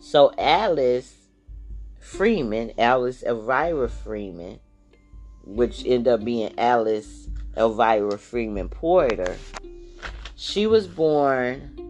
So 0.00 0.32
Alice 0.38 1.14
Freeman, 2.00 2.72
Alice 2.78 3.22
Elvira 3.22 3.90
Freeman, 3.90 4.58
which 5.44 5.84
ended 5.84 6.08
up 6.08 6.24
being 6.24 6.52
Alice 6.58 7.28
Elvira 7.56 8.18
Freeman 8.18 8.68
Porter. 8.68 9.36
She 10.36 10.66
was 10.66 10.86
born 10.86 11.82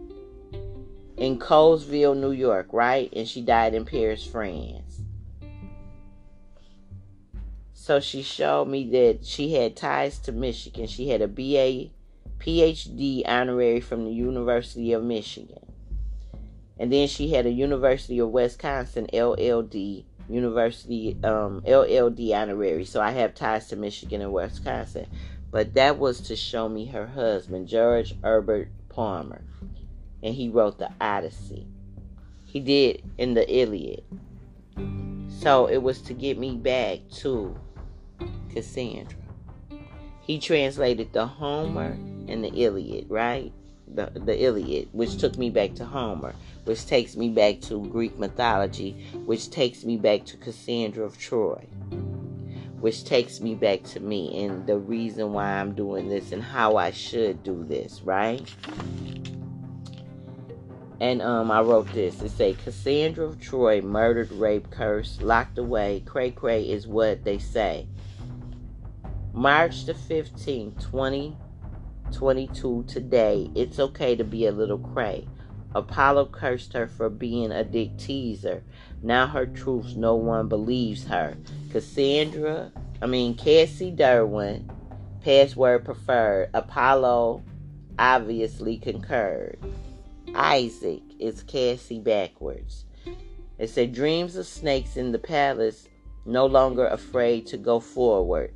in 1.17 1.39
Colesville, 1.39 2.19
New 2.19 2.31
York, 2.31 2.67
right? 2.71 3.11
And 3.15 3.27
she 3.27 3.41
died 3.41 3.73
in 3.73 3.85
Paris, 3.85 4.25
France. 4.25 5.01
So 7.73 7.99
she 7.99 8.21
showed 8.21 8.69
me 8.69 8.89
that 8.91 9.25
she 9.25 9.53
had 9.53 9.75
ties 9.75 10.19
to 10.19 10.31
Michigan. 10.31 10.87
She 10.87 11.09
had 11.09 11.21
a 11.21 11.27
BA, 11.27 11.91
PhD 12.39 13.23
honorary 13.27 13.81
from 13.81 14.05
the 14.05 14.11
University 14.11 14.93
of 14.93 15.03
Michigan. 15.03 15.65
And 16.79 16.91
then 16.91 17.07
she 17.07 17.31
had 17.31 17.45
a 17.45 17.51
University 17.51 18.19
of 18.19 18.29
Wisconsin 18.29 19.07
LLD 19.13 20.05
University 20.29 21.17
um, 21.23 21.61
LLD 21.65 22.33
honorary. 22.33 22.85
So 22.85 23.01
I 23.01 23.11
have 23.11 23.35
ties 23.35 23.67
to 23.67 23.75
Michigan 23.75 24.21
and 24.21 24.33
Wisconsin. 24.33 25.07
But 25.51 25.75
that 25.75 25.99
was 25.99 26.21
to 26.21 26.35
show 26.35 26.67
me 26.67 26.87
her 26.87 27.05
husband, 27.05 27.67
George 27.67 28.15
Herbert 28.23 28.69
Palmer. 28.89 29.43
And 30.23 30.33
he 30.33 30.49
wrote 30.49 30.79
the 30.79 30.89
Odyssey. 30.99 31.67
He 32.45 32.59
did 32.59 33.03
in 33.17 33.33
the 33.33 33.47
Iliad. 33.51 34.03
So 35.29 35.67
it 35.67 35.81
was 35.81 36.01
to 36.03 36.13
get 36.13 36.37
me 36.37 36.55
back 36.55 36.99
to 37.17 37.55
Cassandra. 38.49 39.19
He 40.21 40.39
translated 40.39 41.11
the 41.11 41.27
Homer 41.27 41.97
and 42.27 42.43
the 42.43 42.49
Iliad, 42.49 43.09
right? 43.09 43.51
The, 43.87 44.11
the 44.15 44.43
Iliad, 44.43 44.89
which 44.91 45.17
took 45.17 45.37
me 45.37 45.49
back 45.49 45.75
to 45.75 45.85
Homer, 45.85 46.33
which 46.63 46.85
takes 46.87 47.15
me 47.15 47.29
back 47.29 47.61
to 47.61 47.85
Greek 47.89 48.17
mythology, 48.17 49.05
which 49.25 49.49
takes 49.49 49.83
me 49.83 49.97
back 49.97 50.25
to 50.25 50.37
Cassandra 50.37 51.05
of 51.05 51.17
Troy, 51.17 51.67
which 52.79 53.03
takes 53.03 53.39
me 53.39 53.55
back 53.55 53.83
to 53.83 53.99
me 53.99 54.43
and 54.45 54.65
the 54.65 54.77
reason 54.77 55.33
why 55.33 55.45
I'm 55.45 55.73
doing 55.73 56.09
this 56.09 56.31
and 56.31 56.41
how 56.41 56.77
I 56.77 56.91
should 56.91 57.43
do 57.43 57.63
this, 57.63 58.01
right? 58.01 58.51
And 60.99 61.21
um, 61.21 61.51
I 61.51 61.61
wrote 61.61 61.91
this. 61.91 62.21
It 62.21 62.31
say 62.31 62.53
Cassandra 62.53 63.25
of 63.25 63.39
Troy, 63.39 63.81
murdered, 63.81 64.31
raped, 64.31 64.71
cursed, 64.71 65.21
locked 65.21 65.57
away. 65.57 66.01
Cray 66.05 66.31
cray 66.31 66.63
is 66.63 66.87
what 66.87 67.25
they 67.25 67.39
say. 67.39 67.87
March 69.33 69.85
the 69.85 69.93
15th, 69.93 70.93
2022, 72.13 72.85
today, 72.87 73.49
it's 73.55 73.79
okay 73.79 74.15
to 74.15 74.23
be 74.23 74.45
a 74.45 74.51
little 74.51 74.77
cray. 74.77 75.27
Apollo 75.75 76.27
cursed 76.27 76.73
her 76.73 76.87
for 76.87 77.09
being 77.09 77.51
a 77.51 77.63
dick 77.63 77.97
teaser. 77.97 78.63
Now 79.01 79.25
her 79.27 79.47
truths, 79.47 79.95
no 79.95 80.15
one 80.15 80.47
believes 80.47 81.05
her. 81.05 81.35
Cassandra, 81.71 82.71
I 83.01 83.07
mean, 83.07 83.35
Cassie 83.35 83.91
Durwin, 83.91 84.69
password 85.21 85.83
preferred. 85.83 86.51
Apollo 86.53 87.43
obviously 87.97 88.77
concurred. 88.77 89.57
Isaac 90.35 91.01
is 91.19 91.43
Cassie 91.43 91.99
backwards. 91.99 92.85
It 93.57 93.69
said, 93.69 93.93
Dreams 93.93 94.35
of 94.35 94.45
snakes 94.45 94.97
in 94.97 95.11
the 95.11 95.19
palace, 95.19 95.87
no 96.25 96.45
longer 96.45 96.87
afraid 96.87 97.47
to 97.47 97.57
go 97.57 97.79
forward. 97.79 98.53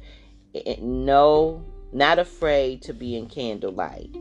It, 0.54 0.82
No, 0.82 1.66
not 1.98 2.20
afraid 2.20 2.82
to 2.84 2.94
be 2.94 3.16
in 3.16 3.28
candlelight. 3.28 4.16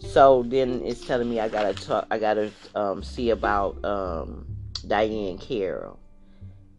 So 0.00 0.42
then 0.46 0.82
it's 0.84 1.06
telling 1.06 1.30
me 1.30 1.40
I 1.40 1.48
gotta 1.48 1.74
talk, 1.74 2.06
I 2.10 2.18
gotta 2.18 2.50
um, 2.74 3.02
see 3.02 3.30
about 3.30 3.82
um, 3.84 4.46
Diahann 4.86 5.40
Carroll. 5.40 5.98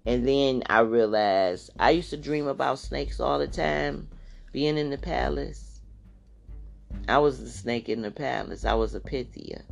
And 0.06 0.28
then 0.28 0.64
I 0.68 0.80
realized 0.80 1.72
I 1.80 1.92
used 1.92 2.10
to 2.10 2.18
dream 2.18 2.48
about 2.48 2.80
snakes 2.80 3.20
all 3.20 3.40
the 3.40 3.48
time, 3.48 4.10
being 4.52 4.78
in 4.78 4.90
the 4.90 4.98
palace. 4.98 5.82
I 7.08 7.18
was 7.20 7.40
the 7.40 7.50
snake 7.50 7.88
in 7.90 8.02
the 8.02 8.12
palace. 8.12 8.66
I 8.66 8.74
was 8.74 8.94
a 8.94 9.00
Pythia 9.00 9.64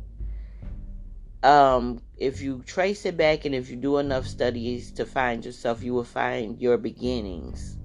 um, 1.42 2.00
if 2.16 2.40
you 2.40 2.62
trace 2.66 3.04
it 3.04 3.16
back 3.16 3.44
and 3.44 3.54
if 3.54 3.68
you 3.68 3.76
do 3.76 3.98
enough 3.98 4.26
studies 4.26 4.92
to 4.92 5.04
find 5.04 5.44
yourself, 5.44 5.82
you 5.82 5.92
will 5.92 6.04
find 6.04 6.60
your 6.60 6.78
beginnings. 6.78 7.78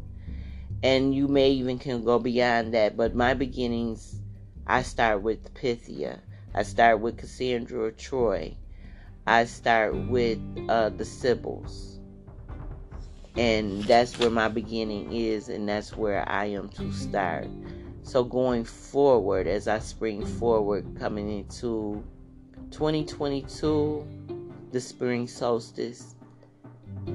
And 0.88 1.14
you 1.14 1.28
may 1.28 1.50
even 1.50 1.80
can 1.80 2.06
go 2.06 2.18
beyond 2.18 2.74
that. 2.74 2.96
But 2.96 3.14
my 3.14 3.34
beginnings, 3.34 4.22
I 4.66 4.84
start 4.84 5.22
with 5.22 5.54
Pythia. 5.54 6.22
I 6.56 6.64
start 6.64 7.02
with 7.02 7.18
Cassandra 7.18 7.88
or 7.88 7.92
Troy. 7.92 8.56
I 9.26 9.44
start 9.44 9.98
with 10.08 10.40
uh, 10.70 10.88
the 10.88 11.04
Sibyls. 11.04 12.00
And 13.36 13.84
that's 13.84 14.18
where 14.18 14.30
my 14.30 14.48
beginning 14.48 15.12
is, 15.12 15.50
and 15.50 15.68
that's 15.68 15.98
where 15.98 16.24
I 16.26 16.46
am 16.46 16.70
to 16.70 16.94
start. 16.94 17.50
So 18.04 18.24
going 18.24 18.64
forward, 18.64 19.46
as 19.46 19.68
I 19.68 19.80
spring 19.80 20.26
forward, 20.26 20.98
coming 20.98 21.30
into 21.30 22.02
2022, 22.72 24.08
the 24.72 24.80
spring 24.80 25.28
solstice, 25.28 26.16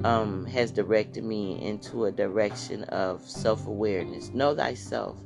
um, 0.03 0.45
has 0.45 0.71
directed 0.71 1.23
me 1.23 1.61
into 1.61 2.05
a 2.05 2.11
direction 2.11 2.83
of 2.85 3.21
self 3.21 3.67
awareness. 3.67 4.29
Know 4.29 4.55
thyself. 4.55 5.17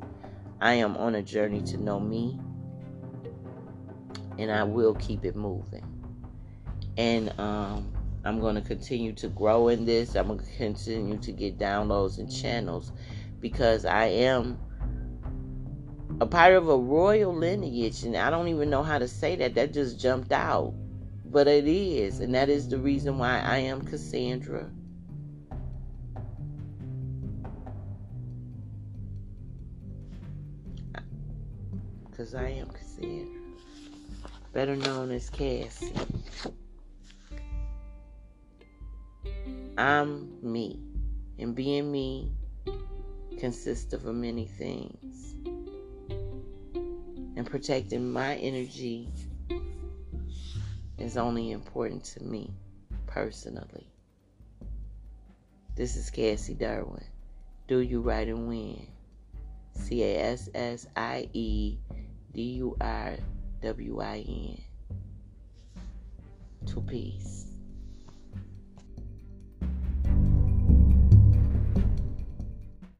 I 0.60 0.74
am 0.74 0.98
on 0.98 1.16
a 1.16 1.22
journey 1.22 1.62
to 1.64 1.78
know 1.78 2.00
me, 2.00 2.40
and 4.38 4.52
I 4.52 4.64
will 4.64 4.96
keep 4.96 5.24
it 5.26 5.36
moving. 5.36 5.86
And 6.98 7.38
um, 7.40 7.92
I'm 8.26 8.40
going 8.40 8.56
to 8.56 8.62
continue 8.62 9.14
to 9.14 9.28
grow 9.30 9.68
in 9.68 9.86
this. 9.86 10.16
I'm 10.16 10.28
going 10.28 10.40
to 10.40 10.56
continue 10.58 11.18
to 11.18 11.32
get 11.32 11.58
downloads 11.58 12.18
and 12.18 12.32
channels 12.32 12.92
because 13.40 13.86
I 13.86 14.06
am 14.06 14.60
a 16.20 16.26
part 16.26 16.54
of 16.54 16.68
a 16.70 16.78
royal 16.78 17.36
lineage, 17.36 18.04
and 18.04 18.16
I 18.18 18.30
don't 18.30 18.48
even 18.48 18.70
know 18.70 18.84
how 18.84 18.98
to 18.98 19.08
say 19.08 19.36
that. 19.38 19.56
That 19.56 19.74
just 19.74 20.00
jumped 20.00 20.32
out. 20.32 20.74
But 21.38 21.48
it 21.48 21.68
is, 21.68 22.20
and 22.20 22.34
that 22.34 22.50
is 22.50 22.68
the 22.68 22.80
reason 22.80 23.20
why 23.20 23.40
I 23.42 23.58
am 23.60 23.84
Cassandra. 23.86 24.72
Because 32.10 32.34
I 32.34 32.50
am 32.50 32.70
Cassandra. 32.70 33.40
Better 34.52 34.76
known 34.78 35.12
as 35.12 35.30
Cassie. 35.30 35.94
I'm 39.78 40.40
me. 40.42 40.80
And 41.38 41.54
being 41.54 41.92
me 41.92 42.32
consists 43.38 43.94
of 43.94 44.06
many 44.06 44.48
things 44.48 45.36
and 47.36 47.46
protecting 47.46 48.12
my 48.12 48.38
energy 48.38 49.08
is 50.98 51.18
only 51.18 51.52
important 51.52 52.04
to 52.04 52.24
me 52.24 52.52
personally. 53.06 53.88
This 55.76 55.96
is 55.96 56.10
Cassie 56.10 56.56
Durwin. 56.56 57.04
Do 57.68 57.80
you 57.80 58.02
write 58.02 58.28
and 58.30 58.48
win? 58.48 58.88
C 59.74 60.04
A 60.04 60.18
S 60.32 60.50
S 60.56 60.88
I 60.96 61.30
E 61.34 61.78
D 62.34 62.42
U 62.42 62.76
R 62.82 63.16
W 63.62 64.02
I 64.02 64.26
N. 64.28 64.62
To 66.68 66.82
peace. 66.82 67.47